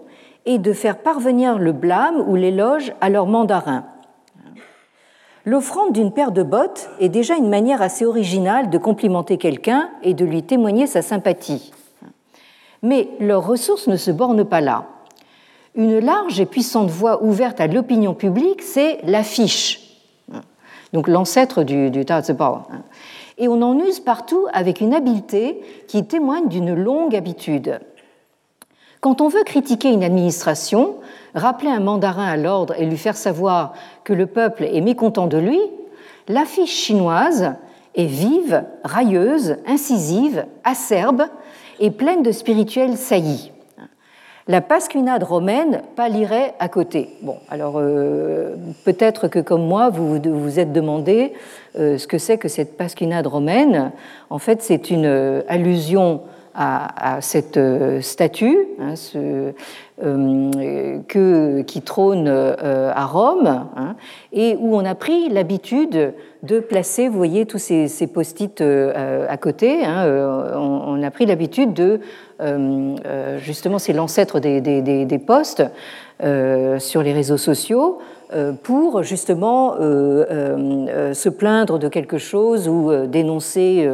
et 0.46 0.60
de 0.60 0.72
faire 0.72 1.00
parvenir 1.00 1.58
le 1.58 1.72
blâme 1.72 2.24
ou 2.28 2.36
l'éloge 2.36 2.94
à 3.02 3.10
leurs 3.10 3.26
mandarins 3.26 3.86
L'offrande 5.46 5.94
d'une 5.94 6.12
paire 6.12 6.32
de 6.32 6.44
bottes 6.44 6.92
est 7.00 7.10
déjà 7.10 7.38
une 7.38 7.50
manière 7.50 7.82
assez 7.82 8.06
originale 8.06 8.70
de 8.70 8.78
complimenter 8.78 9.40
quelqu'un 9.40 9.90
et 10.04 10.14
de 10.14 10.24
lui 10.24 10.44
témoigner 10.44 10.86
sa 10.86 11.02
sympathie. 11.02 11.72
Mais 12.84 13.08
leurs 13.20 13.48
ressources 13.48 13.88
ne 13.88 13.98
se 13.98 14.12
bornent 14.12 14.46
pas 14.46 14.62
là. 14.62 14.86
Une 15.74 15.98
large 15.98 16.40
et 16.40 16.46
puissante 16.46 16.92
voie 16.92 17.24
ouverte 17.24 17.60
à 17.62 17.66
l'opinion 17.66 18.14
publique, 18.14 18.62
c'est 18.62 19.00
l'affiche, 19.06 19.81
donc 20.94 21.08
l'ancêtre 21.08 21.64
du, 21.64 21.90
du 21.90 22.06
Et 23.38 23.48
on 23.48 23.62
en 23.62 23.80
use 23.80 24.00
partout 24.00 24.48
avec 24.54 24.82
une 24.82 24.94
habileté 24.94 25.62
qui 25.88 26.06
témoigne 26.06 26.48
d'une 26.48 26.74
longue 26.74 27.16
habitude. 27.16 27.80
Quand 29.00 29.22
on 29.22 29.30
veut 29.30 29.44
critiquer 29.44 29.90
une 29.90 30.04
administration, 30.04 30.96
rappeler 31.34 31.72
un 31.72 31.80
mandarin 31.80 32.28
à 32.28 32.38
l'ordre 32.38 32.76
et 32.78 32.86
lui 32.86 32.98
faire 32.98 33.18
savoir 33.18 33.74
que 34.04 34.14
le 34.14 34.28
peuple 34.28 34.64
est 34.64 34.82
mécontent 34.82 35.28
de 35.28 35.38
lui, 35.38 35.60
l'affiche 36.28 36.74
chinoise 36.74 37.56
est 37.96 38.06
vive, 38.06 38.64
railleuse, 38.84 39.58
incisive, 39.66 40.46
acerbe 40.64 41.24
et 41.80 41.90
pleine 41.90 42.22
de 42.22 42.32
spirituels 42.32 42.96
saillies. 42.96 43.52
La 44.52 44.60
pasquinade 44.60 45.24
romaine 45.24 45.82
pâlirait 45.96 46.56
à 46.60 46.68
côté. 46.68 47.16
Bon, 47.22 47.38
alors 47.50 47.76
euh, 47.78 48.54
peut-être 48.84 49.30
que 49.30 49.40
comme 49.40 49.66
moi, 49.66 49.90
vous 49.90 50.20
vous 50.22 50.60
êtes 50.60 50.74
demandé 50.74 51.32
euh, 51.80 51.98
ce 51.98 52.06
que 52.06 52.18
c'est 52.18 52.38
que 52.38 52.50
cette 52.50 52.76
pasquinade 52.76 53.28
romaine. 53.28 53.94
En 54.30 54.40
fait, 54.40 54.62
c'est 54.62 54.92
une 54.92 55.06
euh, 55.06 55.42
allusion 55.48 56.24
à, 56.54 57.20
cette 57.22 57.58
euh, 57.58 58.02
statue 58.02 58.58
hein, 58.80 58.96
euh, 60.04 61.02
que, 61.08 61.62
qui 61.62 61.82
trône 61.82 62.28
euh, 62.28 62.92
à 62.94 63.06
Rome 63.06 63.68
hein, 63.76 63.96
et 64.34 64.56
où 64.60 64.76
on 64.76 64.86
a 64.86 64.96
pris 64.96 65.30
l'habitude 65.30 66.14
de 66.44 66.60
placer, 66.60 67.08
vous 67.08 67.18
voyez, 67.18 67.46
tous 67.46 67.60
ces, 67.60 68.08
post-it 68.08 68.62
à 68.62 69.38
côté. 69.38 69.86
Hein, 69.86 70.06
on, 70.56 71.02
a 71.04 71.12
pris 71.12 71.28
l'habitude 71.28 71.74
de, 71.74 72.00
justement, 73.38 73.78
c'est 73.78 73.94
l'ancêtre 73.94 74.40
des, 74.40 74.60
des, 74.60 74.82
des, 74.82 75.20
postes 75.20 75.64
sur 76.20 77.04
les 77.04 77.14
réseaux 77.14 77.38
sociaux, 77.38 78.00
pour 78.64 79.04
justement 79.04 79.76
euh, 79.76 80.26
euh, 80.30 81.14
se 81.14 81.30
plaindre 81.30 81.80
de 81.80 81.88
quelque 81.88 82.18
chose 82.18 82.68
ou 82.68 83.06
dénoncer 83.08 83.88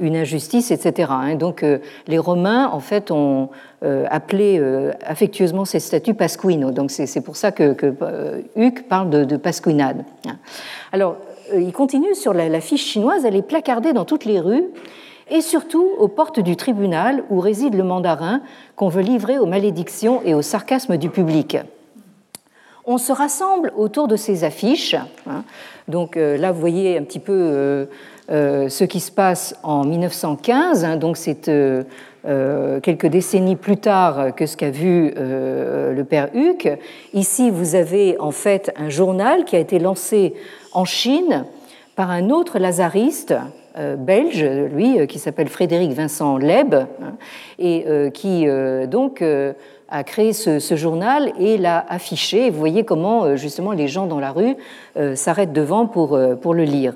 une 0.00 0.16
injustice, 0.16 0.70
etc. 0.70 1.10
Hein. 1.12 1.34
Donc 1.34 1.64
les 2.06 2.18
Romains, 2.18 2.68
en 2.72 2.80
fait, 2.80 3.10
ont 3.10 3.50
appelé 3.82 4.62
affectueusement 5.04 5.64
ces 5.64 5.80
statues 5.80 6.14
pasquino. 6.14 6.70
Donc 6.70 6.90
c'est 6.90 7.20
pour 7.20 7.36
ça 7.36 7.52
que, 7.52 7.72
que 7.72 7.94
Huc 8.56 8.88
parle 8.88 9.10
de, 9.10 9.24
de 9.24 9.36
pasquinade. 9.36 10.04
Hein. 10.26 10.36
Alors, 10.92 11.16
il 11.54 11.72
continue 11.72 12.14
sur 12.14 12.32
la, 12.32 12.48
la 12.48 12.60
fiche 12.60 12.84
chinoise, 12.84 13.24
elle 13.24 13.36
est 13.36 13.42
placardée 13.42 13.92
dans 13.92 14.06
toutes 14.06 14.24
les 14.24 14.40
rues 14.40 14.64
et 15.30 15.40
surtout 15.40 15.86
aux 15.98 16.08
portes 16.08 16.40
du 16.40 16.56
tribunal 16.56 17.24
où 17.30 17.40
réside 17.40 17.74
le 17.74 17.84
mandarin 17.84 18.40
qu'on 18.76 18.88
veut 18.88 19.02
livrer 19.02 19.38
aux 19.38 19.46
malédictions 19.46 20.20
et 20.24 20.34
au 20.34 20.42
sarcasme 20.42 20.96
du 20.96 21.10
public 21.10 21.58
on 22.86 22.98
se 22.98 23.12
rassemble 23.12 23.72
autour 23.76 24.08
de 24.08 24.16
ces 24.16 24.44
affiches. 24.44 24.94
Hein. 25.26 25.44
Donc 25.88 26.16
euh, 26.16 26.36
là, 26.36 26.52
vous 26.52 26.60
voyez 26.60 26.98
un 26.98 27.02
petit 27.02 27.18
peu 27.18 27.32
euh, 27.32 27.86
euh, 28.30 28.68
ce 28.68 28.84
qui 28.84 29.00
se 29.00 29.10
passe 29.10 29.56
en 29.62 29.84
1915. 29.84 30.84
Hein. 30.84 30.96
donc 30.96 31.16
c'est 31.16 31.50
quelques 32.82 33.06
décennies 33.06 33.56
plus 33.56 33.76
tard 33.76 34.34
que 34.34 34.46
ce 34.46 34.56
qu'a 34.56 34.70
vu 34.70 35.12
le 35.14 36.02
père 36.04 36.30
Huck. 36.34 36.68
Ici, 37.12 37.50
vous 37.50 37.74
avez 37.74 38.18
en 38.18 38.30
fait 38.30 38.72
un 38.76 38.88
journal 38.88 39.44
qui 39.44 39.56
a 39.56 39.58
été 39.58 39.78
lancé 39.78 40.34
en 40.72 40.86
Chine 40.86 41.44
par 41.96 42.10
un 42.10 42.30
autre 42.30 42.58
lazariste 42.58 43.34
belge, 43.98 44.42
lui, 44.72 45.06
qui 45.06 45.18
s'appelle 45.18 45.48
Frédéric 45.48 45.92
Vincent 45.92 46.38
Leb, 46.38 46.74
hein, 46.74 47.16
et 47.58 48.10
qui 48.14 48.46
donc 48.88 49.22
a 49.88 50.04
créé 50.04 50.32
ce, 50.32 50.76
journal 50.76 51.32
et 51.38 51.58
l'a 51.58 51.84
affiché. 51.88 52.50
Vous 52.50 52.58
voyez 52.58 52.84
comment 52.84 53.24
euh, 53.24 53.36
justement 53.36 53.72
les 53.72 53.88
gens 53.88 54.06
dans 54.06 54.20
la 54.20 54.32
rue 54.32 54.56
euh, 54.96 55.14
s'arrêtent 55.14 55.52
devant 55.52 55.86
pour, 55.86 56.14
euh, 56.14 56.34
pour 56.34 56.54
le 56.54 56.64
lire. 56.64 56.94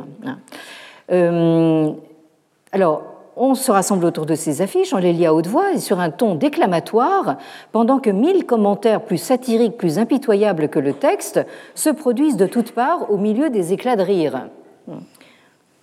alors, 2.73 3.03
on 3.41 3.55
se 3.55 3.71
rassemble 3.71 4.05
autour 4.05 4.27
de 4.27 4.35
ces 4.35 4.63
affiches, 4.63 4.93
on 4.93 4.99
les 4.99 5.13
lit 5.13 5.25
à 5.25 5.33
haute 5.33 5.47
voix 5.47 5.73
et 5.73 5.79
sur 5.79 6.01
un 6.01 6.11
ton 6.11 6.35
déclamatoire, 6.35 7.37
pendant 7.71 8.01
que 8.01 8.11
mille 8.11 8.45
commentaires 8.45 9.01
plus 9.01 9.17
satiriques, 9.17 9.77
plus 9.77 9.99
impitoyables 9.99 10.69
que 10.69 10.81
le 10.81 10.93
texte 10.93 11.41
se 11.77 11.89
produisent 11.89 12.37
de 12.37 12.47
toutes 12.47 12.73
parts 12.73 13.13
au 13.13 13.17
milieu 13.17 13.49
des 13.49 13.73
éclats 13.73 13.95
de 13.95 14.03
rire. 14.03 14.49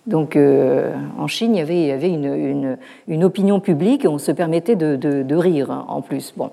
Donc 0.06 0.36
en 0.36 1.26
Chine, 1.26 1.54
il 1.54 1.58
y 1.58 1.90
avait, 1.90 2.08
une, 2.08 3.24
opinion 3.24 3.60
publique 3.60 4.04
et 4.04 4.08
on 4.08 4.18
se 4.18 4.30
permettait 4.30 4.76
de, 4.76 4.96
de, 4.96 5.36
rire 5.36 5.70
hein, 5.70 5.84
en 5.88 6.00
plus. 6.00 6.32
Bon. 6.36 6.50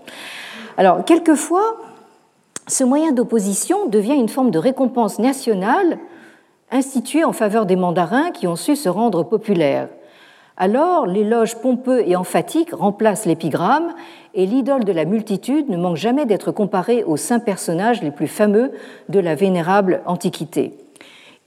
Alors, 0.78 1.06
quelquefois, 1.06 1.78
ce 2.68 2.84
moyen 2.84 3.12
d'opposition 3.12 3.88
devient 3.88 4.16
une 4.16 4.30
forme 4.30 4.50
de 4.50 4.58
récompense 4.58 5.20
nationale 5.20 6.00
instituée 6.72 7.24
en 7.24 7.34
faveur 7.34 7.66
des 7.66 7.76
mandarins 7.76 8.32
qui 8.32 8.48
ont 8.48 8.56
su 8.56 8.76
se 8.76 8.90
rendre 8.90 9.24
populaires. 9.24 9.90
Alors, 10.56 11.08
l'éloge 11.08 11.56
pompeux 11.56 12.08
et 12.08 12.16
emphatique 12.16 12.74
remplace 12.74 13.26
l'épigramme 13.26 13.94
et 14.34 14.46
l'idole 14.46 14.84
de 14.84 14.92
la 14.92 15.06
multitude 15.06 15.70
ne 15.70 15.78
manque 15.78 15.98
jamais 15.98 16.26
d'être 16.26 16.52
comparée 16.52 17.04
aux 17.04 17.18
saints 17.18 17.40
personnages 17.40 18.02
les 18.02 18.12
plus 18.12 18.28
fameux 18.28 18.72
de 19.10 19.20
la 19.20 19.36
vénérable 19.36 20.02
Antiquité. 20.06 20.74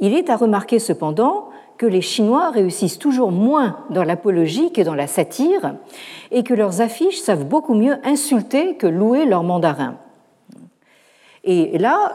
Il 0.01 0.13
est 0.13 0.29
à 0.29 0.37
remarquer 0.37 0.79
cependant 0.79 1.49
que 1.79 1.87
les 1.87 2.01
Chinois 2.01 2.51
réussissent 2.51 2.99
toujours 2.99 3.33
moins 3.33 3.79
dans 3.91 4.05
l'apologie 4.05 4.73
que 4.73 4.83
dans 4.83 4.95
la 4.95 5.07
satire, 5.07 5.75
et 6.31 6.43
que 6.43 6.55
leurs 6.55 6.81
affiches 6.81 7.19
savent 7.19 7.45
beaucoup 7.45 7.75
mieux 7.75 7.97
insulter 8.05 8.77
que 8.77 8.87
louer 8.87 9.27
leurs 9.27 9.45
mandarins. 9.45 9.97
Et 11.45 11.79
là, 11.79 12.13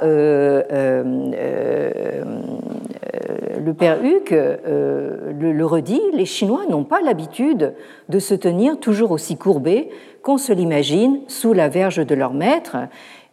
le 3.64 3.74
père 3.74 4.04
Huc 4.04 4.32
le, 4.32 5.66
redit, 5.66 6.02
les 6.14 6.26
Chinois 6.26 6.66
n'ont 6.70 6.84
pas 6.84 7.02
l'habitude 7.02 7.74
de 8.10 8.20
se 8.20 8.34
tenir 8.34 8.80
toujours 8.80 9.12
aussi 9.12 9.38
courbés 9.38 9.90
qu'on 10.22 10.38
se 10.38 10.54
l'imagine 10.54 11.22
sous 11.28 11.54
la 11.54 11.70
verge 11.70 12.06
de 12.06 12.16
leur 12.16 12.34
maître, 12.34 12.78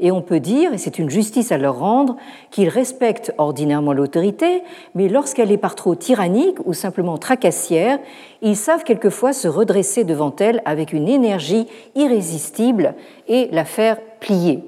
et 0.00 0.12
on 0.12 0.22
peut 0.22 0.40
dire, 0.40 0.72
et 0.72 0.78
c'est 0.78 0.98
une 0.98 1.10
justice 1.10 1.50
à 1.52 1.58
leur 1.58 1.78
rendre, 1.78 2.16
qu'ils 2.50 2.68
respectent 2.68 3.32
ordinairement 3.38 3.92
l'autorité, 3.92 4.62
mais 4.94 5.08
lorsqu'elle 5.08 5.50
est 5.50 5.58
par 5.58 5.74
trop 5.74 5.94
tyrannique 5.94 6.58
ou 6.64 6.72
simplement 6.72 7.18
tracassière, 7.18 7.98
ils 8.42 8.56
savent 8.56 8.84
quelquefois 8.84 9.32
se 9.32 9.48
redresser 9.48 10.04
devant 10.04 10.34
elle 10.38 10.62
avec 10.64 10.92
une 10.92 11.08
énergie 11.08 11.66
irrésistible 11.96 12.94
et 13.26 13.48
la 13.50 13.64
faire 13.64 13.98
plier. 14.20 14.62